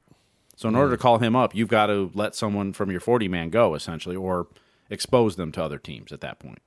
So 0.55 0.69
in 0.69 0.75
order 0.75 0.91
to 0.91 0.97
hmm. 0.97 1.01
call 1.01 1.17
him 1.17 1.35
up, 1.35 1.55
you've 1.55 1.67
got 1.67 1.87
to 1.87 2.11
let 2.13 2.35
someone 2.35 2.71
from 2.73 2.91
your 2.91 2.99
40 2.99 3.27
man 3.27 3.49
go 3.49 3.73
essentially 3.73 4.15
or 4.15 4.47
expose 4.91 5.35
them 5.35 5.51
to 5.53 5.63
other 5.63 5.79
teams 5.79 6.11
at 6.11 6.21
that 6.21 6.37
point. 6.37 6.59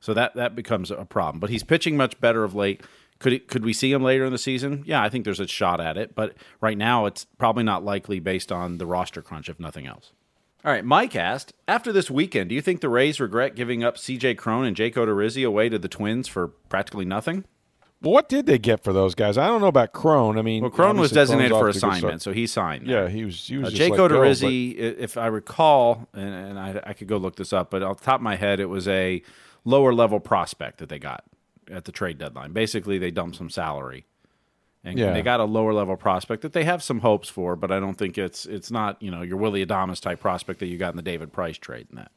So 0.00 0.12
that 0.14 0.34
that 0.34 0.56
becomes 0.56 0.90
a 0.90 1.04
problem. 1.04 1.38
But 1.38 1.50
he's 1.50 1.62
pitching 1.62 1.96
much 1.96 2.20
better 2.20 2.42
of 2.42 2.54
late. 2.54 2.82
Could 3.20 3.34
it, 3.34 3.48
could 3.48 3.64
we 3.64 3.74
see 3.74 3.92
him 3.92 4.02
later 4.02 4.24
in 4.24 4.32
the 4.32 4.38
season? 4.38 4.82
Yeah, 4.86 5.02
I 5.02 5.10
think 5.10 5.24
there's 5.24 5.40
a 5.40 5.46
shot 5.46 5.80
at 5.80 5.98
it, 5.98 6.14
but 6.14 6.34
right 6.60 6.78
now 6.78 7.04
it's 7.04 7.26
probably 7.38 7.62
not 7.62 7.84
likely 7.84 8.18
based 8.18 8.50
on 8.50 8.78
the 8.78 8.86
roster 8.86 9.20
crunch 9.20 9.50
if 9.50 9.60
nothing 9.60 9.86
else. 9.86 10.12
All 10.62 10.70
right, 10.72 10.84
Mike 10.84 11.16
asked, 11.16 11.54
after 11.66 11.90
this 11.90 12.10
weekend, 12.10 12.50
do 12.50 12.54
you 12.54 12.60
think 12.60 12.80
the 12.82 12.90
Rays 12.90 13.18
regret 13.18 13.54
giving 13.54 13.82
up 13.82 13.96
CJ 13.96 14.36
Cron 14.36 14.66
and 14.66 14.76
Jake 14.76 14.94
Odorizzi 14.94 15.46
away 15.46 15.70
to 15.70 15.78
the 15.78 15.88
Twins 15.88 16.28
for 16.28 16.48
practically 16.68 17.06
nothing? 17.06 17.44
Well, 18.02 18.12
what 18.12 18.28
did 18.28 18.46
they 18.46 18.58
get 18.58 18.82
for 18.84 18.92
those 18.92 19.14
guys? 19.14 19.38
I 19.38 19.46
don't 19.46 19.60
know 19.62 19.66
about 19.68 19.92
Cron. 19.92 20.38
I 20.38 20.42
mean, 20.42 20.62
Well, 20.62 20.70
Cron 20.70 20.98
was 20.98 21.12
designated 21.12 21.52
for 21.52 21.56
off 21.56 21.60
to 21.62 21.68
a 21.70 21.72
good 21.72 21.76
assignment, 21.76 22.22
so 22.22 22.32
he 22.32 22.46
signed. 22.46 22.86
Yeah, 22.86 23.08
he 23.08 23.24
was. 23.24 23.46
He 23.46 23.56
was 23.56 23.66
Uh, 23.68 23.70
just 23.70 23.78
Jake 23.78 23.90
go, 23.96 24.08
but- 24.08 25.02
if 25.02 25.16
I 25.16 25.26
recall, 25.26 26.08
and, 26.14 26.34
and 26.34 26.58
I, 26.58 26.80
I 26.84 26.92
could 26.94 27.08
go 27.08 27.16
look 27.16 27.36
this 27.36 27.52
up, 27.52 27.70
but 27.70 27.82
off 27.82 27.98
the 28.00 28.04
top 28.04 28.20
of 28.20 28.22
my 28.22 28.36
head, 28.36 28.60
it 28.60 28.66
was 28.70 28.86
a 28.88 29.22
lower 29.64 29.92
level 29.94 30.20
prospect 30.20 30.78
that 30.78 30.88
they 30.88 30.98
got 30.98 31.24
at 31.70 31.84
the 31.84 31.92
trade 31.92 32.18
deadline. 32.18 32.52
Basically, 32.52 32.98
they 32.98 33.10
dumped 33.10 33.36
some 33.36 33.50
salary, 33.50 34.04
and 34.84 34.98
Yeah. 34.98 35.12
they 35.12 35.22
got 35.22 35.40
a 35.40 35.44
lower 35.44 35.72
level 35.72 35.96
prospect 35.96 36.42
that 36.42 36.52
they 36.52 36.64
have 36.64 36.82
some 36.82 37.00
hopes 37.00 37.28
for, 37.28 37.56
but 37.56 37.70
I 37.70 37.80
don't 37.80 37.94
think 37.98 38.16
it's 38.18 38.46
it's 38.46 38.70
not 38.70 39.00
you 39.02 39.10
know 39.10 39.22
your 39.22 39.36
Willy 39.36 39.64
Adames 39.64 40.00
type 40.00 40.20
prospect 40.20 40.60
that 40.60 40.66
you 40.66 40.78
got 40.78 40.90
in 40.90 40.96
the 40.96 41.02
David 41.02 41.32
Price 41.32 41.58
trade. 41.58 41.86
And 41.90 41.98
that 41.98 42.10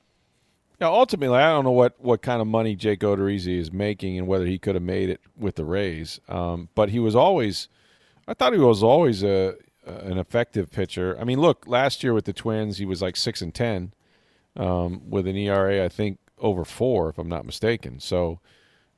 Now, 0.80 0.93
ultimately, 0.93 1.38
I 1.38 1.49
don't 1.51 1.64
know 1.64 1.72
what, 1.72 1.95
what 1.99 2.22
kind 2.22 2.41
of 2.41 2.47
money 2.47 2.76
Jake 2.76 3.01
Odorizzi 3.01 3.57
is 3.57 3.72
making 3.72 4.18
and 4.18 4.28
whether 4.28 4.45
he 4.45 4.57
could 4.57 4.76
have 4.76 4.84
made 4.84 5.09
it 5.09 5.22
with 5.38 5.55
the 5.55 5.66
Rays. 5.66 6.20
Um, 6.28 6.70
but 6.76 6.89
he 6.89 6.99
was 6.99 7.16
always, 7.16 7.68
I 8.28 8.34
thought 8.34 8.53
he 8.53 8.59
was 8.59 8.82
always 8.84 9.24
a, 9.24 9.55
an 9.86 10.18
effective 10.18 10.72
pitcher. 10.72 11.16
I 11.20 11.24
mean, 11.26 11.39
look, 11.39 11.66
last 11.68 12.03
year 12.03 12.14
with 12.14 12.26
the 12.26 12.34
Twins, 12.34 12.78
he 12.80 12.86
was 12.86 13.01
like 13.01 13.16
six 13.16 13.41
and 13.41 13.53
ten 13.53 13.93
um, 14.55 15.09
with 15.09 15.28
an 15.28 15.36
ERA, 15.38 15.84
I 15.86 15.89
think 15.89 16.20
over 16.39 16.66
four, 16.66 17.09
if 17.09 17.18
I'm 17.18 17.30
not 17.30 17.45
mistaken. 17.45 17.99
So, 17.99 18.39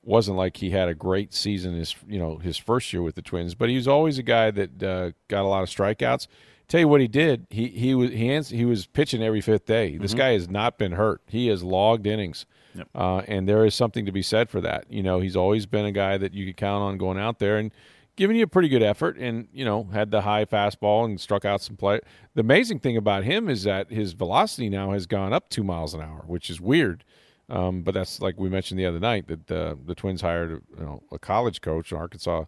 wasn't 0.06 0.38
like 0.38 0.58
he 0.58 0.70
had 0.70 0.88
a 0.88 0.93
great 0.93 1.34
season 1.34 1.74
his 1.76 1.95
you 2.08 2.20
know 2.20 2.38
his 2.38 2.58
first 2.58 2.93
year 2.93 3.01
with 3.01 3.16
the 3.16 3.22
Twins, 3.22 3.56
but 3.56 3.70
he 3.70 3.76
was 3.76 3.88
always 3.88 4.18
a 4.18 4.24
guy 4.24 4.51
that 4.51 4.84
uh, 4.84 5.12
got 5.28 5.41
a 5.43 5.47
lot 5.47 5.64
of 5.64 5.70
strikeouts. 5.70 6.28
Tell 6.68 6.80
you 6.80 6.88
what 6.88 7.01
he 7.01 7.08
did. 7.08 7.45
He 7.49 7.68
he 7.68 7.93
was 7.93 8.12
he 8.12 8.30
ans- 8.32 8.49
he 8.49 8.66
was 8.66 8.88
pitching 8.88 9.22
every 9.22 9.41
fifth 9.41 9.66
day. 9.66 9.97
This 9.97 10.14
guy 10.14 10.32
has 10.32 10.49
not 10.49 10.78
been 10.78 10.93
hurt. 10.93 11.22
He 11.28 11.47
has 11.47 11.64
logged 11.64 12.08
innings, 12.08 12.45
Yep. 12.76 12.88
uh, 12.95 13.22
and 13.28 13.47
there 13.47 13.66
is 13.66 13.76
something 13.76 14.06
to 14.06 14.12
be 14.12 14.22
said 14.24 14.49
for 14.49 14.62
that. 14.62 14.86
You 14.89 15.03
know, 15.03 15.20
he's 15.20 15.36
always 15.36 15.66
been 15.68 15.86
a 15.86 15.91
guy 15.91 16.18
that 16.18 16.34
you 16.34 16.45
could 16.45 16.58
count 16.58 16.82
on 16.84 16.97
going 16.97 17.20
out 17.20 17.38
there 17.39 17.58
and 17.58 17.72
giving 18.16 18.36
you 18.38 18.43
a 18.43 18.47
pretty 18.47 18.70
good 18.70 18.82
effort, 18.82 19.16
and 19.18 19.47
you 19.53 19.64
know 19.64 19.84
had 19.93 20.10
the 20.10 20.22
high 20.22 20.45
fastball 20.45 21.06
and 21.06 21.22
struck 21.22 21.45
out 21.45 21.62
some 21.62 21.76
play. 21.78 21.99
The 22.34 22.41
amazing 22.41 22.80
thing 22.80 22.97
about 22.97 23.26
him 23.26 23.47
is 23.47 23.62
that 23.64 23.91
his 23.91 24.14
velocity 24.14 24.68
now 24.70 24.91
has 24.91 25.06
gone 25.06 25.34
up 25.34 25.49
two 25.49 25.64
miles 25.64 25.93
an 25.93 26.01
hour, 26.01 26.24
which 26.26 26.49
is 26.49 26.60
weird. 26.60 27.03
Um, 27.50 27.82
but 27.82 27.93
that's 27.93 28.22
like 28.22 28.39
we 28.39 28.50
mentioned 28.50 28.80
the 28.80 28.86
other 28.86 29.00
night 29.00 29.28
that 29.28 29.52
uh, 29.52 29.76
the 29.86 29.96
Twins 29.96 30.22
hired 30.22 30.64
you 30.78 30.84
know 30.84 31.04
a 31.12 31.20
college 31.20 31.62
coach, 31.62 31.91
an 31.91 31.98
Arkansas 31.98 32.46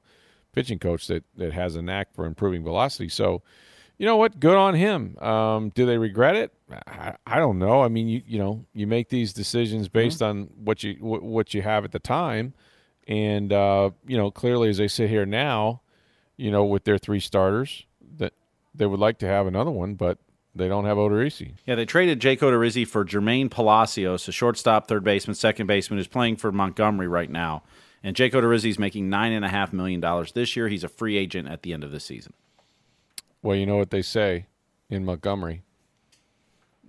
pitching 0.53 0.79
coach 0.79 1.07
that 1.07 1.23
that 1.37 1.53
has 1.53 1.75
a 1.75 1.81
knack 1.81 2.13
for 2.13 2.25
improving 2.25 2.63
velocity. 2.63 3.09
So, 3.09 3.43
you 3.99 4.05
know 4.07 4.17
what? 4.17 4.39
Good 4.39 4.55
on 4.55 4.73
him. 4.73 5.17
Um, 5.19 5.69
do 5.69 5.85
they 5.85 5.99
regret 5.99 6.35
it? 6.35 6.51
I, 6.87 7.15
I 7.27 7.37
don't 7.37 7.59
know. 7.59 7.83
I 7.83 7.89
mean, 7.89 8.07
you 8.07 8.23
you 8.25 8.39
know 8.39 8.65
you 8.73 8.87
make 8.87 9.09
these 9.09 9.33
decisions 9.33 9.87
based 9.87 10.21
on 10.21 10.49
what 10.63 10.83
you 10.83 10.95
wh- 10.95 11.23
what 11.23 11.53
you 11.53 11.61
have 11.61 11.85
at 11.85 11.91
the 11.91 11.99
time, 11.99 12.53
and 13.07 13.53
uh, 13.53 13.91
you 14.07 14.17
know 14.17 14.31
clearly 14.31 14.69
as 14.69 14.77
they 14.77 14.87
sit 14.87 15.09
here 15.11 15.27
now, 15.27 15.81
you 16.37 16.49
know 16.49 16.65
with 16.65 16.85
their 16.85 16.97
three 16.97 17.19
starters 17.19 17.85
that 18.17 18.33
they 18.73 18.87
would 18.87 18.99
like 18.99 19.19
to 19.19 19.27
have 19.27 19.45
another 19.45 19.71
one, 19.71 19.93
but 19.93 20.17
they 20.57 20.67
don't 20.67 20.85
have 20.85 20.97
Odorizzi. 20.97 21.53
Yeah, 21.65 21.75
they 21.75 21.85
traded 21.85 22.19
Jake 22.19 22.39
Odorizzi 22.41 22.87
for 22.87 23.05
Jermaine 23.05 23.49
Palacios, 23.49 24.27
a 24.27 24.31
shortstop, 24.31 24.87
third 24.87 25.03
baseman, 25.03 25.35
second 25.35 25.67
baseman, 25.67 25.97
who's 25.97 26.07
playing 26.07 26.37
for 26.37 26.51
Montgomery 26.51 27.07
right 27.07 27.29
now. 27.29 27.63
And 28.03 28.15
Jake 28.15 28.33
Odorizzi 28.33 28.69
is 28.69 28.79
making 28.79 29.09
nine 29.09 29.31
and 29.31 29.43
a 29.43 29.49
half 29.49 29.73
million 29.73 29.99
dollars 29.99 30.31
this 30.31 30.55
year. 30.55 30.67
He's 30.67 30.83
a 30.83 30.89
free 30.89 31.17
agent 31.17 31.47
at 31.47 31.63
the 31.63 31.73
end 31.73 31.83
of 31.83 31.91
the 31.91 31.99
season. 31.99 32.33
Well, 33.41 33.55
you 33.55 33.65
know 33.65 33.77
what 33.77 33.91
they 33.91 34.01
say 34.01 34.45
in 34.89 35.05
Montgomery: 35.05 35.63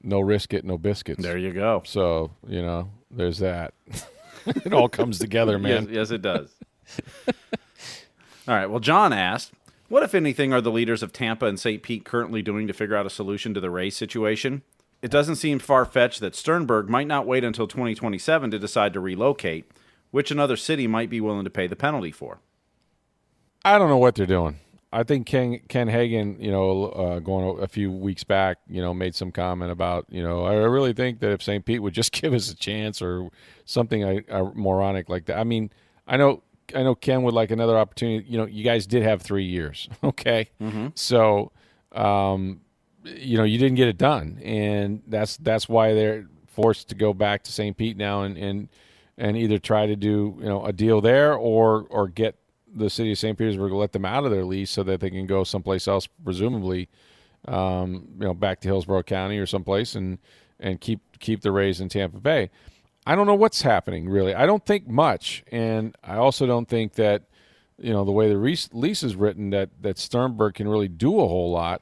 no 0.02 0.20
risk 0.20 0.54
it, 0.54 0.64
no 0.64 0.78
biscuits. 0.78 1.22
There 1.22 1.38
you 1.38 1.52
go. 1.52 1.82
So 1.84 2.30
you 2.46 2.62
know, 2.62 2.90
there's 3.10 3.38
that. 3.38 3.74
it 4.46 4.72
all 4.72 4.88
comes 4.88 5.18
together, 5.18 5.58
man. 5.60 5.84
Yes, 5.84 5.92
yes, 5.92 6.10
it 6.10 6.22
does. 6.22 6.54
All 8.48 8.54
right. 8.54 8.66
Well, 8.66 8.80
John 8.80 9.12
asked, 9.12 9.52
"What, 9.88 10.02
if 10.02 10.14
anything, 10.14 10.52
are 10.52 10.60
the 10.60 10.70
leaders 10.70 11.02
of 11.02 11.12
Tampa 11.12 11.46
and 11.46 11.58
St. 11.58 11.82
Pete 11.82 12.04
currently 12.04 12.42
doing 12.42 12.66
to 12.66 12.72
figure 12.72 12.96
out 12.96 13.06
a 13.06 13.10
solution 13.10 13.54
to 13.54 13.60
the 13.60 13.70
Rays 13.70 13.96
situation? 13.96 14.62
It 15.02 15.10
doesn't 15.10 15.36
seem 15.36 15.58
far 15.58 15.84
fetched 15.84 16.20
that 16.20 16.34
Sternberg 16.34 16.88
might 16.88 17.06
not 17.06 17.26
wait 17.26 17.44
until 17.44 17.68
2027 17.68 18.50
to 18.50 18.58
decide 18.58 18.92
to 18.92 19.00
relocate, 19.00 19.70
which 20.10 20.30
another 20.30 20.56
city 20.56 20.86
might 20.86 21.10
be 21.10 21.20
willing 21.20 21.44
to 21.44 21.50
pay 21.50 21.66
the 21.66 21.76
penalty 21.76 22.12
for." 22.12 22.40
I 23.64 23.78
don't 23.78 23.88
know 23.88 23.98
what 23.98 24.14
they're 24.14 24.26
doing. 24.26 24.60
I 24.92 25.02
think 25.02 25.26
Ken 25.26 25.60
Ken 25.68 25.88
Hagen, 25.88 26.40
you 26.40 26.50
know, 26.50 26.86
uh, 26.86 27.18
going 27.18 27.62
a 27.62 27.68
few 27.68 27.92
weeks 27.92 28.24
back, 28.24 28.58
you 28.68 28.80
know, 28.80 28.94
made 28.94 29.14
some 29.14 29.30
comment 29.30 29.70
about, 29.70 30.06
you 30.08 30.22
know, 30.22 30.44
I 30.44 30.54
really 30.54 30.94
think 30.94 31.20
that 31.20 31.30
if 31.30 31.42
St. 31.42 31.64
Pete 31.64 31.82
would 31.82 31.92
just 31.92 32.12
give 32.20 32.32
us 32.32 32.50
a 32.50 32.56
chance 32.56 33.02
or 33.02 33.28
something 33.66 34.04
I, 34.04 34.24
I, 34.32 34.42
moronic 34.54 35.08
like 35.08 35.26
that. 35.26 35.38
I 35.38 35.44
mean, 35.44 35.70
I 36.06 36.16
know 36.16 36.42
I 36.74 36.82
know 36.82 36.94
Ken 36.94 37.22
would 37.22 37.34
like 37.34 37.50
another 37.50 37.78
opportunity. 37.78 38.26
You 38.28 38.38
know, 38.38 38.46
you 38.46 38.64
guys 38.64 38.86
did 38.86 39.02
have 39.02 39.22
three 39.22 39.44
years, 39.44 39.88
okay? 40.04 40.50
Mm-hmm. 40.60 40.88
So, 40.94 41.52
um, 41.92 42.60
you 43.04 43.38
know, 43.38 43.44
you 43.44 43.58
didn't 43.58 43.76
get 43.76 43.88
it 43.88 43.98
done, 43.98 44.40
and 44.42 45.02
that's 45.06 45.36
that's 45.38 45.68
why 45.68 45.94
they're 45.94 46.26
forced 46.46 46.88
to 46.88 46.94
go 46.94 47.12
back 47.12 47.44
to 47.44 47.52
St. 47.52 47.76
Pete 47.76 47.96
now 47.96 48.22
and 48.22 48.36
and 48.36 48.68
and 49.16 49.36
either 49.36 49.58
try 49.58 49.86
to 49.86 49.96
do 49.96 50.36
you 50.40 50.48
know 50.48 50.64
a 50.64 50.72
deal 50.72 51.00
there 51.00 51.34
or 51.34 51.86
or 51.90 52.08
get 52.08 52.36
the 52.74 52.90
city 52.90 53.12
of 53.12 53.18
St. 53.18 53.36
Petersburg 53.36 53.72
let 53.72 53.92
them 53.92 54.04
out 54.04 54.24
of 54.24 54.30
their 54.30 54.44
lease 54.44 54.70
so 54.70 54.82
that 54.82 55.00
they 55.00 55.10
can 55.10 55.26
go 55.26 55.44
someplace 55.44 55.88
else, 55.88 56.06
presumably, 56.24 56.88
um, 57.46 58.08
you 58.18 58.26
know, 58.26 58.34
back 58.34 58.60
to 58.60 58.68
Hillsborough 58.68 59.02
County 59.04 59.38
or 59.38 59.46
someplace, 59.46 59.94
and 59.94 60.18
and 60.60 60.80
keep 60.80 61.00
keep 61.18 61.42
the 61.42 61.52
Rays 61.52 61.80
in 61.80 61.88
Tampa 61.88 62.18
Bay. 62.18 62.50
I 63.08 63.14
don't 63.14 63.26
know 63.26 63.34
what's 63.34 63.62
happening 63.62 64.06
really. 64.06 64.34
I 64.34 64.44
don't 64.44 64.64
think 64.64 64.86
much, 64.86 65.42
and 65.50 65.96
I 66.04 66.16
also 66.16 66.46
don't 66.46 66.68
think 66.68 66.92
that 66.94 67.22
you 67.78 67.90
know 67.90 68.04
the 68.04 68.12
way 68.12 68.28
the 68.28 68.36
lease 68.36 69.02
is 69.02 69.16
written 69.16 69.48
that 69.50 69.70
that 69.80 69.98
Sternberg 69.98 70.54
can 70.54 70.68
really 70.68 70.88
do 70.88 71.18
a 71.18 71.26
whole 71.26 71.50
lot. 71.50 71.80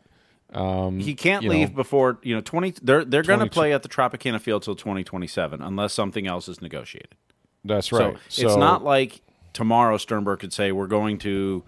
Um, 0.53 1.01
he 1.01 1.17
can't 1.17 1.45
leave 1.45 1.71
know, 1.71 1.75
before 1.75 2.19
you 2.23 2.33
know 2.33 2.41
twenty. 2.41 2.75
They're 2.81 3.05
they're 3.05 3.25
going 3.25 3.41
to 3.41 3.51
play 3.51 3.73
at 3.73 3.83
the 3.83 3.89
Tropicana 3.89 4.41
Field 4.41 4.63
till 4.63 4.77
twenty 4.77 5.03
twenty 5.03 5.27
seven 5.27 5.61
unless 5.61 5.93
something 5.93 6.29
else 6.29 6.47
is 6.49 6.63
negotiated. 6.63 7.17
That's 7.65 7.91
right. 7.91 8.17
So, 8.29 8.43
so, 8.43 8.47
it's 8.47 8.57
not 8.57 8.85
like 8.85 9.21
tomorrow 9.53 9.97
Sternberg 9.97 10.39
could 10.39 10.53
say 10.53 10.71
we're 10.71 10.87
going 10.87 11.19
to 11.19 11.65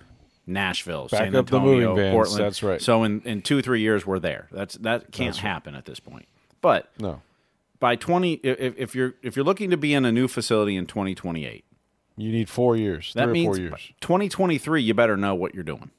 Nashville, 0.47 1.09
San 1.09 1.35
Antonio, 1.35 1.97
Portland. 2.13 2.45
That's 2.45 2.63
right. 2.63 2.81
So 2.81 3.03
in, 3.03 3.23
in 3.23 3.43
two 3.43 3.61
three 3.61 3.81
years 3.81 4.07
we're 4.07 4.21
there. 4.21 4.47
That's 4.53 4.77
that 4.77 5.11
can't 5.11 5.35
That's 5.35 5.39
happen 5.39 5.75
right. 5.75 5.79
at 5.79 5.85
this 5.85 5.99
point. 5.99 6.29
But 6.61 6.93
no, 7.01 7.23
by 7.81 7.97
twenty, 7.97 8.35
if, 8.35 8.75
if 8.77 8.95
you're 8.95 9.15
if 9.23 9.37
you're 9.37 9.45
looking 9.45 9.71
to 9.71 9.77
be 9.77 9.95
in 9.95 10.05
a 10.05 10.13
new 10.13 10.29
facility 10.29 10.77
in 10.77 10.87
twenty 10.87 11.15
twenty 11.15 11.47
eight, 11.47 11.65
you 12.17 12.33
need 12.33 12.49
four 12.49 12.77
years. 12.77 13.13
That 13.15 13.29
means 13.29 13.57
four 13.57 13.59
years. 13.59 13.93
Twenty 14.01 14.29
twenty 14.29 14.59
three, 14.59 14.83
you 14.83 14.95
better 14.95 15.17
know 15.17 15.35
what 15.35 15.55
you're 15.55 15.65
doing. 15.65 15.91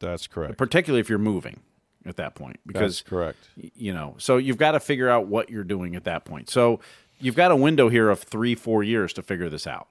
That's 0.00 0.26
correct. 0.26 0.56
Particularly 0.58 1.00
if 1.00 1.08
you're 1.08 1.18
moving 1.18 1.60
at 2.06 2.16
that 2.16 2.34
point, 2.34 2.60
because 2.66 2.98
That's 3.00 3.08
correct. 3.08 3.38
You 3.56 3.92
know, 3.92 4.14
so 4.18 4.36
you've 4.36 4.56
got 4.56 4.72
to 4.72 4.80
figure 4.80 5.08
out 5.08 5.26
what 5.26 5.50
you're 5.50 5.64
doing 5.64 5.96
at 5.96 6.04
that 6.04 6.24
point. 6.24 6.48
So 6.48 6.80
you've 7.20 7.36
got 7.36 7.50
a 7.50 7.56
window 7.56 7.88
here 7.88 8.08
of 8.08 8.20
three 8.20 8.54
four 8.54 8.82
years 8.82 9.12
to 9.14 9.22
figure 9.22 9.48
this 9.48 9.66
out. 9.66 9.88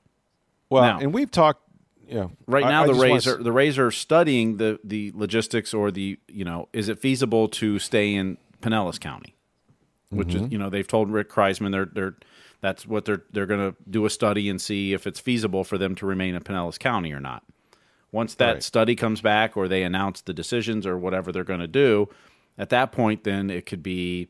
Well, 0.69 0.83
now, 0.83 0.99
and 0.99 1.13
we've 1.13 1.31
talked. 1.31 1.63
Yeah, 2.07 2.29
right 2.47 2.63
now 2.63 2.83
I, 2.83 2.87
the 2.87 2.93
Rays 2.93 3.27
are 3.27 3.43
the 3.43 3.51
Rays 3.51 3.77
are 3.77 3.91
studying 3.91 4.57
the 4.57 4.79
the 4.83 5.11
logistics 5.13 5.73
or 5.73 5.91
the 5.91 6.17
you 6.29 6.45
know 6.45 6.69
is 6.71 6.87
it 6.87 6.99
feasible 6.99 7.49
to 7.49 7.79
stay 7.79 8.15
in 8.15 8.37
Pinellas 8.61 8.97
County, 8.97 9.35
which 10.09 10.29
mm-hmm. 10.29 10.45
is 10.45 10.51
you 10.51 10.57
know 10.57 10.69
they've 10.69 10.87
told 10.87 11.09
Rick 11.09 11.29
Kriseman 11.29 11.71
they're 11.71 11.85
they're 11.85 12.15
that's 12.61 12.87
what 12.87 13.05
they're 13.05 13.23
they're 13.31 13.45
going 13.45 13.71
to 13.71 13.75
do 13.89 14.05
a 14.05 14.09
study 14.09 14.49
and 14.49 14.61
see 14.61 14.93
if 14.93 15.05
it's 15.05 15.19
feasible 15.19 15.63
for 15.63 15.77
them 15.77 15.95
to 15.95 16.05
remain 16.05 16.35
in 16.35 16.41
Pinellas 16.41 16.79
County 16.79 17.11
or 17.13 17.19
not. 17.19 17.43
Once 18.11 18.35
that 18.35 18.53
right. 18.53 18.63
study 18.63 18.95
comes 18.95 19.21
back 19.21 19.57
or 19.57 19.67
they 19.67 19.83
announce 19.83 20.21
the 20.21 20.33
decisions 20.33 20.87
or 20.87 20.97
whatever 20.97 21.31
they're 21.31 21.43
going 21.43 21.59
to 21.59 21.67
do, 21.67 22.07
at 22.57 22.69
that 22.69 22.91
point 22.91 23.23
then 23.23 23.49
it 23.49 23.65
could 23.65 23.83
be 23.83 24.27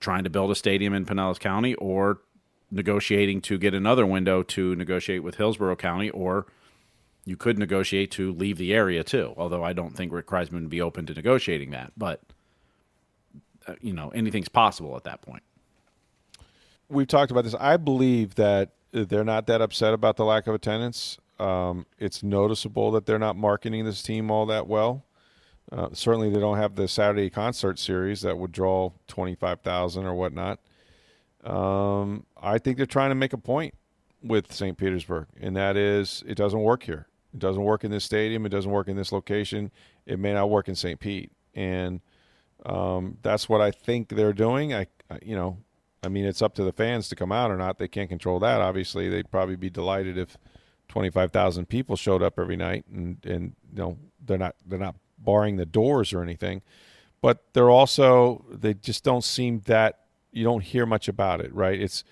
trying 0.00 0.24
to 0.24 0.30
build 0.30 0.50
a 0.50 0.54
stadium 0.54 0.94
in 0.94 1.04
Pinellas 1.04 1.40
County 1.40 1.74
or 1.74 2.20
negotiating 2.70 3.40
to 3.40 3.58
get 3.58 3.74
another 3.74 4.06
window 4.06 4.42
to 4.42 4.76
negotiate 4.76 5.22
with 5.22 5.36
Hillsborough 5.36 5.76
County, 5.76 6.10
or 6.10 6.46
you 7.24 7.36
could 7.36 7.58
negotiate 7.58 8.10
to 8.12 8.32
leave 8.32 8.58
the 8.58 8.74
area 8.74 9.02
too. 9.02 9.34
Although 9.36 9.64
I 9.64 9.72
don't 9.72 9.96
think 9.96 10.12
Rick 10.12 10.26
Kriseman 10.26 10.52
would 10.52 10.70
be 10.70 10.80
open 10.80 11.06
to 11.06 11.14
negotiating 11.14 11.70
that, 11.70 11.92
but 11.96 12.20
you 13.80 13.92
know 13.92 14.08
anything's 14.10 14.48
possible 14.48 14.96
at 14.96 15.04
that 15.04 15.22
point. 15.22 15.42
We've 16.88 17.06
talked 17.06 17.30
about 17.30 17.44
this. 17.44 17.54
I 17.54 17.76
believe 17.76 18.36
that 18.36 18.70
they're 18.92 19.24
not 19.24 19.46
that 19.46 19.60
upset 19.60 19.92
about 19.92 20.16
the 20.16 20.24
lack 20.24 20.46
of 20.46 20.54
attendance. 20.54 21.18
Um, 21.38 21.86
it's 21.98 22.22
noticeable 22.22 22.90
that 22.92 23.06
they're 23.06 23.18
not 23.18 23.36
marketing 23.36 23.84
this 23.84 24.02
team 24.02 24.30
all 24.30 24.46
that 24.46 24.66
well. 24.66 25.04
Uh, 25.70 25.88
certainly, 25.92 26.30
they 26.30 26.40
don't 26.40 26.56
have 26.56 26.76
the 26.76 26.88
Saturday 26.88 27.28
concert 27.28 27.78
series 27.78 28.22
that 28.22 28.38
would 28.38 28.52
draw 28.52 28.92
twenty 29.06 29.34
five 29.34 29.60
thousand 29.60 30.06
or 30.06 30.14
whatnot. 30.14 30.60
Um, 31.44 32.24
I 32.40 32.58
think 32.58 32.78
they're 32.78 32.86
trying 32.86 33.10
to 33.10 33.14
make 33.14 33.32
a 33.32 33.38
point 33.38 33.74
with 34.22 34.52
St. 34.52 34.76
Petersburg, 34.76 35.26
and 35.40 35.54
that 35.56 35.76
is 35.76 36.24
it 36.26 36.36
doesn't 36.36 36.60
work 36.60 36.84
here. 36.84 37.06
It 37.34 37.40
doesn't 37.40 37.62
work 37.62 37.84
in 37.84 37.90
this 37.90 38.04
stadium. 38.04 38.46
It 38.46 38.48
doesn't 38.48 38.70
work 38.70 38.88
in 38.88 38.96
this 38.96 39.12
location. 39.12 39.70
It 40.06 40.18
may 40.18 40.32
not 40.32 40.48
work 40.48 40.68
in 40.68 40.74
St. 40.74 40.98
Pete, 40.98 41.30
and 41.54 42.00
um, 42.66 43.18
that's 43.22 43.48
what 43.48 43.60
I 43.60 43.70
think 43.70 44.08
they're 44.08 44.32
doing. 44.32 44.74
I, 44.74 44.86
I, 45.10 45.18
you 45.22 45.36
know, 45.36 45.58
I 46.02 46.08
mean, 46.08 46.24
it's 46.24 46.42
up 46.42 46.54
to 46.54 46.64
the 46.64 46.72
fans 46.72 47.08
to 47.08 47.16
come 47.16 47.32
out 47.32 47.50
or 47.50 47.56
not. 47.56 47.78
They 47.78 47.88
can't 47.88 48.08
control 48.08 48.38
that. 48.40 48.60
Obviously, 48.60 49.08
they'd 49.08 49.30
probably 49.30 49.56
be 49.56 49.70
delighted 49.70 50.16
if 50.16 50.36
twenty 50.88 51.10
five 51.10 51.32
thousand 51.32 51.68
people 51.68 51.96
showed 51.96 52.22
up 52.22 52.38
every 52.38 52.56
night, 52.56 52.84
and 52.92 53.18
and 53.24 53.54
you 53.72 53.78
know 53.78 53.98
they're 54.24 54.38
not 54.38 54.54
they're 54.66 54.78
not 54.78 54.96
barring 55.18 55.56
the 55.56 55.66
doors 55.66 56.12
or 56.12 56.22
anything, 56.22 56.62
but 57.20 57.44
they're 57.52 57.70
also 57.70 58.44
they 58.50 58.74
just 58.74 59.04
don't 59.04 59.24
seem 59.24 59.60
that 59.66 60.00
you 60.32 60.44
don't 60.44 60.62
hear 60.62 60.86
much 60.86 61.08
about 61.08 61.40
it, 61.40 61.52
right? 61.54 61.80
It's 61.80 62.04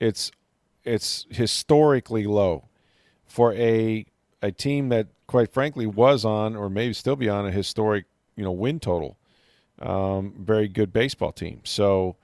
it's 0.00 0.30
it's 0.84 1.26
historically 1.30 2.26
low 2.26 2.68
for 3.24 3.52
a 3.54 4.06
a 4.40 4.52
team 4.52 4.88
that 4.90 5.08
quite 5.26 5.52
frankly 5.52 5.86
was 5.86 6.24
on 6.24 6.56
or 6.56 6.68
maybe 6.68 6.92
still 6.92 7.16
be 7.16 7.28
on 7.28 7.46
a 7.46 7.50
historic 7.50 8.04
you 8.36 8.44
know 8.44 8.52
win 8.52 8.78
total. 8.80 9.16
Um, 9.82 10.34
very 10.38 10.68
good 10.68 10.92
baseball 10.92 11.32
team. 11.32 11.60
So 11.64 12.16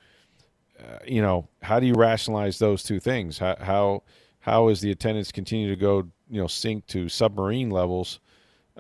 uh, 0.79 0.99
you 1.07 1.23
know 1.23 1.49
how 1.63 1.81
do 1.81 1.87
you 1.87 1.95
rationalize 1.95 2.59
those 2.59 2.83
two 2.83 3.01
things? 3.01 3.39
How 3.39 3.57
how 3.61 4.03
how 4.41 4.69
is 4.69 4.81
the 4.81 4.91
attendance 4.91 5.33
continue 5.33 5.69
to 5.69 5.77
go 5.77 6.09
you 6.31 6.41
know 6.41 6.47
sink 6.47 6.87
to 6.89 7.09
submarine 7.09 7.71
levels? 7.71 8.21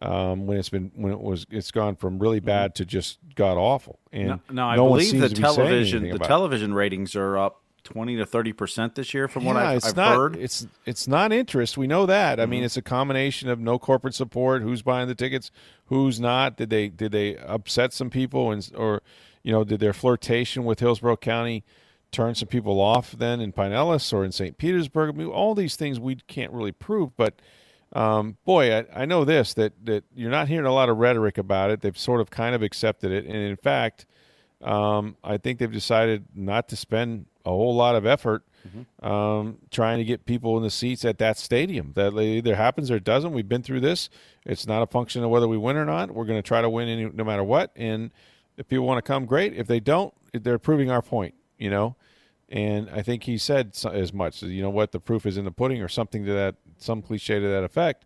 um, 0.00 0.46
when 0.46 0.58
it's 0.58 0.68
been 0.68 0.90
when 0.94 1.12
it 1.12 1.20
was 1.20 1.46
it's 1.50 1.70
gone 1.70 1.96
from 1.96 2.18
really 2.18 2.38
mm-hmm. 2.38 2.46
bad 2.46 2.74
to 2.76 2.84
just 2.84 3.18
god 3.34 3.56
awful. 3.56 3.98
And 4.12 4.28
no, 4.28 4.40
no 4.50 4.66
I 4.66 4.76
believe 4.76 5.20
the 5.20 5.28
television 5.28 6.08
the 6.08 6.18
television 6.18 6.74
ratings 6.74 7.16
are 7.16 7.36
up 7.36 7.62
twenty 7.88 8.16
to 8.16 8.26
thirty 8.26 8.52
percent 8.52 8.94
this 8.94 9.14
year 9.14 9.28
from 9.28 9.44
yeah, 9.44 9.48
what 9.48 9.56
I've, 9.56 9.84
I've 9.84 9.96
not, 9.96 10.16
heard. 10.16 10.36
It's 10.36 10.66
it's 10.84 11.08
not 11.08 11.32
interest. 11.32 11.78
We 11.78 11.86
know 11.86 12.04
that. 12.06 12.38
I 12.38 12.42
mm-hmm. 12.42 12.50
mean, 12.50 12.64
it's 12.64 12.76
a 12.76 12.82
combination 12.82 13.48
of 13.48 13.58
no 13.58 13.78
corporate 13.78 14.14
support. 14.14 14.62
Who's 14.62 14.82
buying 14.82 15.08
the 15.08 15.14
tickets? 15.14 15.50
Who's 15.86 16.20
not? 16.20 16.56
Did 16.56 16.68
they 16.68 16.88
did 16.88 17.12
they 17.12 17.36
upset 17.36 17.94
some 17.94 18.10
people 18.10 18.52
and 18.52 18.70
or 18.76 19.02
you 19.42 19.52
know 19.52 19.64
did 19.64 19.80
their 19.80 19.94
flirtation 19.94 20.64
with 20.64 20.80
Hillsborough 20.80 21.16
County? 21.16 21.64
turn 22.10 22.34
some 22.34 22.48
people 22.48 22.80
off 22.80 23.12
then 23.12 23.38
in 23.38 23.52
Pinellas 23.52 24.14
or 24.14 24.24
in 24.24 24.32
St. 24.32 24.56
Petersburg. 24.56 25.10
I 25.10 25.12
mean, 25.12 25.26
all 25.26 25.54
these 25.54 25.76
things 25.76 26.00
we 26.00 26.14
can't 26.26 26.50
really 26.52 26.72
prove, 26.72 27.14
but 27.18 27.34
um, 27.92 28.38
boy, 28.46 28.74
I, 28.74 28.84
I, 28.94 29.04
know 29.04 29.26
this 29.26 29.52
that 29.54 29.72
that 29.84 30.04
you're 30.14 30.30
not 30.30 30.48
hearing 30.48 30.64
a 30.64 30.72
lot 30.72 30.88
of 30.88 30.96
rhetoric 30.96 31.36
about 31.36 31.70
it. 31.70 31.82
They've 31.82 31.96
sort 31.96 32.22
of 32.22 32.30
kind 32.30 32.54
of 32.54 32.62
accepted 32.62 33.12
it, 33.12 33.26
and 33.26 33.34
in 33.34 33.56
fact, 33.56 34.06
um, 34.62 35.16
I 35.22 35.38
think 35.38 35.58
they've 35.58 35.72
decided 35.72 36.26
not 36.34 36.68
to 36.68 36.76
spend 36.76 37.26
a 37.48 37.50
whole 37.50 37.74
lot 37.74 37.96
of 37.96 38.04
effort 38.04 38.44
mm-hmm. 38.66 39.06
um, 39.06 39.58
trying 39.70 39.98
to 39.98 40.04
get 40.04 40.26
people 40.26 40.56
in 40.56 40.62
the 40.62 40.70
seats 40.70 41.04
at 41.04 41.18
that 41.18 41.38
stadium. 41.38 41.92
That 41.94 42.14
either 42.18 42.54
happens 42.54 42.90
or 42.90 42.96
it 42.96 43.04
doesn't. 43.04 43.32
We've 43.32 43.48
been 43.48 43.62
through 43.62 43.80
this. 43.80 44.10
It's 44.44 44.66
not 44.66 44.82
a 44.82 44.86
function 44.86 45.24
of 45.24 45.30
whether 45.30 45.48
we 45.48 45.56
win 45.56 45.76
or 45.76 45.84
not. 45.84 46.10
We're 46.10 46.26
going 46.26 46.38
to 46.38 46.46
try 46.46 46.60
to 46.60 46.68
win 46.68 46.88
any, 46.88 47.06
no 47.06 47.24
matter 47.24 47.44
what. 47.44 47.72
And 47.74 48.10
if 48.56 48.68
people 48.68 48.86
want 48.86 48.98
to 48.98 49.06
come, 49.06 49.24
great. 49.24 49.54
If 49.54 49.66
they 49.66 49.80
don't, 49.80 50.12
they're 50.32 50.58
proving 50.58 50.90
our 50.90 51.02
point. 51.02 51.34
You 51.58 51.70
know. 51.70 51.96
And 52.50 52.88
I 52.90 53.02
think 53.02 53.24
he 53.24 53.36
said 53.36 53.76
as 53.92 54.12
much. 54.12 54.42
You 54.42 54.62
know 54.62 54.70
what? 54.70 54.92
The 54.92 55.00
proof 55.00 55.26
is 55.26 55.36
in 55.36 55.44
the 55.44 55.50
pudding, 55.50 55.82
or 55.82 55.88
something 55.88 56.24
to 56.24 56.32
that 56.32 56.56
some 56.78 57.02
cliche 57.02 57.40
to 57.40 57.48
that 57.48 57.64
effect. 57.64 58.04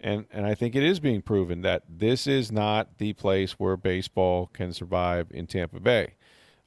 And 0.00 0.26
and 0.30 0.46
I 0.46 0.54
think 0.54 0.74
it 0.74 0.82
is 0.82 1.00
being 1.00 1.22
proven 1.22 1.62
that 1.62 1.82
this 1.88 2.26
is 2.26 2.52
not 2.52 2.98
the 2.98 3.12
place 3.12 3.52
where 3.52 3.76
baseball 3.76 4.50
can 4.52 4.72
survive 4.72 5.28
in 5.30 5.46
Tampa 5.46 5.80
Bay. 5.80 6.14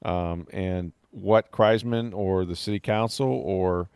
Um, 0.03 0.47
and 0.53 0.93
what 1.11 1.51
Kriseman 1.51 2.13
or 2.13 2.45
the 2.45 2.55
city 2.55 2.79
council 2.79 3.27
or 3.27 3.89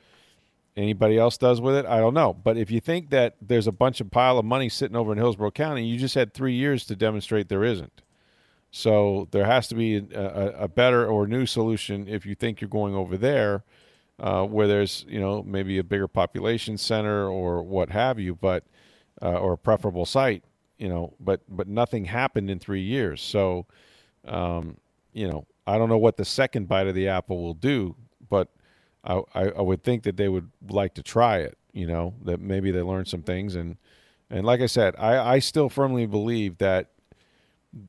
anybody 0.75 1.17
else 1.17 1.37
does 1.37 1.61
with 1.61 1.75
it, 1.75 1.85
I 1.85 1.99
don't 1.99 2.13
know. 2.13 2.33
But 2.33 2.57
if 2.57 2.71
you 2.71 2.79
think 2.79 3.09
that 3.11 3.35
there's 3.41 3.67
a 3.67 3.71
bunch 3.71 4.01
of 4.01 4.11
pile 4.11 4.37
of 4.37 4.45
money 4.45 4.69
sitting 4.69 4.97
over 4.97 5.11
in 5.11 5.17
Hillsborough 5.17 5.51
County, 5.51 5.85
you 5.85 5.99
just 5.99 6.15
had 6.15 6.33
three 6.33 6.53
years 6.53 6.85
to 6.85 6.95
demonstrate 6.95 7.49
there 7.49 7.63
isn't. 7.63 8.01
So 8.71 9.27
there 9.29 9.45
has 9.45 9.67
to 9.67 9.75
be 9.75 9.97
a, 9.97 10.63
a, 10.63 10.67
better 10.67 11.05
or 11.05 11.27
new 11.27 11.45
solution 11.45 12.07
if 12.07 12.25
you 12.25 12.33
think 12.33 12.59
you're 12.59 12.69
going 12.69 12.95
over 12.95 13.17
there 13.17 13.63
uh, 14.19 14.45
where 14.45 14.67
there's 14.67 15.05
you 15.07 15.19
know 15.19 15.43
maybe 15.43 15.77
a 15.77 15.83
bigger 15.83 16.07
population 16.07 16.77
center 16.79 17.27
or 17.27 17.61
what 17.61 17.89
have 17.89 18.19
you, 18.19 18.33
but 18.33 18.63
uh, 19.21 19.37
or 19.37 19.53
a 19.53 19.57
preferable 19.57 20.05
site, 20.05 20.43
you 20.77 20.89
know, 20.89 21.13
but 21.19 21.41
but 21.47 21.67
nothing 21.67 22.05
happened 22.05 22.49
in 22.49 22.57
three 22.57 22.81
years. 22.81 23.21
So, 23.21 23.67
um, 24.25 24.77
you 25.13 25.27
know, 25.27 25.45
I 25.65 25.77
don't 25.77 25.89
know 25.89 25.97
what 25.97 26.17
the 26.17 26.25
second 26.25 26.67
bite 26.67 26.87
of 26.87 26.95
the 26.95 27.07
apple 27.07 27.41
will 27.41 27.53
do, 27.53 27.95
but 28.29 28.49
I, 29.03 29.21
I, 29.33 29.43
I 29.49 29.61
would 29.61 29.83
think 29.83 30.03
that 30.03 30.17
they 30.17 30.27
would 30.27 30.51
like 30.69 30.93
to 30.95 31.03
try 31.03 31.37
it. 31.39 31.57
You 31.71 31.87
know, 31.87 32.13
that 32.23 32.39
maybe 32.39 32.69
they 32.69 32.81
learn 32.81 33.05
some 33.05 33.23
things 33.23 33.55
and 33.55 33.77
and 34.29 34.45
like 34.45 34.61
I 34.61 34.65
said, 34.65 34.95
I, 34.97 35.35
I 35.35 35.39
still 35.39 35.69
firmly 35.69 36.07
believe 36.07 36.57
that 36.57 36.89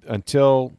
until 0.06 0.72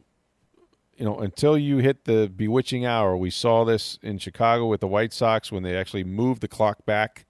you 0.96 1.04
know 1.04 1.18
until 1.18 1.58
you 1.58 1.78
hit 1.78 2.04
the 2.04 2.30
bewitching 2.34 2.86
hour, 2.86 3.16
we 3.16 3.30
saw 3.30 3.64
this 3.64 3.98
in 4.02 4.18
Chicago 4.18 4.66
with 4.66 4.80
the 4.80 4.86
White 4.86 5.12
Sox 5.12 5.50
when 5.50 5.64
they 5.64 5.76
actually 5.76 6.04
moved 6.04 6.40
the 6.40 6.48
clock 6.48 6.86
back 6.86 7.26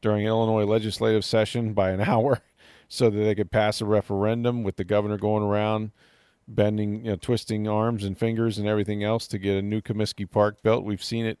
during 0.00 0.26
Illinois 0.26 0.64
legislative 0.64 1.24
session 1.24 1.74
by 1.74 1.90
an 1.90 2.00
hour 2.08 2.40
so 2.88 3.10
that 3.10 3.18
they 3.18 3.34
could 3.34 3.50
pass 3.50 3.80
a 3.80 3.84
referendum 3.84 4.62
with 4.62 4.76
the 4.76 4.84
governor 4.84 5.16
going 5.16 5.42
around 5.42 5.92
bending, 6.48 7.04
you 7.04 7.10
know, 7.10 7.16
twisting 7.16 7.68
arms 7.68 8.04
and 8.04 8.16
fingers 8.16 8.58
and 8.58 8.68
everything 8.68 9.02
else 9.02 9.26
to 9.28 9.38
get 9.38 9.56
a 9.56 9.62
new 9.62 9.80
Comiskey 9.80 10.30
Park 10.30 10.62
built. 10.62 10.84
We've 10.84 11.02
seen 11.02 11.26
it 11.26 11.38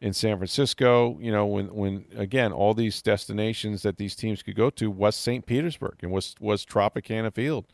in 0.00 0.12
San 0.12 0.38
Francisco, 0.38 1.18
you 1.20 1.30
know, 1.30 1.46
when 1.46 1.66
when 1.74 2.06
again 2.16 2.52
all 2.52 2.74
these 2.74 3.02
destinations 3.02 3.82
that 3.82 3.98
these 3.98 4.16
teams 4.16 4.42
could 4.42 4.56
go 4.56 4.70
to 4.70 4.90
was 4.90 5.14
St. 5.14 5.44
Petersburg 5.44 5.96
and 6.02 6.10
was 6.10 6.34
was 6.40 6.64
Tropicana 6.64 7.32
Field 7.32 7.66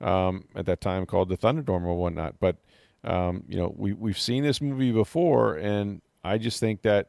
um, 0.00 0.44
at 0.54 0.66
that 0.66 0.80
time 0.80 1.06
called 1.06 1.28
the 1.28 1.36
Thunderdome 1.36 1.84
or 1.84 1.96
whatnot. 1.96 2.34
But 2.40 2.56
um, 3.04 3.44
you 3.48 3.58
know, 3.58 3.74
we 3.76 3.92
we've 3.94 4.18
seen 4.18 4.42
this 4.42 4.60
movie 4.60 4.92
before, 4.92 5.56
and 5.56 6.02
I 6.22 6.38
just 6.38 6.60
think 6.60 6.82
that 6.82 7.08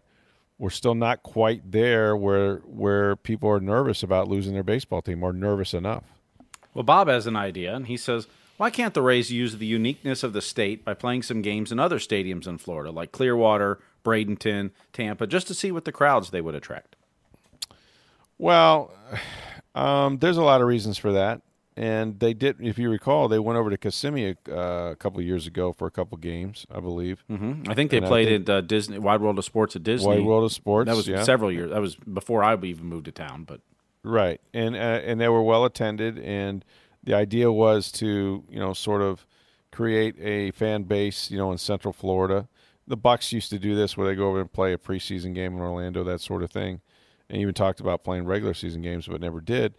we're 0.57 0.69
still 0.69 0.95
not 0.95 1.23
quite 1.23 1.71
there 1.71 2.15
where 2.15 2.57
where 2.59 3.15
people 3.17 3.49
are 3.49 3.59
nervous 3.59 4.01
about 4.01 4.27
losing 4.27 4.53
their 4.53 4.63
baseball 4.63 5.01
team 5.01 5.23
or 5.23 5.33
nervous 5.33 5.73
enough. 5.73 6.05
Well, 6.73 6.83
Bob 6.83 7.07
has 7.07 7.27
an 7.27 7.35
idea, 7.35 7.75
and 7.75 7.85
he 7.85 7.97
says, 7.97 8.27
why 8.57 8.69
can't 8.69 8.93
the 8.93 9.01
Rays 9.01 9.31
use 9.31 9.57
the 9.57 9.65
uniqueness 9.65 10.23
of 10.23 10.33
the 10.33 10.41
state 10.41 10.85
by 10.85 10.93
playing 10.93 11.23
some 11.23 11.41
games 11.41 11.71
in 11.71 11.79
other 11.79 11.99
stadiums 11.99 12.47
in 12.47 12.57
Florida, 12.57 12.91
like 12.91 13.11
Clearwater, 13.11 13.79
Bradenton, 14.03 14.71
Tampa, 14.91 15.27
just 15.27 15.47
to 15.47 15.53
see 15.53 15.71
what 15.71 15.85
the 15.85 15.91
crowds 15.91 16.29
they 16.29 16.41
would 16.41 16.55
attract? 16.55 16.95
Well, 18.37 18.91
um, 19.75 20.19
there's 20.19 20.37
a 20.37 20.43
lot 20.43 20.61
of 20.61 20.67
reasons 20.67 20.97
for 20.97 21.11
that. 21.13 21.41
And 21.75 22.19
they 22.19 22.35
did, 22.35 22.57
if 22.59 22.77
you 22.77 22.89
recall, 22.89 23.27
they 23.27 23.39
went 23.39 23.57
over 23.57 23.71
to 23.71 23.77
Kissimmee 23.77 24.35
uh, 24.47 24.91
a 24.91 24.95
couple 24.95 25.19
of 25.19 25.25
years 25.25 25.47
ago 25.47 25.73
for 25.73 25.87
a 25.87 25.91
couple 25.91 26.17
games, 26.19 26.67
I 26.71 26.79
believe. 26.79 27.23
Mm-hmm. 27.31 27.69
I 27.69 27.73
think 27.73 27.89
they 27.89 27.97
and 27.97 28.05
played 28.05 28.27
think, 28.27 28.47
at 28.47 28.55
uh, 28.55 28.61
Disney 28.61 28.99
Wide 28.99 29.21
World 29.21 29.39
of 29.39 29.45
Sports 29.45 29.75
at 29.75 29.83
Disney. 29.83 30.07
Wide 30.07 30.23
World 30.23 30.43
of 30.43 30.51
Sports. 30.51 30.87
That 30.87 30.95
was 30.95 31.07
yeah. 31.07 31.23
several 31.23 31.51
years. 31.51 31.71
That 31.71 31.81
was 31.81 31.95
before 31.95 32.43
I 32.43 32.53
even 32.53 32.85
moved 32.85 33.05
to 33.05 33.11
town. 33.11 33.45
But 33.45 33.61
right, 34.03 34.39
and 34.53 34.75
uh, 34.75 34.79
and 35.03 35.19
they 35.19 35.29
were 35.29 35.41
well 35.41 35.65
attended, 35.65 36.19
and 36.19 36.63
the 37.03 37.13
idea 37.13 37.51
was 37.51 37.91
to 37.93 38.43
you 38.49 38.59
know 38.59 38.73
sort 38.73 39.01
of 39.01 39.25
create 39.71 40.15
a 40.19 40.51
fan 40.51 40.83
base, 40.83 41.31
you 41.31 41.37
know, 41.37 41.51
in 41.51 41.57
Central 41.57 41.93
Florida. 41.93 42.47
The 42.87 42.97
Bucks 42.97 43.31
used 43.31 43.49
to 43.49 43.59
do 43.59 43.75
this 43.75 43.97
where 43.97 44.07
they 44.07 44.15
go 44.15 44.29
over 44.29 44.41
and 44.41 44.51
play 44.51 44.73
a 44.73 44.77
preseason 44.77 45.33
game 45.33 45.53
in 45.53 45.61
Orlando, 45.61 46.03
that 46.03 46.21
sort 46.21 46.43
of 46.43 46.51
thing, 46.51 46.81
and 47.29 47.41
even 47.41 47.53
talked 47.53 47.79
about 47.79 48.03
playing 48.03 48.25
regular 48.25 48.53
season 48.53 48.81
games, 48.81 49.07
but 49.07 49.21
never 49.21 49.41
did. 49.41 49.75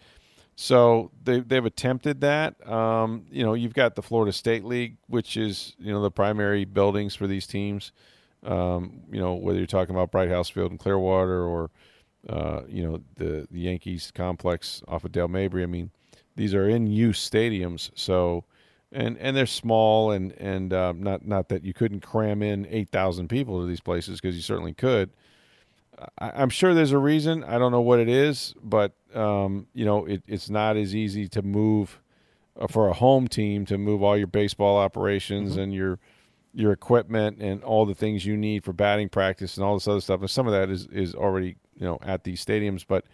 So 0.56 1.10
they 1.22 1.40
they've 1.40 1.64
attempted 1.64 2.20
that. 2.20 2.66
Um, 2.68 3.26
you 3.30 3.44
know, 3.44 3.54
you've 3.54 3.74
got 3.74 3.94
the 3.96 4.02
Florida 4.02 4.32
State 4.32 4.64
League, 4.64 4.96
which 5.06 5.36
is 5.36 5.74
you 5.78 5.92
know 5.92 6.02
the 6.02 6.10
primary 6.10 6.64
buildings 6.64 7.14
for 7.14 7.26
these 7.26 7.46
teams. 7.46 7.92
Um, 8.44 9.00
you 9.10 9.20
know, 9.20 9.34
whether 9.34 9.58
you're 9.58 9.66
talking 9.66 9.94
about 9.94 10.10
Bright 10.10 10.30
House 10.30 10.50
Field 10.50 10.70
in 10.70 10.78
Clearwater 10.78 11.44
or 11.44 11.70
uh, 12.28 12.62
you 12.68 12.84
know 12.84 13.00
the 13.16 13.48
the 13.50 13.60
Yankees 13.60 14.12
complex 14.14 14.82
off 14.86 15.04
of 15.04 15.12
Dale 15.12 15.28
Mabry. 15.28 15.62
I 15.62 15.66
mean, 15.66 15.90
these 16.36 16.54
are 16.54 16.68
in 16.68 16.86
use 16.86 17.28
stadiums, 17.28 17.90
so 17.94 18.44
and 18.92 19.18
and 19.18 19.36
they're 19.36 19.46
small 19.46 20.12
and 20.12 20.32
and 20.32 20.72
uh, 20.72 20.92
not 20.96 21.26
not 21.26 21.48
that 21.48 21.64
you 21.64 21.74
couldn't 21.74 22.00
cram 22.00 22.42
in 22.42 22.66
eight 22.70 22.90
thousand 22.90 23.28
people 23.28 23.60
to 23.60 23.66
these 23.66 23.80
places 23.80 24.20
because 24.20 24.36
you 24.36 24.42
certainly 24.42 24.74
could. 24.74 25.10
I, 26.18 26.42
am 26.42 26.50
sure 26.50 26.74
there's 26.74 26.92
a 26.92 26.98
reason. 26.98 27.44
I 27.44 27.58
don't 27.58 27.72
know 27.72 27.80
what 27.80 28.00
it 28.00 28.08
is, 28.08 28.54
but 28.62 28.92
um, 29.14 29.66
you 29.74 29.84
know, 29.84 30.06
it, 30.06 30.22
it's 30.26 30.50
not 30.50 30.76
as 30.76 30.94
easy 30.94 31.28
to 31.28 31.42
move 31.42 32.00
uh, 32.58 32.66
for 32.66 32.88
a 32.88 32.92
home 32.92 33.28
team 33.28 33.64
to 33.66 33.78
move 33.78 34.02
all 34.02 34.16
your 34.16 34.26
baseball 34.26 34.76
operations 34.76 35.52
mm-hmm. 35.52 35.60
and 35.60 35.74
your 35.74 35.98
your 36.52 36.70
equipment 36.72 37.38
and 37.40 37.64
all 37.64 37.84
the 37.84 37.94
things 37.94 38.24
you 38.24 38.36
need 38.36 38.64
for 38.64 38.72
batting 38.72 39.08
practice 39.08 39.56
and 39.56 39.64
all 39.64 39.74
this 39.74 39.88
other 39.88 40.00
stuff. 40.00 40.20
And 40.20 40.30
some 40.30 40.46
of 40.46 40.52
that 40.52 40.70
is 40.70 40.86
is 40.86 41.14
already 41.14 41.56
you 41.74 41.84
know 41.84 41.98
at 42.02 42.24
these 42.24 42.44
stadiums, 42.44 42.84
but 42.86 43.04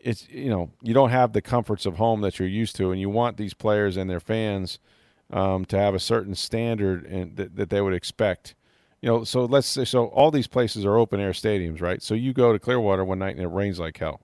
it's 0.00 0.28
you 0.28 0.50
know 0.50 0.70
you 0.82 0.94
don't 0.94 1.10
have 1.10 1.32
the 1.32 1.42
comforts 1.42 1.86
of 1.86 1.96
home 1.96 2.20
that 2.22 2.38
you're 2.38 2.48
used 2.48 2.76
to, 2.76 2.90
and 2.92 3.00
you 3.00 3.08
want 3.08 3.36
these 3.36 3.54
players 3.54 3.96
and 3.96 4.08
their 4.08 4.20
fans 4.20 4.78
um, 5.30 5.64
to 5.66 5.78
have 5.78 5.94
a 5.94 5.98
certain 5.98 6.34
standard 6.34 7.04
and 7.04 7.36
that, 7.36 7.56
that 7.56 7.70
they 7.70 7.80
would 7.80 7.94
expect 7.94 8.54
you 9.00 9.08
know, 9.08 9.24
so 9.24 9.44
let's 9.44 9.68
say 9.68 9.84
so 9.84 10.06
all 10.06 10.30
these 10.30 10.46
places 10.46 10.84
are 10.84 10.96
open 10.96 11.20
air 11.20 11.30
stadiums, 11.30 11.80
right? 11.80 12.02
So 12.02 12.14
you 12.14 12.32
go 12.32 12.52
to 12.52 12.58
Clearwater 12.58 13.04
one 13.04 13.20
night 13.20 13.36
and 13.36 13.44
it 13.44 13.48
rains 13.48 13.78
like 13.78 13.96
hell, 13.98 14.22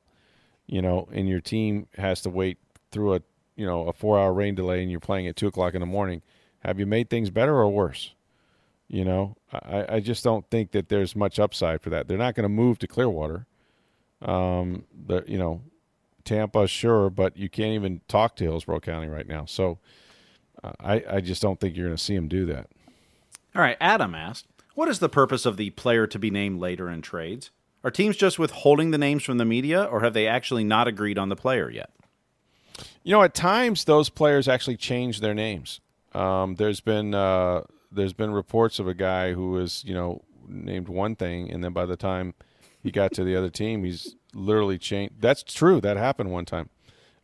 you 0.67 0.83
know, 0.83 1.09
and 1.13 1.29
your 1.29 1.41
team 1.41 1.87
has 1.97 2.21
to 2.23 2.31
wait 2.31 2.59
through 2.91 3.15
a 3.15 3.21
you 3.57 3.67
know 3.67 3.87
a 3.87 3.93
four 3.93 4.19
hour 4.19 4.33
rain 4.33 4.55
delay 4.55 4.83
and 4.83 4.91
you're 4.91 5.01
playing 5.01 5.29
at 5.29 5.37
two 5.37 5.47
o'clock 5.47 5.75
in 5.75 5.81
the 5.81 5.87
morning. 5.87 6.23
Have 6.61 6.81
you 6.81 6.87
made 6.87 7.09
things 7.09 7.31
better 7.31 7.57
or 7.57 7.69
worse? 7.69 8.15
You 8.89 9.05
know, 9.05 9.37
I, 9.53 9.97
I 9.97 10.01
just 10.01 10.25
don't 10.25 10.49
think 10.51 10.73
that 10.73 10.89
there's 10.89 11.15
much 11.15 11.39
upside 11.39 11.81
for 11.81 11.91
that. 11.91 12.09
They're 12.09 12.19
not 12.19 12.35
going 12.35 12.45
to 12.45 12.49
move 12.49 12.79
to 12.81 12.87
Clearwater. 12.87 13.47
Um, 14.23 14.85
the 15.07 15.25
you 15.27 15.39
know, 15.39 15.63
Tampa 16.25 16.67
sure, 16.67 17.11
but 17.11 17.37
you 17.37 17.49
can't 17.49 17.75
even 17.75 18.01
talk 18.09 18.37
to 18.37 18.45
Hillsborough 18.45 18.81
County 18.81 19.09
right 19.09 19.27
now. 19.27 19.45
So 19.45 19.79
uh, 20.63 20.73
I 20.81 21.05
I 21.11 21.21
just 21.21 21.43
don't 21.43 21.61
think 21.61 21.77
you're 21.77 21.87
going 21.87 21.97
to 21.97 22.03
see 22.03 22.15
him 22.15 22.29
do 22.29 22.47
that. 22.47 22.69
All 23.55 23.63
right, 23.63 23.77
Adam 23.81 24.15
asked, 24.15 24.47
what 24.75 24.89
is 24.89 24.99
the 24.99 25.09
purpose 25.09 25.47
of 25.47 25.57
the 25.57 25.71
player 25.71 26.07
to 26.09 26.19
be 26.19 26.31
named 26.31 26.59
later 26.59 26.91
in 26.91 27.03
trades? 27.03 27.51
Are 27.85 27.91
teams 27.91 28.17
just 28.17 28.39
withholding 28.39 28.91
the 28.91 28.99
names 28.99 29.23
from 29.23 29.39
the 29.39 29.45
media, 29.45 29.85
or 29.85 30.01
have 30.01 30.15
they 30.15 30.27
actually 30.27 30.65
not 30.65 30.89
agreed 30.89 31.19
on 31.19 31.29
the 31.29 31.37
player 31.37 31.71
yet? 31.71 31.91
You 33.03 33.13
know, 33.13 33.23
at 33.23 33.35
times 33.35 33.85
those 33.85 34.09
players 34.09 34.49
actually 34.49 34.79
change 34.79 35.21
their 35.21 35.35
names. 35.35 35.81
Um, 36.15 36.55
there's 36.57 36.81
been 36.81 37.15
uh, 37.15 37.63
there's 37.93 38.13
been 38.13 38.33
reports 38.33 38.79
of 38.79 38.89
a 38.89 38.95
guy 38.95 39.35
who 39.35 39.51
was 39.51 39.85
you 39.85 39.95
know 39.95 40.23
named 40.49 40.89
one 40.89 41.15
thing, 41.15 41.51
and 41.51 41.63
then 41.63 41.73
by 41.73 41.87
the 41.87 41.97
time 41.97 42.35
he 42.85 42.93
got 42.93 43.13
to 43.15 43.25
the 43.25 43.35
other 43.35 43.51
team, 43.51 43.83
he's 43.83 44.15
literally 44.33 44.79
changed. 44.79 45.15
That's 45.21 45.43
true. 45.43 45.81
That 45.81 45.97
happened 45.97 46.31
one 46.31 46.45
time, 46.45 46.69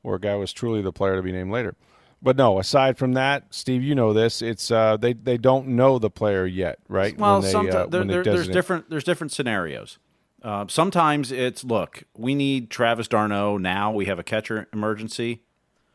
where 0.02 0.16
a 0.16 0.20
guy 0.20 0.34
was 0.34 0.52
truly 0.52 0.82
the 0.82 0.92
player 0.92 1.14
to 1.14 1.22
be 1.22 1.30
named 1.30 1.52
later 1.52 1.76
but 2.22 2.36
no, 2.36 2.58
aside 2.58 2.98
from 2.98 3.14
that, 3.14 3.44
Steve, 3.50 3.82
you 3.82 3.94
know 3.94 4.12
this. 4.12 4.42
It's 4.42 4.70
uh, 4.70 4.96
they 4.96 5.14
they 5.14 5.38
don't 5.38 5.68
know 5.68 5.98
the 5.98 6.10
player 6.10 6.46
yet, 6.46 6.78
right? 6.88 7.16
Well, 7.16 7.40
they, 7.40 7.54
uh, 7.54 7.86
there, 7.86 8.04
there, 8.04 8.22
there's 8.22 8.48
different 8.48 8.90
there's 8.90 9.04
different 9.04 9.32
scenarios. 9.32 9.98
Uh, 10.42 10.66
sometimes 10.68 11.32
it's 11.32 11.64
look, 11.64 12.04
we 12.16 12.34
need 12.34 12.70
Travis 12.70 13.08
d'Arnaud 13.08 13.58
now. 13.58 13.90
We 13.90 14.06
have 14.06 14.18
a 14.18 14.22
catcher 14.22 14.68
emergency. 14.72 15.42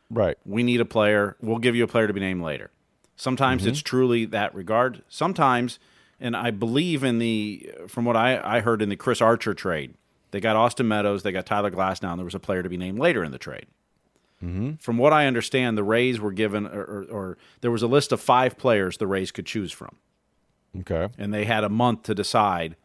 Right. 0.10 0.38
We 0.46 0.64
need 0.64 0.82
a 0.82 0.86
player. 0.86 1.36
We'll 1.42 1.58
give 1.58 1.76
you 1.76 1.84
a 1.84 1.88
player 1.88 2.08
to 2.08 2.14
be 2.14 2.20
named 2.20 2.44
later. 2.44 2.72
Sometimes 3.16 3.64
mm-hmm. 3.64 3.72
it's 3.72 3.82
truly 3.82 4.26
that 4.26 4.54
regard. 4.54 5.04
Sometimes, 5.08 5.80
and 6.20 6.36
I 6.36 6.52
believe 6.52 7.04
in 7.04 7.20
the 7.20 7.70
from 7.88 8.06
what 8.06 8.16
I, 8.16 8.40
I 8.44 8.62
heard 8.62 8.82
in 8.82 8.90
the 8.90 8.96
Chris 8.96 9.22
Archer 9.22 9.54
trade, 9.54 9.96
they 10.32 10.40
got 10.40 10.56
Austin 10.56 10.88
Meadows, 10.88 11.24
they 11.24 11.32
got 11.32 11.46
Tyler 11.46 11.72
Glasnow, 11.72 12.12
and 12.12 12.20
there 12.20 12.26
was 12.26 12.36
a 12.36 12.40
player 12.40 12.64
to 12.64 12.70
be 12.70 12.78
named 12.78 13.00
later 13.00 13.24
in 13.24 13.32
the 13.32 13.38
trade. 13.38 13.68
Mm-hmm. 14.44 14.76
From 14.76 14.98
what 14.98 15.14
I 15.14 15.28
understand, 15.28 15.78
the 15.78 15.84
Rays 15.84 16.20
were 16.20 16.32
given, 16.32 16.68
or, 16.68 16.84
or, 16.84 17.04
or, 17.10 17.38
there 17.62 17.72
was 17.72 17.82
a 17.82 17.88
list 17.88 18.12
of 18.12 18.20
five 18.20 18.58
players 18.58 18.98
the 18.98 19.08
Rays 19.08 19.32
could 19.32 19.46
choose 19.46 19.72
from. 19.72 19.96
Okay. 20.82 21.08
And 21.18 21.34
they 21.34 21.46
had 21.46 21.64
a 21.64 21.70
month 21.70 22.04
to 22.04 22.14
decide 22.16 22.76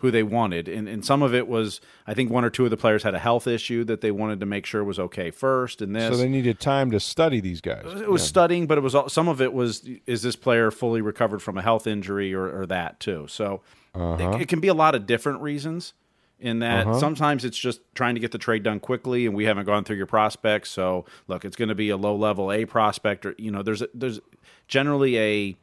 who 0.00 0.10
they 0.10 0.22
wanted. 0.22 0.66
And, 0.66 0.88
and 0.88 1.04
some 1.04 1.22
of 1.22 1.34
it 1.34 1.46
was, 1.46 1.80
I 2.06 2.14
think 2.14 2.30
one 2.30 2.44
or 2.44 2.50
two 2.50 2.64
of 2.64 2.70
the 2.70 2.76
players 2.76 3.02
had 3.02 3.14
a 3.14 3.18
health 3.18 3.46
issue 3.46 3.84
that 3.84 4.00
they 4.00 4.10
wanted 4.10 4.40
to 4.40 4.46
make 4.46 4.64
sure 4.64 4.82
was 4.82 4.98
okay 4.98 5.30
first. 5.30 5.82
And 5.82 5.94
this. 5.94 6.10
So 6.10 6.16
they 6.16 6.28
needed 6.28 6.58
time 6.58 6.90
to 6.92 7.00
study 7.00 7.40
these 7.40 7.60
guys. 7.60 7.84
It 7.84 8.10
was 8.10 8.22
yeah. 8.22 8.28
studying, 8.28 8.66
but 8.66 8.78
it 8.78 8.80
was 8.80 8.96
some 9.12 9.28
of 9.28 9.40
it 9.40 9.52
was, 9.52 9.86
is 10.06 10.22
this 10.22 10.36
player 10.36 10.70
fully 10.70 11.02
recovered 11.02 11.42
from 11.42 11.58
a 11.58 11.62
health 11.62 11.86
injury 11.86 12.34
or, 12.34 12.60
or 12.60 12.66
that 12.66 12.98
too? 12.98 13.26
So 13.28 13.60
uh-huh. 13.94 14.36
it, 14.36 14.42
it 14.42 14.48
can 14.48 14.60
be 14.60 14.68
a 14.68 14.74
lot 14.74 14.94
of 14.94 15.06
different 15.06 15.42
reasons 15.42 15.92
in 16.38 16.60
that 16.60 16.86
uh-huh. 16.86 16.98
sometimes 16.98 17.44
it's 17.44 17.58
just 17.58 17.80
trying 17.94 18.14
to 18.14 18.20
get 18.20 18.32
the 18.32 18.38
trade 18.38 18.62
done 18.62 18.80
quickly 18.80 19.26
and 19.26 19.34
we 19.34 19.44
haven't 19.44 19.66
gone 19.66 19.84
through 19.84 19.96
your 19.96 20.06
prospects 20.06 20.70
so 20.70 21.04
look 21.28 21.44
it's 21.44 21.54
going 21.54 21.68
to 21.68 21.74
be 21.74 21.90
a 21.90 21.98
low 21.98 22.16
level 22.16 22.50
a 22.50 22.64
prospect 22.64 23.26
or 23.26 23.34
you 23.36 23.50
know 23.50 23.62
there's 23.62 23.82
a, 23.82 23.88
there's 23.92 24.20
generally 24.66 25.18
a 25.18 25.56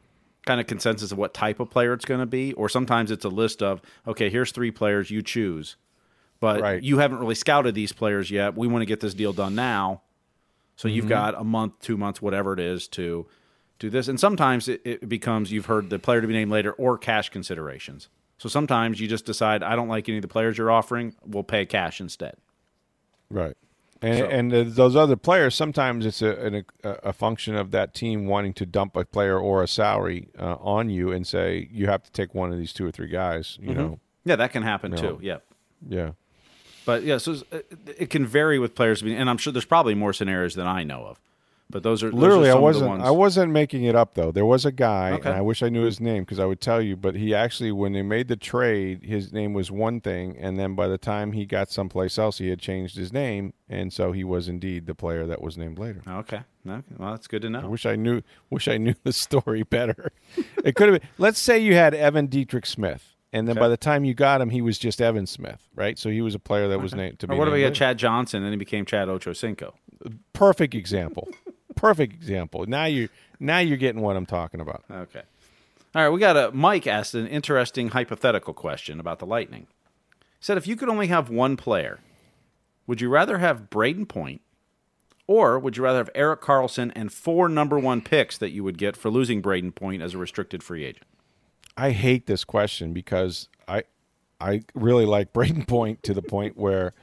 kind 0.48 0.60
of 0.60 0.68
consensus 0.68 1.12
of 1.12 1.18
what 1.18 1.34
type 1.34 1.60
of 1.60 1.70
player 1.70 1.93
it's 1.93 2.06
going 2.06 2.20
to 2.20 2.26
be 2.26 2.54
or 2.54 2.68
sometimes 2.70 3.12
it's 3.12 3.26
a 3.26 3.30
list 3.30 3.62
of 3.62 3.82
okay 4.08 4.30
here's 4.30 4.52
three 4.52 4.72
players 4.72 5.12
you 5.12 5.22
choose 5.22 5.76
but 6.39 6.62
right. 6.62 6.84
you 6.84 6.98
haven't 7.00 7.20
really 7.20 7.36
scouted 7.36 7.76
these 7.76 7.91
players 7.91 8.32
yet 8.32 8.56
we 8.56 8.68
want 8.68 8.82
to 8.82 8.86
get 8.86 9.00
this 9.00 9.14
deal 9.14 9.34
done 9.34 9.54
now 9.54 10.02
so 10.76 10.88
you've 10.88 11.04
mm-hmm. 11.04 11.10
got 11.10 11.39
a 11.39 11.43
month 11.43 11.74
two 11.82 11.98
months 11.98 12.22
whatever 12.22 12.54
it 12.54 12.60
is 12.60 12.88
to 12.88 13.28
do 13.78 13.89
this 13.89 14.08
and 14.08 14.20
sometimes 14.20 14.68
it, 14.68 14.82
it 14.86 15.10
becomes 15.10 15.52
you've 15.52 15.68
heard 15.68 15.89
the 15.89 16.00
player 16.00 16.22
to 16.22 16.28
be 16.28 16.34
named 16.34 16.52
later 16.52 16.72
or 16.74 16.98
cash 16.98 17.30
considerations 17.30 18.10
So 18.38 18.50
sometimes 18.50 19.00
you 19.00 19.08
just 19.08 19.26
decide 19.26 19.64
I 19.64 19.76
don't 19.76 19.88
like 19.88 20.08
any 20.08 20.20
of 20.20 20.22
the 20.22 20.28
players 20.28 20.58
you're 20.58 20.72
offering. 20.72 21.16
We'll 21.26 21.43
pay 21.43 21.66
cash 21.66 22.00
instead. 22.00 22.36
Right. 23.30 23.58
And, 24.02 24.18
So- 24.20 24.26
and 24.28 24.54
uh, 24.54 24.64
those 24.68 24.95
other 24.95 25.16
players, 25.16 25.56
sometimes 25.56 26.06
it's 26.06 26.22
a, 26.22 26.32
an- 26.45 26.66
a 26.84 26.89
a 27.06 27.14
function 27.14 27.56
of 27.56 27.72
that 27.72 27.93
team 27.93 28.28
wanting 28.28 28.54
to 28.54 28.66
dump 28.66 28.95
a 28.95 29.06
player 29.06 29.39
or 29.39 29.64
a 29.64 29.68
salary 29.68 30.30
uh, 30.39 30.56
on 30.60 30.89
you 30.89 31.12
and 31.12 31.26
say 31.26 31.68
you 31.72 31.88
have 31.88 32.04
to 32.04 32.12
take 32.12 32.36
one 32.36 32.52
of 32.52 32.58
these 32.60 32.74
two 32.74 32.86
or 32.86 32.91
three 32.91 33.08
guys. 33.10 33.58
You 33.62 33.74
know, 33.74 34.00
Yeah, 34.26 34.36
that 34.36 34.52
can 34.52 34.64
happen 34.64 34.91
No. 34.91 34.98
too. 34.98 35.20
Yeah. 35.22 35.38
yeah. 35.88 36.12
But 36.86 37.04
yeah, 37.04 37.18
so 37.18 37.38
it, 37.52 37.68
it 37.98 38.10
can 38.10 38.26
vary 38.26 38.60
with 38.60 38.74
players, 38.76 39.02
and 39.02 39.30
I'm 39.30 39.38
sure 39.38 39.52
there's 39.52 39.66
probably 39.66 39.93
more 39.95 40.14
scenarios 40.14 40.56
than 40.56 40.68
I 40.68 40.84
know 40.84 41.06
of. 41.06 41.20
But 41.70 41.84
those 41.84 42.01
are 42.01 42.07
those 42.11 42.13
are 42.15 42.20
Literally, 42.22 42.49
I 42.49 42.53
some 42.53 42.63
of 42.63 42.76
the 42.76 42.86
wasn't. 42.88 43.01
I 43.03 43.11
wasn't 43.11 43.51
making 43.51 43.84
it 43.84 43.93
up 43.93 44.13
though. 44.13 44.32
There 44.32 44.45
was 44.45 44.63
a 44.65 44.72
guy, 44.72 45.11
Okay. 45.11 45.28
and 45.28 45.38
I 45.38 45.41
wish 45.41 45.61
I 45.61 45.68
knew 45.68 45.84
his 45.84 45.99
name 45.99 46.24
because 46.24 46.39
I 46.39 46.45
would 46.45 46.61
tell 46.61 46.82
you. 46.82 46.95
But 46.95 47.15
he 47.15 47.36
actually, 47.36 47.74
when 47.74 47.91
they 47.91 48.03
made 48.03 48.30
the 48.30 48.38
trade, 48.38 49.03
his 49.03 49.34
name 49.34 49.53
was 49.53 49.70
one 49.70 49.99
thing, 49.99 50.38
and 50.39 50.57
then 50.57 50.76
by 50.76 50.88
the 50.88 50.97
time 50.97 51.34
he 51.34 51.45
got 51.45 51.70
someplace 51.70 52.18
else, 52.18 52.38
he 52.38 52.47
had 52.49 52.59
changed 52.59 52.95
his 52.95 53.11
name, 53.11 53.51
and 53.68 53.91
so 53.91 54.13
he 54.13 54.24
was 54.24 54.47
indeed 54.47 54.86
the 54.86 54.95
player 54.95 55.28
that 55.28 55.41
was 55.41 55.57
named 55.57 55.78
later. 55.78 56.01
Okay, 56.07 56.39
okay. 56.65 56.84
Well, 56.97 57.11
that's 57.11 57.28
good 57.28 57.41
to 57.41 57.49
know. 57.49 57.59
I 57.59 57.65
wish 57.65 57.86
I 57.86 57.97
knew. 57.97 58.22
Wish 58.49 58.70
I 58.70 58.78
knew 58.78 58.95
the 59.03 59.11
story 59.11 59.63
better. 59.63 60.13
it 60.63 60.76
could 60.76 60.89
have 60.89 61.01
been. 61.01 61.09
Let's 61.18 61.39
say 61.39 61.59
you 61.59 61.74
had 61.74 61.93
Evan 61.93 62.28
Dietrich 62.28 62.65
Smith, 62.65 63.13
and 63.34 63.45
then 63.45 63.57
Okay. 63.57 63.65
by 63.65 63.68
the 63.68 63.76
time 63.76 64.05
you 64.05 64.13
got 64.13 64.39
him, 64.39 64.51
he 64.51 64.61
was 64.61 64.78
just 64.80 65.01
Evan 65.01 65.28
Smith, 65.28 65.68
right? 65.76 65.99
So 65.99 66.09
he 66.09 66.22
was 66.22 66.34
a 66.34 66.39
player 66.39 66.70
that 66.70 66.80
was 66.80 66.95
named 66.95 67.20
to 67.20 67.26
Or 67.26 67.28
be. 67.28 67.36
what 67.39 67.45
named 67.49 67.57
had 67.57 67.63
later. 67.65 67.76
Chad 67.76 67.97
Johnson 67.97 68.43
and 68.43 68.53
he 68.53 68.57
became 68.57 68.86
Chad 68.86 69.09
Ochocinco? 69.09 69.74
Perfect 70.32 70.74
example. 70.76 71.28
Perfect 71.78 72.13
example. 72.13 72.65
Now 72.65 72.86
you 72.86 73.09
now 73.39 73.59
you're 73.59 73.78
getting 73.78 74.01
what 74.01 74.17
I'm 74.17 74.25
talking 74.25 74.59
about. 74.59 74.84
Okay. 74.89 75.21
All 75.95 76.03
right, 76.03 76.09
we 76.09 76.19
got 76.19 76.36
a 76.36 76.51
Mike 76.51 76.86
asked 76.86 77.13
an 77.13 77.28
interesting 77.28 77.89
hypothetical 77.89 78.53
question 78.53 78.99
about 78.99 79.19
the 79.19 79.25
Lightning. 79.25 79.67
He 80.19 80.25
said 80.41 80.57
if 80.57 80.67
you 80.67 80.75
could 80.75 80.89
only 80.89 81.07
have 81.07 81.30
one 81.30 81.55
player, 81.55 81.99
would 82.86 83.01
you 83.01 83.09
rather 83.09 83.38
have 83.38 83.69
Brayden 83.69 84.07
Point 84.07 84.41
or 85.28 85.59
would 85.59 85.78
you 85.78 85.84
rather 85.84 85.99
have 85.99 86.09
Erik 86.15 86.41
Karlsson 86.41 86.91
and 86.95 87.11
four 87.11 87.49
number 87.49 87.78
one 87.78 88.01
picks 88.01 88.38
that 88.38 88.51
you 88.51 88.63
would 88.63 88.78
get 88.78 88.95
for 88.95 89.09
losing 89.09 89.41
Brayden 89.41 89.75
Point 89.75 90.01
as 90.01 90.13
a 90.13 90.17
restricted 90.17 90.63
free 90.63 90.86
agent? 90.86 91.07
I 91.75 91.91
hate 91.91 92.25
this 92.25 92.43
question 92.43 92.93
because 92.93 93.49
I 93.67 93.84
I 94.39 94.61
really 94.73 95.05
like 95.05 95.34
Brayden 95.34 95.67
Point 95.67 96.03
to 96.03 96.13
the 96.13 96.21
point 96.21 96.57
where 96.57 96.93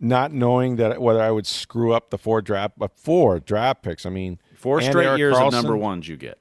not 0.00 0.32
knowing 0.32 0.76
that 0.76 1.00
whether 1.00 1.20
I 1.20 1.30
would 1.30 1.46
screw 1.46 1.92
up 1.92 2.10
the 2.10 2.18
four 2.18 2.40
draft 2.42 2.74
but 2.78 2.96
four 2.96 3.38
draft 3.38 3.82
picks. 3.82 4.06
I 4.06 4.10
mean 4.10 4.38
Four 4.54 4.80
straight 4.80 5.18
years 5.18 5.36
Karlsson, 5.36 5.46
of 5.48 5.52
number 5.52 5.76
ones 5.76 6.08
you 6.08 6.16
get. 6.16 6.38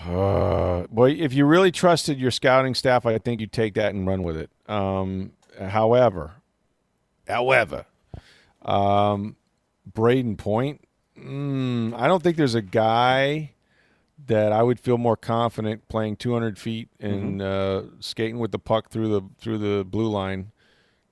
Uh, 0.00 0.86
boy, 0.88 1.10
if 1.10 1.32
you 1.32 1.44
really 1.46 1.70
trusted 1.70 2.18
your 2.18 2.30
scouting 2.30 2.74
staff, 2.74 3.06
I 3.06 3.18
think 3.18 3.40
you'd 3.40 3.52
take 3.52 3.74
that 3.74 3.94
and 3.94 4.06
run 4.06 4.22
with 4.22 4.36
it. 4.36 4.50
Um, 4.68 5.32
however, 5.58 6.32
however, 7.28 7.86
um, 8.62 9.36
Brayden 9.90 10.36
Point, 10.36 10.82
mm, 11.18 11.94
I 11.98 12.06
don't 12.06 12.22
think 12.22 12.36
there's 12.36 12.54
a 12.54 12.62
guy 12.62 13.52
that 14.26 14.52
I 14.52 14.62
would 14.62 14.80
feel 14.80 14.98
more 14.98 15.16
confident 15.16 15.86
playing 15.88 16.16
200 16.16 16.58
feet 16.58 16.88
and 17.00 17.42
uh, 17.42 17.82
skating 18.00 18.38
with 18.38 18.52
the 18.52 18.58
puck 18.58 18.90
through 18.90 19.08
the 19.08 19.22
through 19.38 19.58
the 19.58 19.84
blue 19.84 20.08
line 20.08 20.52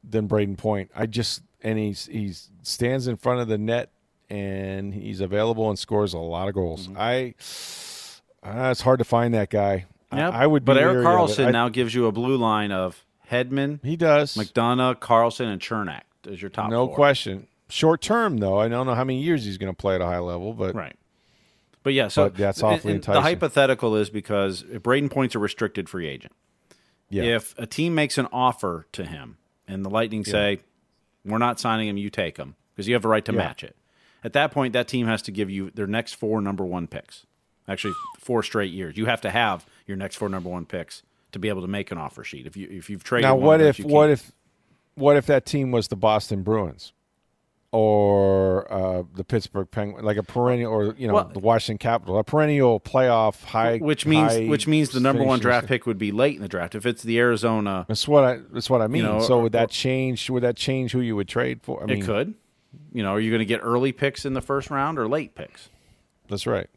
than 0.09 0.29
Brayden 0.29 0.57
Point. 0.59 0.91
I 0.95 1.07
just 1.07 1.43
and 1.63 1.79
he's 1.79 2.07
he's 2.07 2.51
stands 2.63 3.07
in 3.07 3.17
front 3.17 3.41
of 3.41 3.49
the 3.49 3.59
net 3.59 3.91
and 4.31 4.95
he's 4.95 5.21
available 5.21 5.69
and 5.69 5.79
scores 5.79 6.13
a 6.15 6.19
lot 6.19 6.49
of 6.49 6.55
goals. 6.55 6.89
I 6.97 7.35
uh, 8.45 8.69
it's 8.71 8.81
hard 8.81 8.99
to 8.99 9.05
find 9.05 9.35
that 9.35 9.51
guy. 9.51 9.87
I- 10.11 10.19
Yep. 10.19 10.33
I, 10.35 10.47
would, 10.47 10.65
be 10.65 10.67
but 10.67 10.77
Eric 10.77 10.93
leery 10.97 11.07
of 11.07 11.31
it. 11.31 11.33
Karlsson 11.39 11.47
I- 11.47 11.51
now 11.53 11.69
gives 11.71 11.95
you 11.95 12.07
a 12.07 12.13
blue 12.13 12.37
line 12.37 12.71
of 12.71 13.05
Hedman, 13.31 13.83
he 13.83 13.97
does 13.97 14.35
McDonagh, 14.37 14.97
Karlsson, 14.97 15.47
and 15.51 15.61
Cernak 15.63 16.03
as 16.31 16.43
your 16.43 16.51
top 16.51 16.69
no 16.71 16.87
four. 16.87 16.95
question. 16.95 17.47
Short 17.71 18.03
term 18.03 18.37
though, 18.39 18.59
I 18.59 18.69
don't 18.69 18.87
know 18.87 18.95
how 18.95 19.05
many 19.05 19.23
years 19.23 19.45
he's 19.47 19.57
going 19.57 19.73
to 19.73 19.77
play 19.77 19.95
at 19.95 20.03
a 20.03 20.05
high 20.07 20.19
level, 20.19 20.53
but 20.53 20.75
Right. 20.75 20.97
But 21.83 21.95
yeah, 21.95 22.09
so 22.09 22.27
But 22.27 22.37
that's 22.37 22.63
awfully 22.63 22.93
and 22.95 23.03
The 23.03 23.09
enticing. 23.11 23.23
hypothetical 23.23 23.97
is 23.97 24.11
because 24.11 24.63
Brayden 24.65 25.11
Point's 25.11 25.35
a 25.35 25.39
restricted 25.39 25.89
free 25.89 26.07
agent. 26.07 26.33
yeah, 27.09 27.23
If 27.23 27.55
a 27.59 27.67
team 27.67 27.95
makes 27.95 28.19
an 28.19 28.29
offer 28.33 28.87
to 28.93 29.05
him 29.07 29.39
and 29.73 29.85
the 29.85 29.91
Lightning 29.91 30.25
say, 30.25 30.61
"We're 31.25 31.39
not 31.39 31.59
signing 31.59 31.89
him, 31.89 31.97
you 31.97 32.11
take 32.11 32.37
him," 32.37 32.55
because 32.75 32.87
you 32.89 32.95
have 32.95 33.05
a 33.05 33.09
right 33.09 33.25
to 33.25 33.33
Yeah. 33.33 33.39
match 33.39 33.65
it. 33.65 33.77
At 34.25 34.33
that 34.35 34.53
point, 34.53 34.73
that 34.75 34.87
team 34.89 35.07
has 35.07 35.23
to 35.23 35.33
give 35.33 35.51
you 35.51 35.71
their 35.71 35.87
next 35.87 36.15
four 36.15 36.41
number 36.41 36.65
one 36.65 36.87
picks. 36.87 37.27
Actually, 37.69 37.95
four 38.19 38.43
straight 38.43 38.73
years. 38.73 38.97
You 38.97 39.07
have 39.07 39.21
to 39.23 39.31
have 39.31 39.67
your 39.87 39.97
next 39.97 40.17
four 40.17 40.29
number 40.29 40.49
one 40.51 40.67
picks 40.67 41.03
to 41.33 41.39
be 41.39 41.49
able 41.49 41.63
to 41.63 41.69
make 41.69 41.91
an 41.91 41.99
offer 41.99 42.23
sheet. 42.25 42.47
If 42.47 42.57
you 42.57 42.69
if 42.71 42.91
you've 42.91 43.05
traded 43.05 43.29
now 43.29 43.37
what 43.37 43.61
if 43.61 43.79
what 43.81 44.11
if 44.11 44.33
what 44.95 45.17
if 45.17 45.27
that 45.27 45.47
team 45.47 45.71
was 45.71 45.89
the 45.89 45.97
Boston 45.97 46.43
Bruins 46.43 46.93
or 47.73 48.71
uh, 48.73 49.03
the 49.15 49.25
Pittsburgh 49.25 49.69
Penguins, 49.71 50.05
like 50.05 50.19
a 50.19 50.23
perennial, 50.23 50.73
or 50.73 50.95
you 50.97 51.09
know 51.09 51.15
Well- 51.15 51.31
the 51.33 51.39
Washington 51.41 51.79
Capital, 51.79 52.19
a 52.19 52.25
perennial 52.25 52.79
playoff 52.79 53.43
high, 53.45 53.79
which 53.79 54.07
means 54.07 54.33
high 54.33 54.47
which 54.47 54.67
means 54.69 54.91
the 54.91 55.01
number 55.01 55.25
one 55.25 55.41
draft 55.41 55.67
pick 55.67 55.87
would 55.87 55.99
be 55.99 56.13
late 56.13 56.37
in 56.37 56.43
the 56.43 56.49
draft. 56.49 56.75
If 56.75 56.87
it's 56.87 57.03
the 57.03 57.19
Arizona, 57.19 57.87
That's 57.89 58.07
what 58.07 58.25
I. 58.25 58.41
That's 58.53 58.71
what 58.71 58.83
I 58.83 58.87
mean. 58.87 59.03
know, 59.03 59.21
so 59.21 59.41
would 59.41 59.53
that 59.53 59.71
change? 59.71 60.29
Would 60.31 60.43
that 60.43 60.57
change 60.57 60.93
who 60.93 61.01
you 61.01 61.17
would 61.17 61.29
trade 61.29 61.61
for? 61.63 61.83
I 61.83 61.87
mean, 61.87 61.99
it 61.99 62.05
could. 62.05 62.35
You 62.93 63.03
know, 63.03 63.13
are 63.15 63.21
you 63.21 63.31
going 63.31 63.41
to 63.41 63.47
get 63.47 63.61
early 63.63 63.93
picks 63.93 64.25
in 64.25 64.35
the 64.35 64.41
first 64.43 64.71
round 64.71 64.99
or 64.99 65.09
late 65.09 65.35
picks? 65.35 65.69
That's 66.29 66.47
right. 66.47 66.69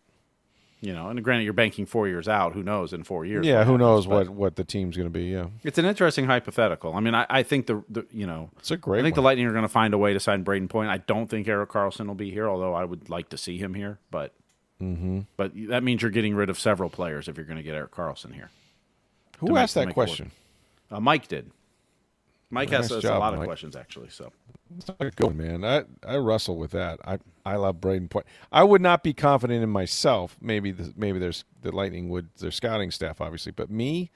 You 0.82 0.94
know, 0.94 1.08
and 1.10 1.24
granted, 1.24 1.46
you're 1.46 1.54
banking 1.54 1.86
four 1.86 2.08
years 2.08 2.28
out. 2.28 2.54
Who 2.54 2.62
knows 2.62 2.94
in 2.94 3.04
four 3.04 3.26
years? 3.26 3.46
Yeah, 3.46 3.64
who 3.64 3.72
happens, 3.74 3.80
knows 3.80 4.08
what 4.08 4.30
what 4.30 4.56
the 4.56 4.64
team's 4.64 4.96
going 4.98 5.08
to 5.08 5.10
be? 5.10 5.26
Yeah, 5.26 5.48
It's 5.64 5.78
an 5.80 5.86
interesting 5.86 6.26
hypothetical. 6.26 6.94
I 6.94 7.00
mean, 7.00 7.16
I, 7.16 7.26
I 7.30 7.44
think 7.44 7.66
the, 7.66 7.84
the 7.90 8.06
you 8.12 8.28
know, 8.28 8.52
it's 8.60 8.70
a 8.72 8.78
great. 8.78 9.00
I 9.00 9.04
think 9.04 9.16
the. 9.16 9.22
Lightning 9.22 9.48
are 9.48 9.52
going 9.52 9.64
to 9.64 9.70
find 9.70 9.94
a 9.94 9.98
way 9.98 10.14
to 10.14 10.20
sign 10.20 10.44
Brayden 10.44 10.70
Point. 10.70 10.90
I 10.90 10.98
don't 10.98 11.28
think 11.28 11.48
Erik 11.48 11.70
Karlsson 11.70 12.06
will 12.08 12.14
be 12.16 12.30
here, 12.30 12.48
although 12.48 12.74
I 12.76 12.84
would 12.84 13.10
like 13.10 13.30
to 13.30 13.38
see 13.38 13.58
him 13.58 13.74
here. 13.74 14.00
But 14.12 14.34
Mm-hmm. 14.82 15.22
but 15.38 15.54
that 15.70 15.84
means 15.84 16.02
you're 16.02 16.12
getting 16.12 16.36
rid 16.36 16.50
of 16.50 16.60
several 16.60 16.90
players 16.90 17.30
if 17.30 17.38
you're 17.38 17.46
going 17.46 17.56
to 17.58 17.64
get 17.64 17.76
Erik 17.76 17.92
Karlsson 17.92 18.34
here. 18.36 18.50
Who 19.40 19.48
make- 19.54 19.60
asked 19.64 19.76
that 19.76 19.94
question? 19.94 20.32
Uh, 20.92 21.00
Mike 21.00 21.30
did. 21.30 21.50
Mike 22.50 22.70
Nice 22.70 22.90
has 22.90 23.04
a 23.04 23.18
lot 23.18 23.34
of 23.34 23.40
Mike. 23.40 23.48
questions 23.48 23.76
actually. 23.76 24.10
So 24.10 24.32
It's 24.78 24.90
a 25.00 25.12
good 25.12 25.36
man. 25.36 25.64
I 25.66 25.84
I 26.08 26.16
wrestle 26.18 26.58
with 26.58 26.72
that. 26.72 27.00
I 27.06 27.20
I 27.46 27.56
love 27.56 27.78
Brayden 27.78 28.10
Point. 28.10 28.26
I 28.52 28.64
would 28.64 28.82
not 28.82 29.04
be 29.04 29.14
confident 29.14 29.64
in 29.64 29.70
myself. 29.70 30.38
Maybe 30.42 30.72
the, 30.72 30.94
maybe 30.96 31.20
there's 31.20 31.44
the 31.62 31.72
Lightning 31.72 32.10
would 32.10 32.30
their 32.38 32.52
scouting 32.52 32.92
staff 32.92 33.20
obviously, 33.22 33.52
but 33.52 33.70
me, 33.70 34.12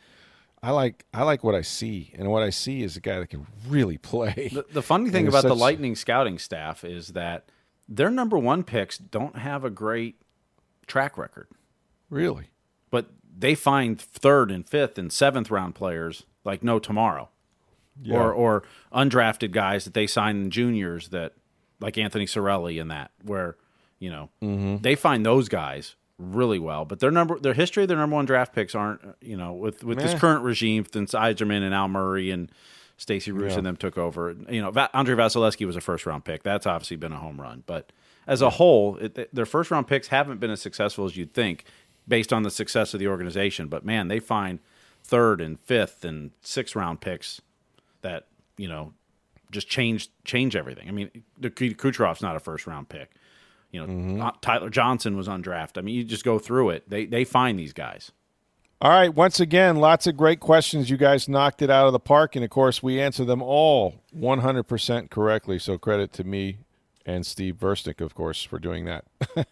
I 0.62 0.72
like 0.72 1.06
I 1.14 1.24
like 1.24 1.44
what 1.44 1.56
I 1.56 1.62
see, 1.62 2.14
and 2.18 2.30
what 2.30 2.44
I 2.44 2.50
see 2.50 2.84
is 2.84 2.96
a 2.98 3.02
guy 3.02 3.20
that 3.20 3.28
can 3.28 3.48
really 3.68 3.98
play. 4.12 4.50
the, 4.54 4.66
the 4.72 4.82
funny 4.82 5.10
thing 5.10 5.28
about 5.28 5.44
the 5.44 5.56
Lightning 5.56 5.96
scouting 5.96 6.38
staff 6.40 6.84
is 6.84 7.10
that 7.10 7.50
their 7.88 8.12
number 8.12 8.38
one 8.38 8.64
picks 8.64 8.98
don't 8.98 9.38
have 9.38 9.64
a 9.66 9.70
great 9.70 10.22
track 10.88 11.18
record. 11.18 11.48
really, 12.10 12.50
but 12.92 13.08
they 13.38 13.56
find 13.56 14.00
third 14.00 14.52
and 14.52 14.68
fifth 14.68 14.98
and 14.98 15.12
seventh 15.12 15.50
round 15.50 15.76
players 15.76 16.26
like 16.44 16.64
no 16.64 16.78
tomorrow, 16.80 17.30
Yeah. 18.02 18.18
or 18.18 18.32
or 18.34 18.64
undrafted 18.94 19.52
guys 19.52 19.86
that 19.86 19.94
they 19.94 20.08
sign 20.08 20.38
in 20.38 20.52
juniors 20.52 21.10
that 21.10 21.34
like 21.80 21.98
Anthony 21.98 22.26
Cirelli 22.26 22.80
and 22.82 22.90
that 22.92 23.12
where 23.24 23.56
you 24.00 24.10
know 24.10 24.30
Mm-hmm. 24.42 24.78
they 24.82 24.96
find 24.96 25.26
those 25.26 25.50
guys 25.50 25.96
really 26.18 26.60
well, 26.60 26.84
but 26.86 27.00
their 27.00 27.12
number 27.12 27.40
their 27.40 27.54
history 27.54 27.86
their 27.86 27.98
number 27.98 28.16
one 28.16 28.26
draft 28.26 28.54
picks 28.54 28.76
aren't 28.76 29.02
you 29.22 29.38
know 29.38 29.54
with 29.54 29.84
with 29.84 29.98
this 30.00 30.20
current 30.20 30.44
regime 30.44 30.86
since 30.92 31.14
Yzerman 31.14 31.62
and 31.64 31.74
Al 31.74 31.88
Murray 31.88 32.32
and. 32.32 32.52
Stacy 33.02 33.32
Roest 33.32 33.56
and 33.56 33.66
them 33.66 33.78
took 33.78 33.98
over. 33.98 34.36
You 34.50 34.62
know, 34.62 34.72
Va- 34.72 34.90
Andrei 34.94 35.16
Vasilevskiy 35.16 35.66
was 35.66 35.78
a 35.78 35.80
first 35.80 36.06
round 36.06 36.26
pick. 36.26 36.44
That's 36.44 36.68
obviously 36.68 36.98
been 36.98 37.14
a 37.14 37.18
home 37.18 37.40
run. 37.40 37.64
But 37.66 37.94
as 38.28 38.42
a 38.42 38.50
whole, 38.50 38.98
it, 38.98 39.34
their 39.34 39.46
first 39.46 39.72
round 39.72 39.88
picks 39.88 40.10
haven't 40.10 40.42
been 40.42 40.52
as 40.52 40.60
successful 40.60 41.06
as 41.06 41.16
you'd 41.16 41.34
think 41.34 41.64
based 42.10 42.34
on 42.34 42.44
the 42.44 42.52
success 42.52 42.94
of 42.94 43.00
the 43.00 43.08
organization. 43.08 43.70
But 43.70 43.86
man, 43.86 44.10
they 44.10 44.20
find 44.20 44.60
third 45.02 45.40
and 45.40 45.58
fifth 45.62 46.04
and 46.04 46.32
sixth 46.42 46.76
round 46.76 47.00
picks 47.00 47.40
that, 48.02 48.28
you 48.58 48.68
know, 48.68 48.94
just 49.52 49.68
change 49.68 50.10
change 50.24 50.56
everything. 50.56 50.88
I 50.88 50.92
mean, 50.92 51.10
the 51.38 51.50
Kucherov's 51.50 52.22
not 52.22 52.36
a 52.36 52.40
first 52.40 52.68
round 52.68 52.90
pick. 52.90 53.12
You 53.72 53.86
know, 53.86 54.24
uh, 54.24 54.32
Tyler 54.42 54.70
Johnson 54.70 55.16
was 55.16 55.28
undrafted. 55.28 55.78
I 55.78 55.82
mean, 55.82 55.96
you 55.96 56.04
just 56.04 56.26
go 56.26 56.40
through 56.40 56.72
it. 56.72 56.90
They 56.90 57.06
they 57.06 57.24
find 57.24 57.58
these 57.58 57.74
guys. 57.74 58.12
All 58.82 58.92
right, 58.92 59.14
once 59.14 59.42
again, 59.42 59.76
lots 59.76 60.08
of 60.08 60.16
great 60.16 60.40
questions. 60.40 60.90
You 60.90 60.96
guys 60.96 61.28
knocked 61.28 61.62
it 61.62 61.70
out 61.70 61.88
of 61.88 61.92
the 61.92 62.00
park, 62.00 62.38
and 62.38 62.46
of 62.46 62.50
course, 62.50 62.82
we 62.82 63.02
answered 63.02 63.28
them 63.28 63.42
all 63.42 63.96
100% 64.18 65.10
correctly. 65.10 65.60
So 65.60 65.78
credit 65.78 66.14
to 66.14 66.24
me 66.24 66.60
and 67.06 67.26
Steve 67.26 67.56
Versnick, 67.56 68.00
of 68.00 68.16
course, 68.16 68.42
for 68.42 68.58
doing 68.58 68.86
that. 68.86 69.04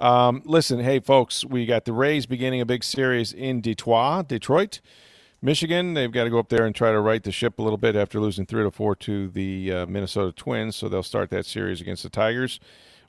um, 0.00 0.42
listen, 0.44 0.80
hey, 0.80 0.98
folks, 0.98 1.44
we 1.44 1.64
got 1.64 1.84
the 1.84 1.92
Rays 1.92 2.26
beginning 2.26 2.60
a 2.60 2.66
big 2.66 2.82
series 2.82 3.32
in 3.32 3.60
Detroit, 3.60 4.26
Detroit, 4.26 4.80
Michigan. 5.42 5.94
They've 5.94 6.10
got 6.10 6.24
to 6.24 6.30
go 6.30 6.38
up 6.38 6.48
there 6.48 6.64
and 6.64 6.74
try 6.74 6.92
to 6.92 7.00
right 7.00 7.22
the 7.22 7.32
ship 7.32 7.58
a 7.58 7.62
little 7.62 7.76
bit 7.76 7.96
after 7.96 8.20
losing 8.20 8.46
three 8.46 8.62
to 8.62 8.70
four 8.70 8.94
to 8.96 9.28
the 9.28 9.72
uh, 9.72 9.86
Minnesota 9.86 10.32
Twins. 10.32 10.76
So 10.76 10.88
they'll 10.88 11.02
start 11.02 11.30
that 11.30 11.44
series 11.44 11.80
against 11.80 12.04
the 12.04 12.10
Tigers. 12.10 12.60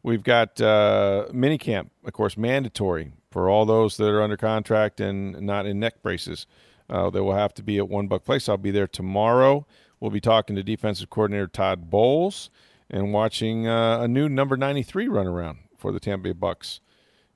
We've 0.02 0.24
got 0.24 0.60
uh, 0.60 1.28
minicamp, 1.32 1.90
of 2.04 2.12
course, 2.12 2.36
mandatory 2.36 3.14
for 3.32 3.50
all 3.50 3.66
those 3.66 3.98
that 3.98 4.10
are 4.10 4.22
under 4.22 4.36
contract 4.36 5.00
and 5.00 5.42
not 5.42 5.66
in 5.66 5.80
neck 5.80 6.02
braces. 6.02 6.48
Uh, 6.90 7.10
they 7.10 7.22
will 7.22 7.36
have 7.36 7.54
to 7.54 7.64
be 7.64 7.78
at 7.78 7.88
One 7.88 8.08
Buck 8.08 8.26
Place. 8.26 8.50
I'll 8.50 8.58
be 8.58 8.72
there 8.72 8.88
tomorrow. 8.88 9.66
We'll 10.00 10.12
be 10.12 10.20
talking 10.20 10.56
to 10.56 10.64
defensive 10.64 11.10
coordinator 11.10 11.48
Todd 11.48 11.90
Bowles 11.90 12.50
and 12.90 13.14
watching 13.14 13.68
uh, 13.68 14.00
a 14.02 14.08
new 14.08 14.28
number 14.28 14.58
93 14.58 15.08
run 15.08 15.28
around 15.28 15.60
for 15.78 15.92
the 15.92 16.00
Tampa 16.00 16.24
Bay 16.24 16.34
Bucks 16.34 16.82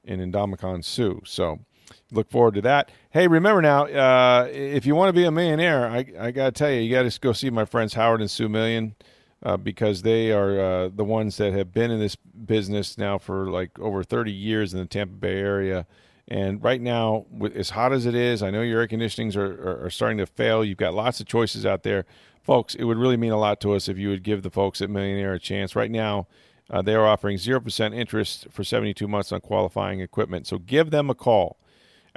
in 0.03 0.19
Ndamukong 0.19 0.83
Suh. 0.83 1.21
So 1.23 1.59
look 2.11 2.29
forward 2.29 2.55
to 2.55 2.61
that. 2.61 2.91
Hey, 3.11 3.27
remember 3.27 3.61
now, 3.61 3.85
uh, 3.85 4.47
if 4.51 4.85
you 4.85 4.95
want 4.95 5.09
to 5.09 5.13
be 5.13 5.25
a 5.25 5.31
millionaire, 5.31 5.87
I, 5.87 6.05
I 6.19 6.31
got 6.31 6.45
to 6.45 6.51
tell 6.51 6.71
you, 6.71 6.81
you 6.81 6.91
got 6.91 7.09
to 7.09 7.19
go 7.19 7.33
see 7.33 7.49
my 7.49 7.65
friends 7.65 7.93
Howard 7.93 8.21
and 8.21 8.29
Sue 8.31 8.49
Million 8.49 8.95
uh, 9.43 9.57
because 9.57 10.01
they 10.01 10.31
are 10.31 10.59
uh, 10.59 10.89
the 10.93 11.03
ones 11.03 11.37
that 11.37 11.53
have 11.53 11.71
been 11.71 11.91
in 11.91 11.99
this 11.99 12.15
business 12.15 12.97
now 12.97 13.17
for 13.17 13.49
like 13.49 13.77
over 13.79 14.03
30 14.03 14.31
years 14.31 14.73
in 14.73 14.79
the 14.79 14.85
Tampa 14.85 15.15
Bay 15.15 15.37
area. 15.37 15.85
And 16.27 16.61
right 16.61 16.81
now, 16.81 17.25
as 17.55 17.69
hot 17.69 17.93
as 17.93 18.05
it 18.05 18.15
is, 18.15 18.43
I 18.43 18.49
know 18.49 18.61
your 18.61 18.81
air 18.81 18.87
conditionings 18.87 19.37
are, 19.37 19.53
are, 19.61 19.85
are 19.85 19.89
starting 19.89 20.17
to 20.17 20.25
fail. 20.25 20.63
You've 20.63 20.77
got 20.77 20.93
lots 20.93 21.21
of 21.21 21.27
choices 21.27 21.65
out 21.65 21.83
there. 21.83 22.05
Folks, 22.43 22.75
it 22.75 22.83
would 22.83 22.97
really 22.97 23.17
mean 23.17 23.31
a 23.31 23.39
lot 23.39 23.61
to 23.61 23.73
us 23.73 23.87
if 23.87 23.97
you 23.97 24.09
would 24.09 24.23
give 24.23 24.43
the 24.43 24.49
folks 24.49 24.81
at 24.81 24.89
Millionaire 24.89 25.33
a 25.33 25.39
chance. 25.39 25.75
Right 25.75 25.91
now, 25.91 26.27
uh, 26.69 26.81
they 26.81 26.95
are 26.95 27.05
offering 27.05 27.37
0% 27.37 27.95
interest 27.95 28.47
for 28.51 28.63
72 28.63 29.07
months 29.07 29.31
on 29.31 29.39
qualifying 29.39 30.01
equipment. 30.01 30.47
So 30.47 30.57
give 30.57 30.91
them 30.91 31.09
a 31.09 31.15
call 31.15 31.57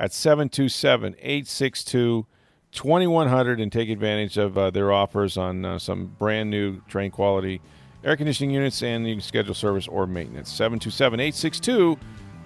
at 0.00 0.12
727 0.14 1.14
862 1.20 2.26
2100 2.72 3.60
and 3.60 3.70
take 3.70 3.90
advantage 3.90 4.38
of 4.38 4.56
uh, 4.56 4.70
their 4.70 4.92
offers 4.92 5.36
on 5.36 5.64
uh, 5.64 5.78
some 5.78 6.06
brand 6.18 6.50
new 6.50 6.80
Trane 6.82 7.12
quality 7.12 7.60
air 8.02 8.16
conditioning 8.16 8.50
units 8.54 8.82
and 8.82 9.06
you 9.06 9.16
can 9.16 9.22
schedule 9.22 9.54
service 9.54 9.86
or 9.86 10.06
maintenance. 10.06 10.50
727 10.50 11.20
862 11.20 11.98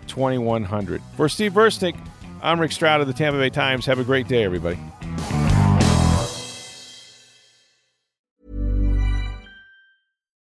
2100. 0.06 1.02
For 1.16 1.28
Steve 1.28 1.52
Versnick, 1.52 1.96
I'm 2.42 2.60
Rick 2.60 2.72
Stroud 2.72 3.00
of 3.00 3.06
the 3.06 3.12
Tampa 3.12 3.38
Bay 3.38 3.50
Times. 3.50 3.86
Have 3.86 3.98
a 3.98 4.04
great 4.04 4.28
day, 4.28 4.44
everybody. 4.44 4.78